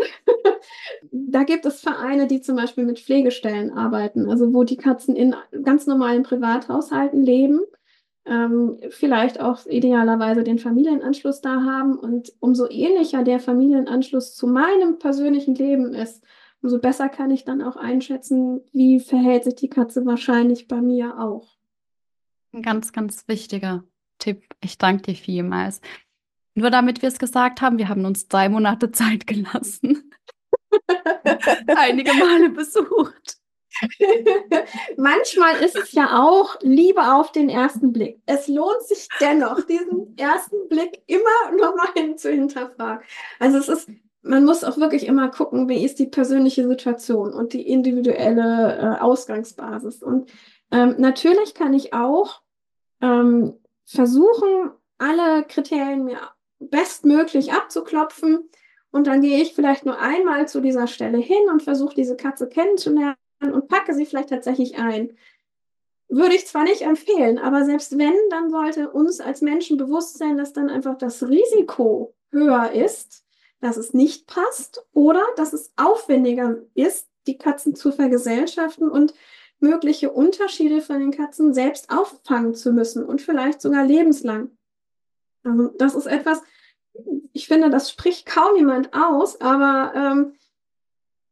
da 1.11 1.43
gibt 1.43 1.65
es 1.65 1.79
Vereine, 1.79 2.27
die 2.27 2.41
zum 2.41 2.55
Beispiel 2.55 2.83
mit 2.83 2.99
Pflegestellen 2.99 3.71
arbeiten, 3.71 4.29
also 4.29 4.53
wo 4.53 4.63
die 4.63 4.77
Katzen 4.77 5.15
in 5.15 5.35
ganz 5.63 5.87
normalen 5.87 6.23
Privathaushalten 6.23 7.23
leben, 7.23 7.61
ähm, 8.25 8.77
vielleicht 8.89 9.39
auch 9.39 9.65
idealerweise 9.65 10.43
den 10.43 10.59
Familienanschluss 10.59 11.41
da 11.41 11.63
haben. 11.63 11.97
Und 11.97 12.33
umso 12.39 12.67
ähnlicher 12.69 13.23
der 13.23 13.39
Familienanschluss 13.39 14.35
zu 14.35 14.47
meinem 14.47 14.99
persönlichen 14.99 15.55
Leben 15.55 15.93
ist, 15.93 16.23
umso 16.61 16.79
besser 16.79 17.07
kann 17.07 17.31
ich 17.31 17.45
dann 17.45 17.61
auch 17.61 17.77
einschätzen, 17.77 18.61
wie 18.73 18.99
verhält 18.99 19.45
sich 19.45 19.55
die 19.55 19.69
Katze 19.69 20.05
wahrscheinlich 20.05 20.67
bei 20.67 20.81
mir 20.81 21.19
auch. 21.19 21.56
Ein 22.53 22.61
ganz, 22.61 22.93
ganz 22.93 23.27
wichtiger 23.27 23.83
Tipp. 24.19 24.43
Ich 24.61 24.77
danke 24.77 25.03
dir 25.03 25.15
vielmals. 25.15 25.81
Nur 26.55 26.71
damit 26.71 27.01
wir 27.01 27.09
es 27.09 27.19
gesagt 27.19 27.61
haben, 27.61 27.77
wir 27.77 27.87
haben 27.87 28.05
uns 28.05 28.27
drei 28.27 28.49
Monate 28.49 28.91
Zeit 28.91 29.27
gelassen. 29.27 30.11
Einige 31.67 32.13
Male 32.13 32.49
besucht. 32.49 33.37
Manchmal 34.97 35.57
ist 35.63 35.75
es 35.77 35.91
ja 35.91 36.23
auch 36.23 36.57
Liebe 36.61 37.13
auf 37.13 37.31
den 37.31 37.49
ersten 37.49 37.93
Blick. 37.93 38.19
Es 38.25 38.47
lohnt 38.47 38.81
sich 38.83 39.07
dennoch, 39.19 39.61
diesen 39.65 40.17
ersten 40.17 40.67
Blick 40.67 41.03
immer 41.05 41.51
nochmal 41.55 41.89
hin 41.95 42.17
zu 42.17 42.31
hinterfragen. 42.31 43.05
Also 43.39 43.59
es 43.59 43.67
ist, 43.67 43.89
man 44.23 44.45
muss 44.45 44.63
auch 44.63 44.77
wirklich 44.77 45.05
immer 45.05 45.29
gucken, 45.29 45.69
wie 45.69 45.85
ist 45.85 45.99
die 45.99 46.07
persönliche 46.07 46.67
Situation 46.67 47.33
und 47.33 47.53
die 47.53 47.67
individuelle 47.67 48.77
äh, 48.97 49.01
Ausgangsbasis. 49.01 50.01
Und 50.01 50.31
ähm, 50.71 50.95
natürlich 50.97 51.53
kann 51.53 51.73
ich 51.73 51.93
auch 51.93 52.41
ähm, 53.01 53.59
versuchen, 53.85 54.71
alle 54.97 55.43
Kriterien 55.43 56.05
mir 56.05 56.19
bestmöglich 56.59 57.53
abzuklopfen. 57.53 58.49
Und 58.91 59.07
dann 59.07 59.21
gehe 59.21 59.41
ich 59.41 59.53
vielleicht 59.53 59.85
nur 59.85 59.99
einmal 59.99 60.47
zu 60.47 60.61
dieser 60.61 60.87
Stelle 60.87 61.17
hin 61.17 61.49
und 61.51 61.61
versuche 61.61 61.95
diese 61.95 62.15
Katze 62.15 62.47
kennenzulernen 62.47 63.15
und 63.41 63.67
packe 63.67 63.93
sie 63.93 64.05
vielleicht 64.05 64.29
tatsächlich 64.29 64.77
ein. 64.77 65.15
Würde 66.09 66.35
ich 66.35 66.47
zwar 66.47 66.63
nicht 66.63 66.81
empfehlen, 66.81 67.37
aber 67.37 67.65
selbst 67.65 67.97
wenn, 67.97 68.15
dann 68.29 68.49
sollte 68.49 68.89
uns 68.89 69.19
als 69.19 69.41
Menschen 69.41 69.77
bewusst 69.77 70.17
sein, 70.17 70.37
dass 70.37 70.53
dann 70.53 70.69
einfach 70.69 70.97
das 70.97 71.21
Risiko 71.23 72.15
höher 72.31 72.71
ist, 72.71 73.25
dass 73.59 73.77
es 73.77 73.93
nicht 73.93 74.25
passt 74.25 74.85
oder 74.93 75.23
dass 75.35 75.53
es 75.53 75.73
aufwendiger 75.75 76.57
ist, 76.73 77.09
die 77.27 77.37
Katzen 77.37 77.75
zu 77.75 77.91
vergesellschaften 77.91 78.89
und 78.89 79.13
mögliche 79.59 80.11
Unterschiede 80.11 80.81
von 80.81 80.99
den 80.99 81.11
Katzen 81.11 81.53
selbst 81.53 81.89
auffangen 81.89 82.53
zu 82.53 82.71
müssen 82.71 83.03
und 83.03 83.21
vielleicht 83.21 83.61
sogar 83.61 83.85
lebenslang. 83.85 84.51
Also 85.43 85.69
das 85.77 85.95
ist 85.95 86.05
etwas, 86.05 86.41
ich 87.33 87.47
finde, 87.47 87.69
das 87.69 87.89
spricht 87.89 88.25
kaum 88.25 88.55
jemand 88.55 88.93
aus, 88.93 89.39
aber 89.41 89.93
ähm, 89.95 90.33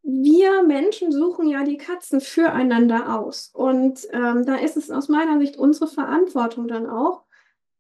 wir 0.03 0.61
Menschen 0.63 1.11
suchen 1.11 1.47
ja 1.47 1.63
die 1.63 1.77
Katzen 1.77 2.21
füreinander 2.21 3.19
aus. 3.19 3.49
Und 3.53 4.07
ähm, 4.11 4.45
da 4.45 4.55
ist 4.55 4.77
es 4.77 4.91
aus 4.91 5.09
meiner 5.09 5.39
Sicht 5.39 5.57
unsere 5.57 5.87
Verantwortung 5.87 6.67
dann 6.67 6.87
auch, 6.87 7.23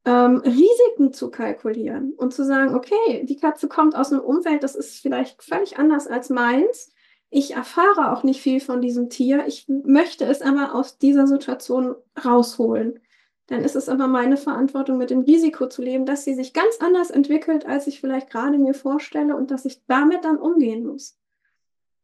ähm, 0.05 0.37
Risiken 0.37 1.13
zu 1.13 1.29
kalkulieren 1.29 2.13
und 2.13 2.33
zu 2.33 2.43
sagen, 2.43 2.75
okay, 2.75 3.25
die 3.25 3.37
Katze 3.37 3.67
kommt 3.67 3.95
aus 3.95 4.11
einem 4.11 4.21
Umfeld, 4.21 4.63
das 4.63 4.75
ist 4.75 4.99
vielleicht 5.01 5.43
völlig 5.43 5.77
anders 5.77 6.07
als 6.07 6.29
meins. 6.29 6.93
Ich 7.29 7.55
erfahre 7.55 8.11
auch 8.11 8.23
nicht 8.23 8.41
viel 8.41 8.59
von 8.59 8.81
diesem 8.81 9.09
Tier. 9.09 9.45
Ich 9.47 9.67
möchte 9.67 10.25
es 10.25 10.41
aber 10.41 10.75
aus 10.75 10.97
dieser 10.97 11.27
Situation 11.27 11.95
rausholen. 12.23 12.99
dann 13.47 13.63
ist 13.63 13.75
es 13.75 13.89
aber 13.89 14.07
meine 14.07 14.37
Verantwortung, 14.37 14.97
mit 14.97 15.11
dem 15.11 15.19
Risiko 15.19 15.67
zu 15.67 15.83
leben, 15.83 16.05
dass 16.05 16.23
sie 16.23 16.33
sich 16.33 16.53
ganz 16.53 16.79
anders 16.79 17.11
entwickelt, 17.11 17.65
als 17.65 17.85
ich 17.85 17.99
vielleicht 17.99 18.31
gerade 18.31 18.57
mir 18.57 18.73
vorstelle 18.73 19.35
und 19.35 19.51
dass 19.51 19.65
ich 19.65 19.85
damit 19.85 20.25
dann 20.25 20.37
umgehen 20.37 20.85
muss. 20.85 21.19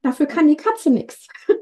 Dafür 0.04 0.28
kann 0.28 0.48
die 0.48 0.58
Katze 0.58 0.92
nichts. 0.92 1.28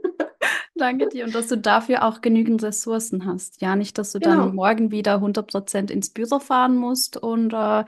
Danke 0.76 1.08
dir 1.08 1.26
und 1.26 1.36
dass 1.36 1.48
du 1.48 1.58
dafür 1.58 2.04
auch 2.04 2.22
genügend 2.22 2.64
Ressourcen 2.64 3.26
hast. 3.26 3.62
Ja, 3.62 3.76
nicht, 3.76 3.98
dass 3.98 4.14
du 4.14 4.20
genau. 4.20 4.46
dann 4.46 4.56
morgen 4.56 4.92
wieder 4.92 5.16
100% 5.16 5.92
ins 5.92 6.10
Büro 6.10 6.40
fahren 6.40 6.76
musst 6.76 7.18
und 7.18 7.54
äh, 7.54 7.84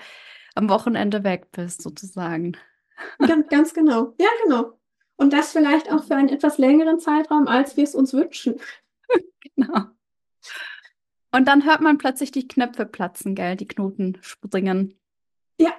am 0.56 0.70
Wochenende 0.70 1.24
weg 1.24 1.48
bist, 1.52 1.82
sozusagen. 1.82 2.58
Ganz, 3.20 3.48
ganz 3.48 3.74
genau. 3.74 4.14
Ja, 4.20 4.28
genau. 4.44 4.78
Und 5.22 5.34
das 5.34 5.52
vielleicht 5.52 5.92
auch 5.92 6.04
für 6.04 6.16
einen 6.16 6.30
etwas 6.30 6.58
längeren 6.58 7.00
Zeitraum, 7.00 7.48
als 7.48 7.78
wir 7.78 7.84
es 7.84 7.94
uns 7.94 8.12
wünschen. 8.12 8.60
genau. 9.56 9.84
Und 11.32 11.48
dann 11.48 11.64
hört 11.64 11.82
man 11.82 12.00
plötzlich 12.00 12.32
die 12.32 12.48
Knöpfe 12.48 12.88
platzen, 12.88 13.36
gell, 13.36 13.56
die 13.56 13.68
Knoten 13.68 14.18
springen. 14.22 15.00
Ja, 15.60 15.74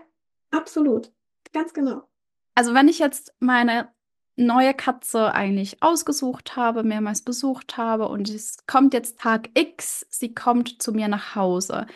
absolut. 0.53 1.11
Ganz 1.53 1.75
genau. 1.75 2.09
Also 2.55 2.73
wenn 2.73 2.87
ich 2.87 3.01
jetzt 3.01 3.35
meine 3.41 3.89
neue 4.37 4.75
Katze 4.75 5.35
eigentlich 5.35 5.83
ausgesucht 5.83 6.55
habe, 6.55 6.85
mehrmals 6.85 7.23
besucht 7.23 7.77
habe 7.77 8.07
und 8.07 8.31
es 8.31 8.59
kommt 8.69 8.95
jetzt 8.95 9.19
Tag 9.19 9.51
X, 9.59 10.07
sie 10.09 10.37
kommt 10.37 10.81
zu 10.81 10.93
mir 10.93 11.09
nach 11.09 11.35
Hause. 11.35 11.89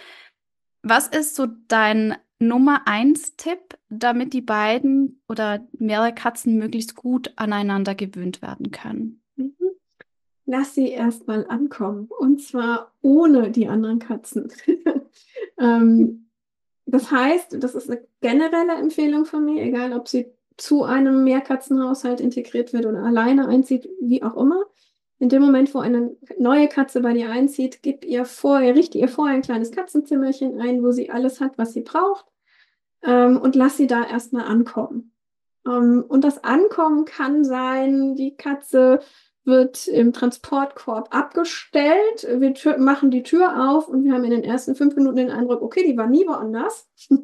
Was 0.82 1.06
ist 1.06 1.36
so 1.36 1.46
dein 1.68 2.16
Nummer 2.40 2.88
eins 2.88 3.36
Tipp, 3.36 3.75
damit 3.88 4.32
die 4.32 4.42
beiden 4.42 5.20
oder 5.28 5.66
mehrere 5.78 6.12
Katzen 6.12 6.56
möglichst 6.58 6.94
gut 6.94 7.32
aneinander 7.36 7.94
gewöhnt 7.94 8.42
werden 8.42 8.70
können? 8.70 9.22
Mhm. 9.36 9.54
Lass 10.44 10.74
sie 10.74 10.88
erstmal 10.88 11.46
ankommen 11.48 12.08
und 12.18 12.40
zwar 12.40 12.92
ohne 13.02 13.50
die 13.50 13.68
anderen 13.68 13.98
Katzen. 13.98 14.52
ähm, 15.58 16.28
das 16.86 17.10
heißt, 17.10 17.62
das 17.62 17.74
ist 17.74 17.90
eine 17.90 18.00
generelle 18.20 18.74
Empfehlung 18.74 19.24
von 19.24 19.44
mir, 19.44 19.62
egal 19.62 19.92
ob 19.92 20.08
sie 20.08 20.26
zu 20.56 20.84
einem 20.84 21.24
Mehrkatzenhaushalt 21.24 22.20
integriert 22.20 22.72
wird 22.72 22.86
oder 22.86 23.02
alleine 23.02 23.48
einzieht, 23.48 23.88
wie 24.00 24.22
auch 24.22 24.36
immer. 24.36 24.64
In 25.18 25.28
dem 25.28 25.42
Moment, 25.42 25.74
wo 25.74 25.78
eine 25.78 26.14
neue 26.38 26.68
Katze 26.68 27.00
bei 27.00 27.12
dir 27.12 27.30
einzieht, 27.30 27.82
gib 27.82 28.04
ihr 28.04 28.24
vorher, 28.24 28.74
richte 28.74 28.98
ihr 28.98 29.08
vorher 29.08 29.34
ein 29.34 29.42
kleines 29.42 29.72
Katzenzimmerchen 29.72 30.60
ein, 30.60 30.82
wo 30.82 30.92
sie 30.92 31.10
alles 31.10 31.40
hat, 31.40 31.58
was 31.58 31.72
sie 31.72 31.80
braucht 31.80 32.26
ähm, 33.06 33.40
und 33.40 33.54
lass 33.54 33.76
sie 33.76 33.86
da 33.86 34.04
erstmal 34.04 34.44
ankommen. 34.44 35.12
Ähm, 35.66 36.04
und 36.06 36.24
das 36.24 36.44
Ankommen 36.44 37.06
kann 37.06 37.44
sein, 37.44 38.14
die 38.16 38.36
Katze 38.36 39.00
wird 39.44 39.86
im 39.86 40.12
Transportkorb 40.12 41.14
abgestellt, 41.14 42.26
wir 42.28 42.78
machen 42.78 43.12
die 43.12 43.22
Tür 43.22 43.70
auf 43.70 43.88
und 43.88 44.04
wir 44.04 44.12
haben 44.12 44.24
in 44.24 44.32
den 44.32 44.42
ersten 44.42 44.74
fünf 44.74 44.96
Minuten 44.96 45.16
den 45.16 45.30
Eindruck, 45.30 45.62
okay, 45.62 45.84
die 45.86 45.96
war 45.96 46.08
nie 46.08 46.26
woanders. 46.26 46.88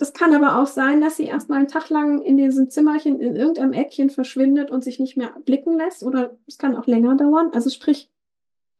Das 0.00 0.14
kann 0.14 0.34
aber 0.34 0.58
auch 0.58 0.66
sein, 0.66 1.02
dass 1.02 1.18
sie 1.18 1.26
erstmal 1.26 1.58
einen 1.58 1.68
Tag 1.68 1.90
lang 1.90 2.22
in 2.22 2.38
diesem 2.38 2.70
Zimmerchen 2.70 3.20
in 3.20 3.36
irgendeinem 3.36 3.74
Eckchen 3.74 4.08
verschwindet 4.08 4.70
und 4.70 4.82
sich 4.82 4.98
nicht 4.98 5.18
mehr 5.18 5.34
blicken 5.44 5.76
lässt. 5.76 6.02
Oder 6.02 6.38
es 6.46 6.56
kann 6.56 6.74
auch 6.74 6.86
länger 6.86 7.16
dauern. 7.16 7.50
Also 7.52 7.68
sprich, 7.68 8.10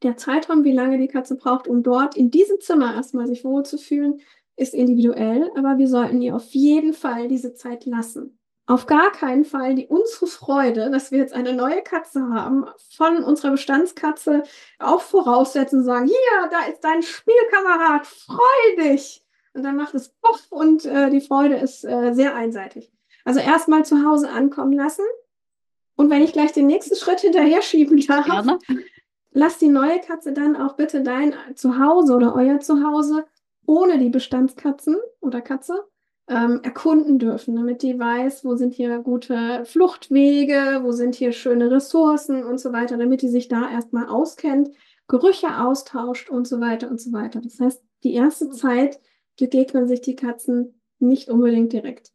der 0.02 0.16
Zeitraum, 0.16 0.64
wie 0.64 0.72
lange 0.72 0.96
die 0.96 1.08
Katze 1.08 1.36
braucht, 1.36 1.68
um 1.68 1.82
dort 1.82 2.16
in 2.16 2.30
diesem 2.30 2.58
Zimmer 2.60 2.94
erstmal 2.94 3.26
sich 3.26 3.44
wohlzufühlen, 3.44 4.20
ist 4.60 4.74
individuell. 4.74 5.50
Aber 5.56 5.78
wir 5.78 5.88
sollten 5.88 6.22
ihr 6.22 6.36
auf 6.36 6.50
jeden 6.50 6.92
Fall 6.92 7.28
diese 7.28 7.54
Zeit 7.54 7.86
lassen. 7.86 8.38
Auf 8.66 8.86
gar 8.86 9.10
keinen 9.10 9.44
Fall 9.44 9.74
die 9.74 9.88
unsere 9.88 10.28
Freude, 10.28 10.90
dass 10.90 11.10
wir 11.10 11.18
jetzt 11.18 11.32
eine 11.32 11.54
neue 11.54 11.82
Katze 11.82 12.22
haben, 12.32 12.66
von 12.94 13.24
unserer 13.24 13.50
Bestandskatze 13.52 14.44
auch 14.78 15.00
voraussetzen 15.00 15.80
und 15.80 15.84
sagen, 15.84 16.06
hier, 16.06 16.48
da 16.50 16.70
ist 16.70 16.84
dein 16.84 17.02
Spielkamerad, 17.02 18.06
freu 18.06 18.76
dich. 18.78 19.24
Und 19.54 19.64
dann 19.64 19.74
macht 19.74 19.94
es 19.94 20.10
Puff 20.22 20.46
und 20.50 20.84
äh, 20.84 21.10
die 21.10 21.20
Freude 21.20 21.56
ist 21.56 21.84
äh, 21.84 22.12
sehr 22.12 22.36
einseitig. 22.36 22.92
Also 23.24 23.40
erstmal 23.40 23.84
zu 23.84 24.04
Hause 24.04 24.30
ankommen 24.30 24.74
lassen. 24.74 25.04
Und 25.96 26.08
wenn 26.08 26.22
ich 26.22 26.32
gleich 26.32 26.52
den 26.52 26.68
nächsten 26.68 26.94
Schritt 26.94 27.20
hinterher 27.20 27.62
schieben 27.62 28.00
darf, 28.06 28.26
Gerne. 28.26 28.58
lass 29.32 29.58
die 29.58 29.68
neue 29.68 29.98
Katze 30.00 30.32
dann 30.32 30.56
auch 30.56 30.76
bitte 30.76 31.02
dein 31.02 31.34
Zuhause 31.56 32.14
oder 32.14 32.36
euer 32.36 32.60
Zuhause 32.60 33.24
ohne 33.70 33.98
die 33.98 34.10
Bestandskatzen 34.10 34.96
oder 35.20 35.40
Katze 35.40 35.84
ähm, 36.28 36.60
erkunden 36.64 37.20
dürfen, 37.20 37.54
damit 37.54 37.82
die 37.82 37.96
weiß, 37.96 38.44
wo 38.44 38.56
sind 38.56 38.74
hier 38.74 38.98
gute 38.98 39.64
Fluchtwege, 39.64 40.80
wo 40.82 40.90
sind 40.90 41.14
hier 41.14 41.30
schöne 41.30 41.70
Ressourcen 41.70 42.42
und 42.42 42.58
so 42.58 42.72
weiter, 42.72 42.96
damit 42.96 43.22
die 43.22 43.28
sich 43.28 43.46
da 43.46 43.70
erstmal 43.70 44.08
auskennt, 44.08 44.70
Gerüche 45.06 45.60
austauscht 45.60 46.30
und 46.30 46.48
so 46.48 46.60
weiter 46.60 46.90
und 46.90 47.00
so 47.00 47.12
weiter. 47.12 47.40
Das 47.40 47.60
heißt, 47.60 47.80
die 48.02 48.14
erste 48.14 48.50
Zeit 48.50 49.00
begegnen 49.38 49.86
sich 49.86 50.00
die 50.00 50.16
Katzen 50.16 50.80
nicht 50.98 51.28
unbedingt 51.28 51.72
direkt. 51.72 52.12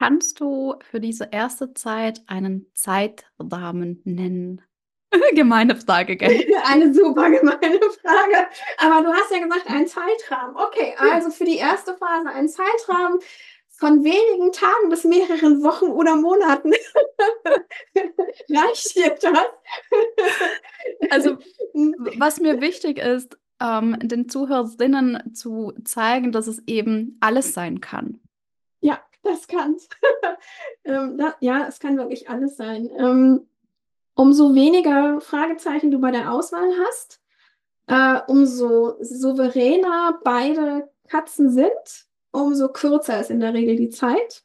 Kannst 0.00 0.40
du 0.40 0.74
für 0.82 0.98
diese 0.98 1.28
erste 1.30 1.74
Zeit 1.74 2.22
einen 2.26 2.66
Zeitrahmen 2.74 4.00
nennen? 4.04 4.62
gemeine 5.34 5.76
Frage, 5.76 6.16
gell? 6.16 6.46
Eine 6.64 6.92
super 6.94 7.30
gemeine 7.30 7.80
Frage. 7.80 8.46
Aber 8.78 9.02
du 9.02 9.12
hast 9.12 9.30
ja 9.32 9.38
gesagt, 9.38 9.68
ein 9.68 9.86
Zeitrahmen. 9.86 10.56
Okay, 10.56 10.94
also 10.98 11.30
für 11.30 11.44
die 11.44 11.56
erste 11.56 11.96
Phase 11.96 12.28
ein 12.28 12.48
Zeitrahmen 12.48 13.20
von 13.68 14.04
wenigen 14.04 14.52
Tagen 14.52 14.90
bis 14.90 15.04
mehreren 15.04 15.62
Wochen 15.62 15.86
oder 15.86 16.16
Monaten. 16.16 16.72
Reicht 18.50 18.94
dir 18.94 19.16
das? 19.20 19.32
also, 21.10 21.38
was 22.18 22.40
mir 22.40 22.60
wichtig 22.60 22.98
ist, 22.98 23.38
ähm, 23.60 23.96
den 24.00 24.28
Zuhörerinnen 24.28 25.34
zu 25.34 25.72
zeigen, 25.84 26.30
dass 26.30 26.46
es 26.46 26.62
eben 26.66 27.16
alles 27.20 27.54
sein 27.54 27.80
kann. 27.80 28.20
Ja, 28.80 29.00
das 29.22 29.48
kann's. 29.48 29.88
ähm, 30.84 31.16
da, 31.16 31.34
ja, 31.40 31.66
es 31.66 31.78
kann 31.78 31.96
wirklich 31.96 32.28
alles 32.28 32.56
sein. 32.56 32.90
Ähm, 32.98 33.46
umso 34.20 34.54
weniger 34.54 35.18
Fragezeichen 35.22 35.90
du 35.90 35.98
bei 35.98 36.10
der 36.10 36.30
Auswahl 36.30 36.70
hast, 36.84 37.22
äh, 37.86 38.20
umso 38.26 38.96
souveräner 39.00 40.20
beide 40.22 40.90
Katzen 41.08 41.50
sind, 41.50 42.06
umso 42.30 42.68
kürzer 42.68 43.18
ist 43.18 43.30
in 43.30 43.40
der 43.40 43.54
Regel 43.54 43.76
die 43.76 43.88
Zeit. 43.88 44.44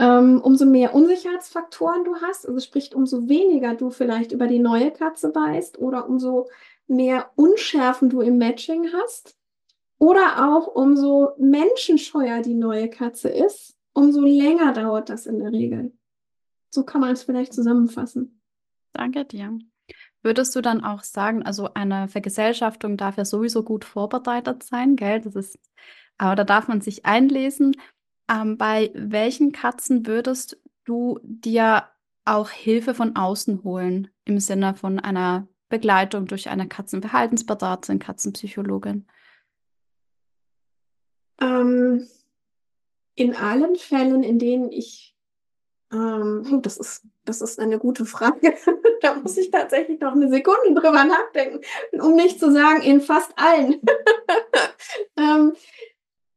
Ähm, 0.00 0.40
umso 0.42 0.66
mehr 0.66 0.92
Unsicherheitsfaktoren 0.92 2.04
du 2.04 2.16
hast, 2.16 2.48
also 2.48 2.58
sprich, 2.58 2.92
umso 2.92 3.28
weniger 3.28 3.76
du 3.76 3.90
vielleicht 3.90 4.32
über 4.32 4.48
die 4.48 4.58
neue 4.58 4.90
Katze 4.90 5.32
weißt 5.32 5.78
oder 5.78 6.08
umso 6.08 6.48
mehr 6.88 7.30
Unschärfen 7.36 8.10
du 8.10 8.22
im 8.22 8.38
Matching 8.38 8.92
hast 8.92 9.36
oder 9.98 10.50
auch 10.50 10.66
umso 10.66 11.30
menschenscheuer 11.38 12.40
die 12.40 12.54
neue 12.54 12.88
Katze 12.90 13.28
ist, 13.28 13.76
umso 13.92 14.22
länger 14.22 14.72
dauert 14.72 15.10
das 15.10 15.26
in 15.26 15.38
der 15.38 15.52
Regel. 15.52 15.92
So 16.70 16.82
kann 16.82 17.02
man 17.02 17.12
es 17.12 17.22
vielleicht 17.22 17.52
zusammenfassen. 17.52 18.39
Danke 18.92 19.24
dir. 19.24 19.58
Würdest 20.22 20.54
du 20.54 20.60
dann 20.60 20.84
auch 20.84 21.02
sagen, 21.02 21.44
also 21.44 21.72
eine 21.74 22.08
Vergesellschaftung 22.08 22.96
darf 22.96 23.16
ja 23.16 23.24
sowieso 23.24 23.62
gut 23.62 23.84
vorbereitet 23.84 24.62
sein, 24.62 24.96
gell? 24.96 25.20
Das 25.20 25.34
ist, 25.34 25.58
aber 26.18 26.36
da 26.36 26.44
darf 26.44 26.68
man 26.68 26.80
sich 26.80 27.06
einlesen. 27.06 27.74
Ähm, 28.30 28.58
bei 28.58 28.90
welchen 28.94 29.52
Katzen 29.52 30.06
würdest 30.06 30.60
du 30.84 31.18
dir 31.22 31.88
auch 32.24 32.50
Hilfe 32.50 32.94
von 32.94 33.16
außen 33.16 33.64
holen 33.64 34.08
im 34.24 34.38
Sinne 34.38 34.74
von 34.74 34.98
einer 34.98 35.48
Begleitung 35.68 36.26
durch 36.26 36.50
eine 36.50 36.68
Katzenverhaltensberaterin, 36.68 37.98
Katzenpsychologin? 37.98 39.06
Ähm, 41.40 42.06
in 43.14 43.34
allen 43.34 43.76
Fällen, 43.76 44.22
in 44.22 44.38
denen 44.38 44.70
ich, 44.70 45.09
ähm, 45.92 46.44
hm, 46.48 46.62
das 46.62 46.76
ist, 46.76 47.02
das 47.24 47.40
ist 47.40 47.58
eine 47.58 47.78
gute 47.78 48.04
Frage. 48.04 48.54
da 49.02 49.14
muss 49.14 49.36
ich 49.36 49.50
tatsächlich 49.50 50.00
noch 50.00 50.12
eine 50.12 50.28
Sekunde 50.28 50.74
drüber 50.74 51.04
nachdenken, 51.04 51.60
um 52.00 52.14
nicht 52.14 52.38
zu 52.38 52.52
sagen, 52.52 52.82
in 52.82 53.00
fast 53.00 53.32
allen. 53.36 53.80
ähm, 55.16 55.54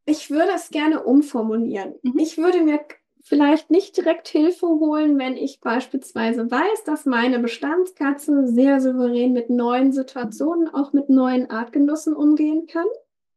ich 0.06 0.30
würde 0.30 0.52
es 0.56 0.70
gerne 0.70 1.04
umformulieren. 1.04 1.96
Mhm. 2.02 2.20
Ich 2.20 2.38
würde 2.38 2.62
mir 2.62 2.80
vielleicht 3.22 3.70
nicht 3.70 3.96
direkt 3.96 4.28
Hilfe 4.28 4.68
holen, 4.68 5.18
wenn 5.18 5.38
ich 5.38 5.62
beispielsweise 5.62 6.50
weiß, 6.50 6.84
dass 6.86 7.06
meine 7.06 7.40
Bestandskatze 7.40 8.48
sehr 8.48 8.82
souverän 8.82 9.34
mit 9.34 9.50
neuen 9.50 9.94
Situationen, 9.94 10.74
auch 10.74 10.94
mit 10.94 11.10
neuen 11.10 11.50
Artgenossen 11.50 12.16
umgehen 12.16 12.68
kann. 12.68 12.86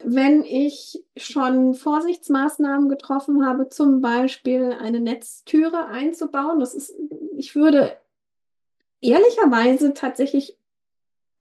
Wenn 0.04 0.44
ich 0.44 1.02
schon 1.16 1.74
Vorsichtsmaßnahmen 1.74 2.88
getroffen 2.88 3.46
habe, 3.46 3.68
zum 3.68 4.00
Beispiel 4.00 4.76
eine 4.78 5.00
Netztüre 5.00 5.86
einzubauen, 5.86 6.60
das 6.60 6.74
ist, 6.74 6.94
ich 7.36 7.54
würde 7.54 7.96
ehrlicherweise 9.00 9.94
tatsächlich 9.94 10.58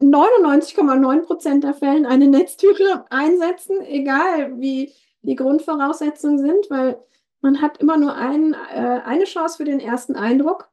99,9 0.02 1.22
Prozent 1.22 1.64
der 1.64 1.74
Fällen 1.74 2.06
eine 2.06 2.28
Netztüre 2.28 3.06
einsetzen, 3.10 3.82
egal 3.82 4.60
wie 4.60 4.94
die 5.22 5.36
Grundvoraussetzungen 5.36 6.40
sind, 6.40 6.70
weil 6.70 7.02
man 7.42 7.62
hat 7.62 7.78
immer 7.78 7.98
nur 7.98 8.16
ein, 8.16 8.54
äh, 8.54 9.02
eine 9.06 9.26
Chance 9.26 9.58
für 9.58 9.66
den 9.66 9.80
ersten 9.80 10.16
Eindruck. 10.16 10.70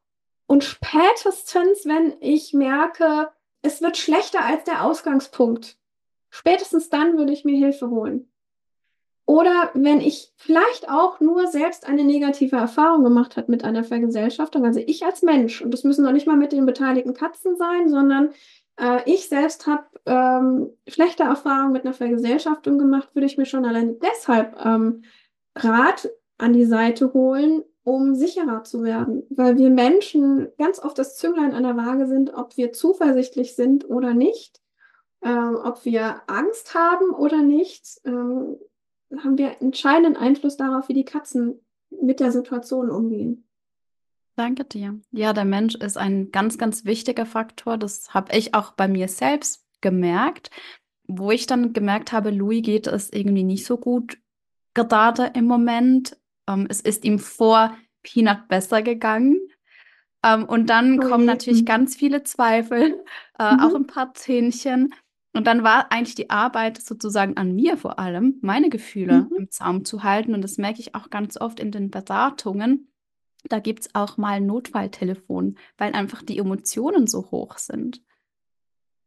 Und 0.47 0.64
spätestens, 0.64 1.87
wenn 1.87 2.14
ich 2.20 2.53
merke, 2.53 3.30
es 3.62 3.80
wird 3.80 3.97
schlechter 3.97 4.45
als 4.45 4.64
der 4.64 4.85
Ausgangspunkt, 4.85 5.76
Spätestens 6.35 6.89
dann 6.89 7.18
würde 7.18 7.33
ich 7.33 7.45
mir 7.45 7.57
Hilfe 7.57 7.91
holen. 7.91 8.33
Oder 9.26 9.70
wenn 9.74 10.01
ich 10.01 10.33
vielleicht 10.37 10.89
auch 10.89 11.20
nur 11.20 11.47
selbst 11.47 11.87
eine 11.87 12.05
negative 12.05 12.57
Erfahrung 12.57 13.05
gemacht 13.05 13.37
habe 13.37 13.51
mit 13.51 13.64
einer 13.64 13.85
Vergesellschaftung, 13.85 14.64
also 14.64 14.80
ich 14.85 15.05
als 15.05 15.22
Mensch, 15.22 15.61
und 15.61 15.72
das 15.72 15.85
müssen 15.85 16.05
noch 16.05 16.12
nicht 16.12 16.26
mal 16.26 16.39
mit 16.39 16.53
den 16.53 16.64
beteiligten 16.64 17.12
Katzen 17.12 17.57
sein, 17.57 17.91
sondern 17.91 18.30
äh, 18.80 19.01
ich 19.05 19.28
selbst 19.28 19.66
habe 19.66 19.85
ähm, 20.07 20.70
schlechte 20.89 21.24
Erfahrungen 21.24 21.72
mit 21.72 21.85
einer 21.85 21.95
Vergesellschaftung 21.95 22.78
gemacht, 22.78 23.11
würde 23.14 23.26
ich 23.26 23.37
mir 23.37 23.47
schon 23.47 23.66
allein 23.66 23.99
deshalb 24.01 24.57
ähm, 24.64 25.05
Rat 25.55 26.11
an 26.39 26.55
die 26.55 26.64
Seite 26.64 27.12
holen, 27.12 27.62
um 27.85 28.14
sicherer 28.14 28.64
zu 28.64 28.83
werden, 28.83 29.24
weil 29.28 29.59
wir 29.59 29.68
Menschen 29.68 30.49
ganz 30.57 30.83
oft 30.83 30.99
das 30.99 31.16
Zünglein 31.18 31.53
an 31.53 31.64
der 31.64 31.76
Waage 31.76 32.07
sind, 32.07 32.33
ob 32.33 32.57
wir 32.57 32.72
zuversichtlich 32.72 33.55
sind 33.55 33.89
oder 33.89 34.14
nicht, 34.14 34.62
ähm, 35.23 35.59
ob 35.62 35.85
wir 35.85 36.23
Angst 36.27 36.75
haben 36.75 37.11
oder 37.11 37.43
nicht, 37.43 38.01
ähm, 38.05 38.57
haben 39.23 39.39
wir 39.39 39.61
entscheidenden 39.61 40.16
Einfluss 40.16 40.57
darauf, 40.57 40.89
wie 40.89 40.95
die 40.95 41.05
Katzen 41.05 41.61
mit 41.91 42.20
der 42.20 42.33
Situation 42.33 42.91
umgehen. 42.91 43.45
Danke 44.37 44.64
dir. 44.64 44.99
Ja, 45.11 45.33
der 45.33 45.45
Mensch 45.45 45.75
ist 45.75 45.99
ein 45.99 46.31
ganz, 46.33 46.57
ganz 46.57 46.85
wichtiger 46.85 47.27
Faktor. 47.27 47.77
Das 47.77 48.14
habe 48.14 48.35
ich 48.37 48.55
auch 48.55 48.73
bei 48.73 48.89
mir 48.89 49.09
selbst 49.09 49.64
gemerkt, 49.83 50.51
wo 51.07 51.31
ich 51.31 51.47
dann 51.47 51.73
gemerkt 51.75 52.12
habe, 52.12 52.31
Louis 52.31 52.62
geht 52.62 52.87
es 52.87 53.12
irgendwie 53.12 53.45
nicht 53.45 53.66
so 53.66 53.77
gut 53.77 54.18
gerade 54.75 55.33
im 55.35 55.45
Moment. 55.45 56.16
Ähm, 56.49 56.66
es 56.68 56.81
ist 56.81 57.05
ihm 57.05 57.18
vor 57.18 57.77
Peanut 58.03 58.49
besser 58.49 58.83
gegangen. 58.83 59.39
Ähm, 60.25 60.45
und 60.45 60.70
dann 60.70 61.01
oh 61.01 61.09
kommen 61.09 61.27
natürlich 61.27 61.66
ganz 61.66 61.97
viele 61.97 62.23
Zweifel, 62.23 63.05
äh, 63.39 63.53
mhm. 63.53 63.61
auch 63.61 63.75
ein 63.75 63.87
paar 63.87 64.14
Zähnchen. 64.14 64.95
Und 65.35 65.47
dann 65.47 65.62
war 65.62 65.91
eigentlich 65.91 66.14
die 66.14 66.30
Arbeit 66.30 66.80
sozusagen 66.80 67.37
an 67.37 67.55
mir 67.55 67.76
vor 67.76 67.99
allem, 67.99 68.39
meine 68.43 68.68
Gefühle 68.68 69.28
mhm. 69.30 69.37
im 69.37 69.51
Zaum 69.51 69.85
zu 69.85 70.03
halten. 70.03 70.35
Und 70.35 70.43
das 70.43 70.59
merke 70.59 70.80
ich 70.80 70.95
auch 70.95 71.11
ganz 71.11 71.41
oft 71.41 71.59
in 71.59 71.72
den 71.72 71.91
Beratungen. 71.91 72.93
Da 73.45 73.59
gibt 73.59 73.80
es 73.80 73.95
auch 73.95 74.18
mal 74.18 74.35
ein 74.35 74.47
Notfalltelefon, 74.47 75.57
weil 75.78 75.95
einfach 75.95 76.22
die 76.22 76.39
Emotionen 76.39 77.07
so 77.07 77.30
hoch 77.30 77.59
sind. 77.59 78.03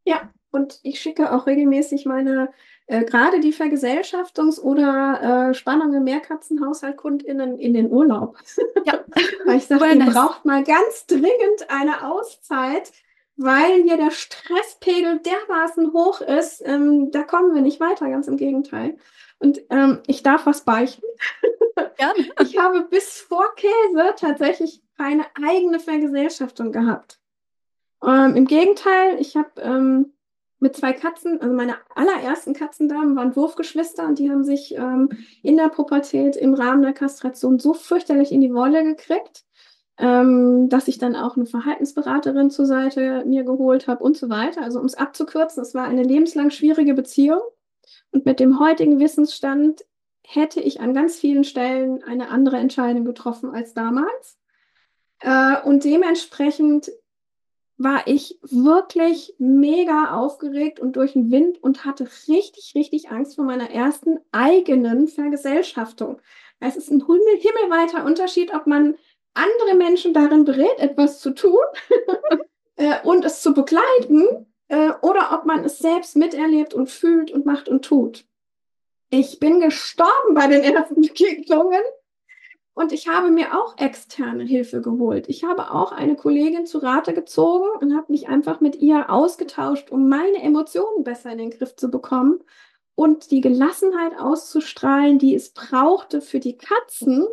Ja, 0.03 0.30
und 0.51 0.80
ich 0.84 0.99
schicke 0.99 1.34
auch 1.34 1.47
regelmäßig 1.47 2.05
meine, 2.05 2.49
äh, 2.88 3.03
gerade 3.03 3.39
die 3.39 3.53
Vergesellschaftungs- 3.53 4.59
oder 4.59 5.49
äh, 5.49 5.53
Spannungen 5.53 6.03
MehrkatzenhaushaltkundInnen 6.03 7.59
in 7.59 7.73
den 7.73 7.91
Urlaub. 7.91 8.38
Ja. 8.86 9.03
Weil 9.45 9.57
ich 9.57 9.65
sage, 9.65 9.86
ihr 9.86 10.05
braucht 10.05 10.45
mal 10.45 10.63
ganz 10.63 11.05
dringend 11.07 11.69
eine 11.69 12.09
Auszeit, 12.09 12.91
weil 13.38 13.83
hier 13.83 13.97
der 13.97 14.11
Stresspegel 14.11 15.19
dermaßen 15.19 15.93
hoch 15.93 16.21
ist. 16.21 16.61
Ähm, 16.65 17.11
da 17.11 17.23
kommen 17.23 17.53
wir 17.53 17.61
nicht 17.61 17.79
weiter, 17.79 18.09
ganz 18.09 18.27
im 18.27 18.38
Gegenteil. 18.38 18.97
Und 19.39 19.61
ähm, 19.69 20.01
ich 20.07 20.23
darf 20.23 20.45
was 20.45 20.63
beichten. 20.63 21.03
Gerne. 21.97 22.29
Ich 22.41 22.57
habe 22.57 22.83
bis 22.83 23.19
vor 23.19 23.53
Käse 23.55 24.15
tatsächlich 24.17 24.81
keine 24.97 25.25
eigene 25.36 25.79
Vergesellschaftung 25.79 26.71
gehabt. 26.71 27.19
Ähm, 28.03 28.36
Im 28.36 28.45
Gegenteil, 28.45 29.19
ich 29.19 29.36
habe 29.36 29.61
ähm, 29.61 30.13
mit 30.59 30.75
zwei 30.75 30.93
Katzen, 30.93 31.41
also 31.41 31.53
meine 31.53 31.75
allerersten 31.93 32.53
Katzendamen 32.53 33.15
waren 33.15 33.36
Wurfgeschwister 33.36 34.05
und 34.05 34.19
die 34.19 34.31
haben 34.31 34.43
sich 34.43 34.75
ähm, 34.75 35.09
in 35.43 35.57
der 35.57 35.69
Pubertät 35.69 36.36
im 36.36 36.53
Rahmen 36.53 36.81
der 36.81 36.93
Kastration 36.93 37.59
so 37.59 37.73
fürchterlich 37.73 38.31
in 38.31 38.41
die 38.41 38.53
Wolle 38.53 38.83
gekriegt, 38.83 39.45
ähm, 39.98 40.70
dass 40.70 40.88
ich 40.88 40.98
dann 40.98 41.16
auch 41.16 41.38
eine 41.38 41.46
Verhaltensberaterin 41.46 42.50
zur 42.50 42.66
Seite 42.66 43.24
mir 43.26 43.43
geholt 43.43 43.88
habe 43.88 44.04
und 44.04 44.18
so 44.18 44.30
weiter. 44.30 44.62
Also 44.62 44.80
um 44.80 44.86
es 44.86 44.96
abzukürzen, 44.96 45.64
es 45.64 45.74
war 45.74 45.86
eine 45.86 46.04
lebenslang 46.04 46.50
schwierige 46.50 46.93
Beziehung 46.93 47.41
und 48.12 48.26
mit 48.26 48.39
dem 48.39 48.60
heutigen 48.60 49.00
Wissensstand 49.00 49.86
hätte 50.24 50.60
ich 50.60 50.80
an 50.82 50.93
ganz 50.93 51.18
vielen 51.18 51.43
Stellen 51.43 52.04
eine 52.04 52.30
andere 52.30 52.58
Entscheidung 52.58 53.06
getroffen 53.06 53.52
als 53.52 53.74
damals. 53.74 54.38
Äh, 55.20 55.62
und 55.64 55.84
dementsprechend 55.84 56.91
war 57.78 58.08
ich 58.08 58.39
wirklich 58.41 59.36
mega 59.38 60.16
aufgeregt 60.16 60.80
und 60.80 60.96
durch 60.96 61.14
den 61.14 61.30
Wind 61.30 61.62
und 61.62 61.84
hatte 61.84 62.08
richtig, 62.28 62.74
richtig 62.74 63.12
Angst 63.12 63.36
vor 63.36 63.46
meiner 63.46 63.70
ersten 63.70 64.18
eigenen 64.32 65.08
Vergesellschaftung. 65.08 66.22
Es 66.60 66.78
ist 66.78 66.89
ein 66.89 67.04
himmelweiter 67.06 68.06
Unterschied, 68.06 68.54
ob 68.54 68.66
man 68.66 68.96
andere 69.36 69.75
Menschen 69.75 70.13
darin 70.13 70.45
berät, 70.45 70.79
etwas 70.79 71.19
zu 71.19 71.31
tun 71.31 71.63
äh, 72.75 72.95
und 73.03 73.23
es 73.23 73.41
zu 73.41 73.53
begleiten, 73.53 74.47
äh, 74.67 74.91
oder 75.01 75.31
ob 75.33 75.45
man 75.45 75.63
es 75.63 75.79
selbst 75.79 76.15
miterlebt 76.15 76.73
und 76.73 76.89
fühlt 76.89 77.31
und 77.31 77.45
macht 77.45 77.69
und 77.69 77.86
tut. 77.86 78.25
Ich 79.09 79.39
bin 79.39 79.59
gestorben 79.59 80.33
bei 80.33 80.47
den 80.47 80.63
ersten 80.63 80.95
Begegnungen 81.01 81.81
und 82.73 82.91
ich 82.91 83.07
habe 83.07 83.29
mir 83.29 83.57
auch 83.57 83.77
externe 83.77 84.43
Hilfe 84.43 84.81
geholt. 84.81 85.29
Ich 85.29 85.43
habe 85.43 85.71
auch 85.71 85.91
eine 85.91 86.15
Kollegin 86.15 86.65
zu 86.65 86.79
Rate 86.79 87.13
gezogen 87.13 87.69
und 87.79 87.95
habe 87.95 88.11
mich 88.11 88.27
einfach 88.27 88.59
mit 88.59 88.75
ihr 88.75 89.09
ausgetauscht, 89.09 89.91
um 89.91 90.09
meine 90.09 90.41
Emotionen 90.41 91.03
besser 91.03 91.31
in 91.31 91.38
den 91.38 91.51
Griff 91.51 91.75
zu 91.75 91.89
bekommen 91.89 92.39
und 92.95 93.31
die 93.31 93.41
Gelassenheit 93.41 94.19
auszustrahlen, 94.19 95.19
die 95.19 95.36
es 95.36 95.51
brauchte 95.53 96.21
für 96.21 96.39
die 96.39 96.57
Katzen, 96.57 97.27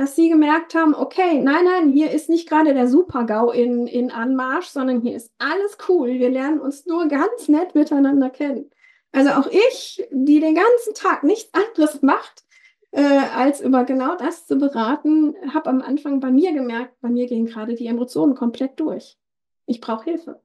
dass 0.00 0.16
sie 0.16 0.30
gemerkt 0.30 0.74
haben, 0.74 0.94
okay, 0.94 1.42
nein, 1.42 1.66
nein, 1.66 1.92
hier 1.92 2.10
ist 2.10 2.30
nicht 2.30 2.48
gerade 2.48 2.72
der 2.72 2.88
Super-GAU 2.88 3.50
in, 3.50 3.86
in 3.86 4.10
Anmarsch, 4.10 4.68
sondern 4.68 5.02
hier 5.02 5.14
ist 5.14 5.30
alles 5.36 5.76
cool. 5.90 6.08
Wir 6.08 6.30
lernen 6.30 6.58
uns 6.58 6.86
nur 6.86 7.06
ganz 7.06 7.48
nett 7.48 7.74
miteinander 7.74 8.30
kennen. 8.30 8.70
Also 9.12 9.32
auch 9.32 9.46
ich, 9.46 10.02
die 10.10 10.40
den 10.40 10.54
ganzen 10.54 10.94
Tag 10.94 11.22
nichts 11.22 11.52
anderes 11.52 12.00
macht, 12.00 12.44
äh, 12.92 13.02
als 13.02 13.60
über 13.60 13.84
genau 13.84 14.16
das 14.16 14.46
zu 14.46 14.56
beraten, 14.56 15.34
habe 15.52 15.68
am 15.68 15.82
Anfang 15.82 16.18
bei 16.20 16.30
mir 16.30 16.54
gemerkt, 16.54 16.98
bei 17.02 17.10
mir 17.10 17.26
gehen 17.26 17.44
gerade 17.44 17.74
die 17.74 17.86
Emotionen 17.86 18.34
komplett 18.34 18.80
durch. 18.80 19.18
Ich 19.66 19.82
brauche 19.82 20.04
Hilfe. 20.04 20.40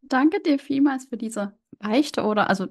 Danke 0.00 0.38
dir 0.38 0.60
vielmals 0.60 1.06
für 1.06 1.16
diese 1.16 1.58
Beichte 1.80 2.22
oder 2.22 2.48
also 2.48 2.68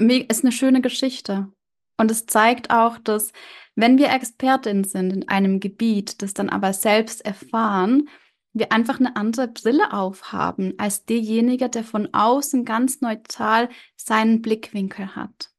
ist 0.00 0.42
eine 0.42 0.52
schöne 0.52 0.80
Geschichte. 0.80 1.52
Und 1.96 2.10
es 2.10 2.26
zeigt 2.26 2.70
auch, 2.70 2.98
dass 2.98 3.32
wenn 3.74 3.98
wir 3.98 4.10
Expertin 4.10 4.84
sind 4.84 5.12
in 5.12 5.28
einem 5.28 5.60
Gebiet, 5.60 6.22
das 6.22 6.34
dann 6.34 6.50
aber 6.50 6.72
selbst 6.72 7.24
erfahren, 7.24 8.08
wir 8.52 8.70
einfach 8.70 9.00
eine 9.00 9.16
andere 9.16 9.48
Brille 9.48 9.92
aufhaben 9.92 10.74
als 10.76 11.06
derjenige, 11.06 11.68
der 11.68 11.84
von 11.84 12.08
außen 12.12 12.64
ganz 12.64 13.00
neutral 13.00 13.70
seinen 13.96 14.42
Blickwinkel 14.42 15.16
hat. 15.16 15.50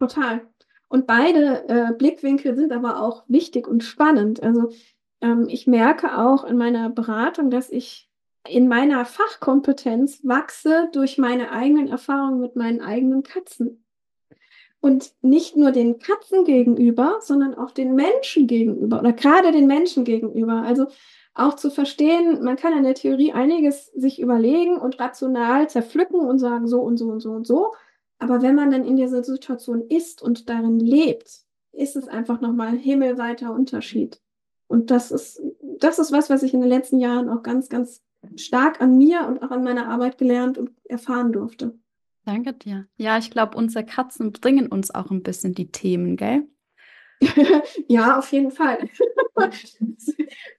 Total. 0.00 0.42
Und 0.88 1.06
beide 1.06 1.68
äh, 1.68 1.92
Blickwinkel 1.96 2.56
sind 2.56 2.72
aber 2.72 3.00
auch 3.00 3.24
wichtig 3.28 3.68
und 3.68 3.84
spannend. 3.84 4.42
Also 4.42 4.70
ähm, 5.20 5.46
ich 5.48 5.66
merke 5.66 6.18
auch 6.18 6.44
in 6.44 6.56
meiner 6.56 6.90
Beratung, 6.90 7.50
dass 7.50 7.70
ich 7.70 8.10
in 8.46 8.68
meiner 8.68 9.04
Fachkompetenz 9.04 10.20
wachse 10.22 10.88
durch 10.92 11.18
meine 11.18 11.50
eigenen 11.50 11.88
Erfahrungen 11.88 12.40
mit 12.40 12.56
meinen 12.56 12.82
eigenen 12.82 13.22
Katzen. 13.22 13.83
Und 14.84 15.14
nicht 15.22 15.56
nur 15.56 15.70
den 15.70 15.98
Katzen 15.98 16.44
gegenüber, 16.44 17.16
sondern 17.22 17.54
auch 17.54 17.70
den 17.70 17.94
Menschen 17.94 18.46
gegenüber 18.46 18.98
oder 18.98 19.14
gerade 19.14 19.50
den 19.50 19.66
Menschen 19.66 20.04
gegenüber. 20.04 20.60
Also 20.60 20.88
auch 21.32 21.56
zu 21.56 21.70
verstehen, 21.70 22.44
man 22.44 22.56
kann 22.56 22.76
in 22.76 22.84
der 22.84 22.94
Theorie 22.94 23.32
einiges 23.32 23.86
sich 23.94 24.20
überlegen 24.20 24.76
und 24.76 25.00
rational 25.00 25.70
zerpflücken 25.70 26.20
und 26.20 26.38
sagen 26.38 26.68
so 26.68 26.82
und 26.82 26.98
so 26.98 27.06
und 27.06 27.20
so 27.20 27.30
und 27.30 27.46
so. 27.46 27.72
Aber 28.18 28.42
wenn 28.42 28.56
man 28.56 28.70
dann 28.70 28.84
in 28.84 28.96
dieser 28.96 29.24
Situation 29.24 29.80
ist 29.88 30.20
und 30.20 30.50
darin 30.50 30.78
lebt, 30.78 31.30
ist 31.72 31.96
es 31.96 32.06
einfach 32.06 32.42
nochmal 32.42 32.68
ein 32.68 32.76
himmelweiter 32.76 33.54
Unterschied. 33.54 34.20
Und 34.66 34.90
das 34.90 35.10
ist, 35.10 35.40
das 35.78 35.98
ist 35.98 36.12
was, 36.12 36.28
was 36.28 36.42
ich 36.42 36.52
in 36.52 36.60
den 36.60 36.68
letzten 36.68 36.98
Jahren 36.98 37.30
auch 37.30 37.42
ganz, 37.42 37.70
ganz 37.70 38.02
stark 38.36 38.82
an 38.82 38.98
mir 38.98 39.26
und 39.28 39.42
auch 39.42 39.50
an 39.50 39.64
meiner 39.64 39.88
Arbeit 39.88 40.18
gelernt 40.18 40.58
und 40.58 40.72
erfahren 40.84 41.32
durfte. 41.32 41.72
Danke 42.24 42.54
dir. 42.54 42.86
Ja, 42.96 43.18
ich 43.18 43.30
glaube, 43.30 43.56
unsere 43.56 43.84
Katzen 43.84 44.32
bringen 44.32 44.68
uns 44.68 44.94
auch 44.94 45.10
ein 45.10 45.22
bisschen 45.22 45.54
die 45.54 45.70
Themen, 45.70 46.16
gell? 46.16 46.48
ja, 47.88 48.18
auf 48.18 48.32
jeden 48.32 48.50
Fall. 48.50 48.88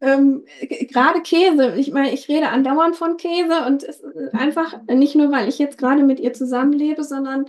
ähm, 0.02 0.46
gerade 0.62 1.22
Käse. 1.22 1.76
Ich 1.76 1.92
meine, 1.92 2.14
ich 2.14 2.28
rede 2.28 2.50
andauernd 2.50 2.96
von 2.96 3.18
Käse 3.18 3.66
und 3.68 3.84
es 3.84 4.00
ist 4.00 4.34
einfach 4.34 4.82
nicht 4.88 5.16
nur, 5.16 5.32
weil 5.32 5.48
ich 5.48 5.60
jetzt 5.60 5.78
gerade 5.78 6.04
mit 6.04 6.20
ihr 6.20 6.34
zusammenlebe, 6.34 7.04
sondern 7.04 7.46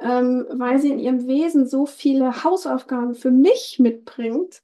ähm, 0.00 0.46
weil 0.50 0.78
sie 0.78 0.90
in 0.90 0.98
ihrem 0.98 1.26
Wesen 1.26 1.66
so 1.66 1.86
viele 1.86 2.44
Hausaufgaben 2.44 3.14
für 3.14 3.30
mich 3.30 3.78
mitbringt, 3.78 4.62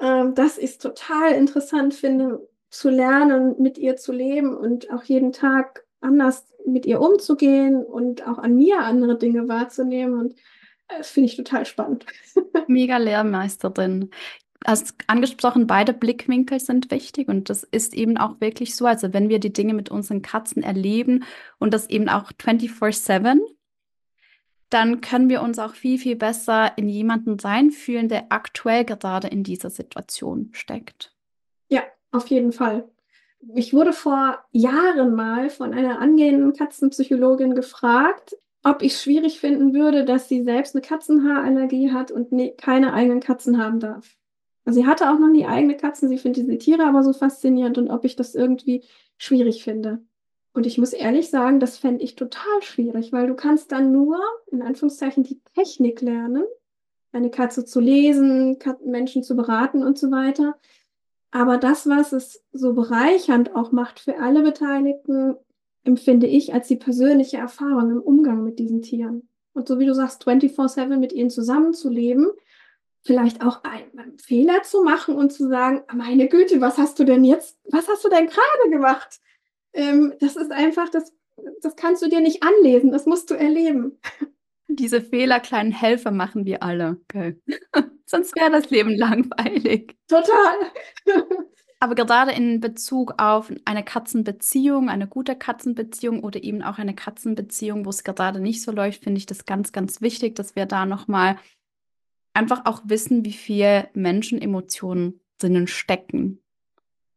ähm, 0.00 0.34
dass 0.34 0.58
ich 0.58 0.70
es 0.70 0.78
total 0.78 1.32
interessant 1.32 1.94
finde, 1.94 2.48
zu 2.70 2.90
lernen, 2.90 3.56
mit 3.58 3.78
ihr 3.78 3.96
zu 3.96 4.12
leben 4.12 4.56
und 4.56 4.90
auch 4.90 5.02
jeden 5.04 5.32
Tag 5.32 5.84
anders 6.00 6.46
mit 6.66 6.86
ihr 6.86 7.00
umzugehen 7.00 7.84
und 7.84 8.26
auch 8.26 8.38
an 8.38 8.56
mir 8.56 8.80
andere 8.80 9.18
Dinge 9.18 9.48
wahrzunehmen. 9.48 10.18
Und 10.18 10.34
das 10.88 11.10
finde 11.10 11.28
ich 11.28 11.36
total 11.36 11.66
spannend. 11.66 12.06
Mega 12.68 12.96
Lehrmeisterin. 12.96 14.10
Hast 14.66 14.94
angesprochen, 15.06 15.68
beide 15.68 15.92
Blickwinkel 15.92 16.58
sind 16.58 16.90
wichtig 16.90 17.28
und 17.28 17.48
das 17.48 17.62
ist 17.62 17.94
eben 17.94 18.16
auch 18.16 18.40
wirklich 18.40 18.74
so. 18.74 18.86
Also 18.86 19.12
wenn 19.12 19.28
wir 19.28 19.38
die 19.38 19.52
Dinge 19.52 19.72
mit 19.72 19.88
unseren 19.88 20.20
Katzen 20.20 20.64
erleben 20.64 21.24
und 21.58 21.72
das 21.72 21.88
eben 21.88 22.08
auch 22.08 22.32
24/7, 22.32 23.38
dann 24.68 25.00
können 25.00 25.28
wir 25.28 25.42
uns 25.42 25.58
auch 25.58 25.74
viel, 25.74 25.98
viel 25.98 26.16
besser 26.16 26.76
in 26.76 26.88
jemanden 26.88 27.38
sein 27.38 27.70
fühlen, 27.70 28.08
der 28.08 28.26
aktuell 28.30 28.84
gerade 28.84 29.28
in 29.28 29.44
dieser 29.44 29.70
Situation 29.70 30.50
steckt. 30.52 31.14
Ja, 31.68 31.82
auf 32.10 32.26
jeden 32.26 32.52
Fall. 32.52 32.88
Ich 33.54 33.72
wurde 33.72 33.92
vor 33.92 34.38
Jahren 34.50 35.14
mal 35.14 35.48
von 35.48 35.72
einer 35.72 36.00
angehenden 36.00 36.52
Katzenpsychologin 36.52 37.54
gefragt, 37.54 38.36
ob 38.64 38.82
ich 38.82 38.98
schwierig 38.98 39.40
finden 39.40 39.72
würde, 39.74 40.04
dass 40.04 40.28
sie 40.28 40.42
selbst 40.42 40.74
eine 40.74 40.82
Katzenhaarallergie 40.82 41.92
hat 41.92 42.10
und 42.10 42.32
ne 42.32 42.54
keine 42.56 42.92
eigenen 42.92 43.20
Katzen 43.20 43.62
haben 43.62 43.80
darf. 43.80 44.16
Also 44.64 44.80
sie 44.80 44.86
hatte 44.86 45.10
auch 45.10 45.18
noch 45.18 45.30
nie 45.30 45.46
eigene 45.46 45.76
Katzen, 45.76 46.08
sie 46.08 46.18
findet 46.18 46.46
diese 46.46 46.58
Tiere 46.58 46.84
aber 46.84 47.02
so 47.02 47.12
faszinierend 47.12 47.78
und 47.78 47.90
ob 47.90 48.04
ich 48.04 48.16
das 48.16 48.34
irgendwie 48.34 48.84
schwierig 49.16 49.64
finde. 49.64 50.02
Und 50.52 50.66
ich 50.66 50.76
muss 50.76 50.92
ehrlich 50.92 51.30
sagen, 51.30 51.60
das 51.60 51.78
fände 51.78 52.02
ich 52.02 52.16
total 52.16 52.62
schwierig, 52.62 53.12
weil 53.12 53.28
du 53.28 53.34
kannst 53.34 53.70
dann 53.70 53.92
nur, 53.92 54.20
in 54.50 54.60
Anführungszeichen, 54.60 55.22
die 55.22 55.40
Technik 55.54 56.00
lernen, 56.00 56.44
eine 57.12 57.30
Katze 57.30 57.64
zu 57.64 57.80
lesen, 57.80 58.58
Menschen 58.84 59.22
zu 59.22 59.36
beraten 59.36 59.82
und 59.82 59.98
so 59.98 60.10
weiter. 60.10 60.58
Aber 61.30 61.58
das, 61.58 61.86
was 61.88 62.12
es 62.12 62.42
so 62.52 62.72
bereichernd 62.72 63.54
auch 63.54 63.72
macht 63.72 64.00
für 64.00 64.18
alle 64.18 64.42
Beteiligten, 64.42 65.36
empfinde 65.84 66.26
ich 66.26 66.54
als 66.54 66.68
die 66.68 66.76
persönliche 66.76 67.36
Erfahrung 67.36 67.90
im 67.90 68.00
Umgang 68.00 68.44
mit 68.44 68.58
diesen 68.58 68.82
Tieren. 68.82 69.28
Und 69.52 69.68
so 69.68 69.78
wie 69.78 69.86
du 69.86 69.94
sagst, 69.94 70.26
24-7 70.26 70.96
mit 70.96 71.12
ihnen 71.12 71.30
zusammenzuleben, 71.30 72.30
vielleicht 73.02 73.44
auch 73.44 73.62
einen 73.64 74.18
Fehler 74.18 74.62
zu 74.62 74.82
machen 74.82 75.16
und 75.16 75.32
zu 75.32 75.48
sagen, 75.48 75.82
meine 75.94 76.28
Güte, 76.28 76.60
was 76.60 76.78
hast 76.78 76.98
du 76.98 77.04
denn 77.04 77.24
jetzt, 77.24 77.58
was 77.64 77.88
hast 77.88 78.04
du 78.04 78.08
denn 78.08 78.26
gerade 78.26 78.70
gemacht? 78.70 79.20
Ähm, 79.72 80.14
das 80.20 80.36
ist 80.36 80.52
einfach, 80.52 80.88
das, 80.88 81.12
das 81.62 81.76
kannst 81.76 82.02
du 82.02 82.08
dir 82.08 82.20
nicht 82.20 82.42
anlesen, 82.42 82.92
das 82.92 83.06
musst 83.06 83.30
du 83.30 83.34
erleben. 83.34 83.98
Diese 84.68 85.00
Fehler, 85.00 85.40
kleinen 85.40 85.72
Helfer 85.72 86.10
machen 86.10 86.44
wir 86.44 86.62
alle. 86.62 87.00
Okay. 87.04 87.40
Sonst 88.06 88.36
wäre 88.36 88.50
das 88.50 88.70
Leben 88.70 88.94
langweilig. 88.96 89.96
Total. 90.08 90.54
Aber 91.80 91.94
gerade 91.94 92.32
in 92.32 92.60
Bezug 92.60 93.14
auf 93.18 93.52
eine 93.64 93.84
Katzenbeziehung, 93.84 94.88
eine 94.88 95.06
gute 95.06 95.36
Katzenbeziehung 95.36 96.24
oder 96.24 96.42
eben 96.42 96.62
auch 96.62 96.78
eine 96.78 96.94
Katzenbeziehung, 96.94 97.84
wo 97.84 97.90
es 97.90 98.04
gerade 98.04 98.40
nicht 98.40 98.62
so 98.62 98.72
läuft, 98.72 99.04
finde 99.04 99.18
ich 99.18 99.26
das 99.26 99.44
ganz, 99.44 99.72
ganz 99.72 100.00
wichtig, 100.00 100.34
dass 100.34 100.56
wir 100.56 100.66
da 100.66 100.86
nochmal 100.86 101.38
einfach 102.34 102.66
auch 102.66 102.82
wissen, 102.84 103.24
wie 103.24 103.32
viel 103.32 103.88
Menschenemotionen 103.94 105.20
drinnen 105.38 105.66
stecken. 105.66 106.42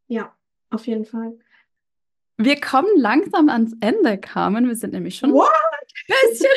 Ja, 0.07 0.35
auf 0.69 0.87
jeden 0.87 1.05
Fall. 1.05 1.37
Wir 2.37 2.59
kommen 2.59 2.89
langsam 2.97 3.49
ans 3.49 3.73
Ende, 3.81 4.17
Carmen. 4.17 4.67
Wir 4.67 4.75
sind 4.75 4.93
nämlich 4.93 5.17
schon 5.17 5.31
What? 5.31 5.47
ein 5.47 6.15
bisschen. 6.29 6.49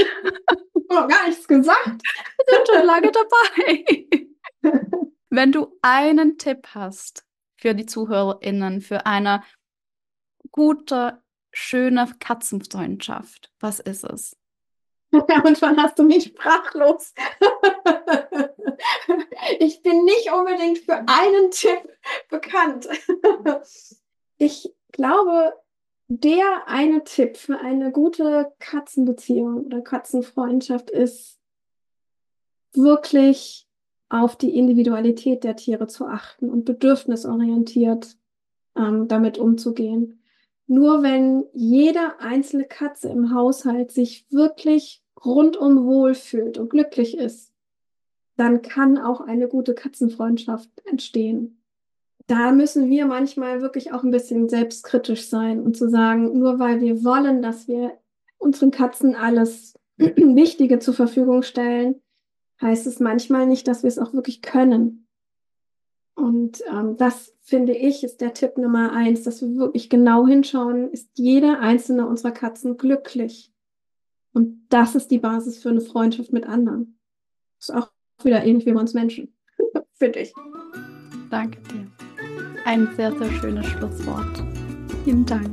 noch 0.94 1.08
gar 1.08 1.28
nichts 1.28 1.46
gesagt. 1.46 1.86
Wir 1.86 2.56
sind 2.56 2.68
schon 2.68 2.86
lange 2.86 3.10
dabei. 3.12 4.08
Wenn 5.30 5.52
du 5.52 5.78
einen 5.82 6.38
Tipp 6.38 6.68
hast 6.74 7.24
für 7.56 7.74
die 7.74 7.86
ZuhörerInnen, 7.86 8.80
für 8.80 9.06
eine 9.06 9.42
gute, 10.52 11.22
schöne 11.52 12.08
Katzenfreundschaft, 12.18 13.52
was 13.60 13.80
ist 13.80 14.04
es? 14.04 14.36
Und 15.10 15.62
wann 15.62 15.80
hast 15.80 15.98
du 15.98 16.02
mich 16.02 16.24
sprachlos? 16.24 17.14
ich 19.60 19.82
bin 19.82 20.04
nicht 20.04 20.32
unbedingt 20.32 20.78
für 20.78 20.96
einen 21.06 21.50
Tipp 21.50 21.88
bekannt. 22.28 22.88
Ich 24.38 24.74
glaube, 24.92 25.54
der 26.08 26.66
eine 26.66 27.04
Tipp 27.04 27.36
für 27.36 27.58
eine 27.58 27.90
gute 27.90 28.52
Katzenbeziehung 28.58 29.64
oder 29.64 29.80
Katzenfreundschaft 29.80 30.90
ist, 30.90 31.38
wirklich 32.72 33.66
auf 34.08 34.36
die 34.36 34.56
Individualität 34.56 35.44
der 35.44 35.56
Tiere 35.56 35.86
zu 35.86 36.06
achten 36.06 36.50
und 36.50 36.64
bedürfnisorientiert 36.64 38.16
ähm, 38.76 39.08
damit 39.08 39.38
umzugehen. 39.38 40.22
Nur 40.66 41.02
wenn 41.02 41.44
jede 41.52 42.18
einzelne 42.20 42.64
Katze 42.64 43.08
im 43.08 43.34
Haushalt 43.34 43.92
sich 43.92 44.26
wirklich 44.30 45.02
rundum 45.24 45.86
wohlfühlt 45.86 46.58
und 46.58 46.70
glücklich 46.70 47.16
ist, 47.16 47.52
dann 48.36 48.62
kann 48.62 48.98
auch 48.98 49.20
eine 49.20 49.48
gute 49.48 49.74
Katzenfreundschaft 49.74 50.70
entstehen 50.84 51.63
da 52.26 52.52
müssen 52.52 52.90
wir 52.90 53.06
manchmal 53.06 53.60
wirklich 53.60 53.92
auch 53.92 54.02
ein 54.02 54.10
bisschen 54.10 54.48
selbstkritisch 54.48 55.28
sein 55.28 55.60
und 55.60 55.76
zu 55.76 55.88
sagen, 55.90 56.38
nur 56.38 56.58
weil 56.58 56.80
wir 56.80 57.04
wollen, 57.04 57.42
dass 57.42 57.68
wir 57.68 57.98
unseren 58.38 58.70
Katzen 58.70 59.14
alles 59.14 59.74
Wichtige 59.96 60.78
zur 60.78 60.94
Verfügung 60.94 61.42
stellen, 61.42 62.00
heißt 62.60 62.86
es 62.86 63.00
manchmal 63.00 63.46
nicht, 63.46 63.68
dass 63.68 63.82
wir 63.82 63.88
es 63.88 63.98
auch 63.98 64.14
wirklich 64.14 64.42
können. 64.42 65.06
Und 66.14 66.62
ähm, 66.70 66.96
das 66.96 67.34
finde 67.42 67.74
ich 67.74 68.04
ist 68.04 68.20
der 68.20 68.32
Tipp 68.32 68.56
Nummer 68.56 68.92
eins, 68.92 69.24
dass 69.24 69.42
wir 69.42 69.56
wirklich 69.56 69.90
genau 69.90 70.26
hinschauen, 70.26 70.90
ist 70.90 71.10
jede 71.14 71.58
einzelne 71.58 72.06
unserer 72.06 72.30
Katzen 72.30 72.76
glücklich. 72.76 73.52
Und 74.32 74.66
das 74.68 74.94
ist 74.94 75.10
die 75.10 75.18
Basis 75.18 75.58
für 75.58 75.70
eine 75.70 75.80
Freundschaft 75.80 76.32
mit 76.32 76.46
anderen. 76.46 76.98
Ist 77.58 77.74
auch 77.74 77.90
wieder 78.22 78.44
ähnlich 78.44 78.66
wie 78.66 78.72
bei 78.72 78.80
uns 78.80 78.94
Menschen, 78.94 79.36
finde 79.94 80.20
ich. 80.20 80.32
Danke 81.30 81.60
dir. 81.72 81.93
Ein 82.64 82.88
sehr, 82.96 83.12
sehr 83.12 83.30
schönes 83.32 83.66
Schlusswort. 83.66 84.42
Vielen 85.04 85.26
Dank. 85.26 85.50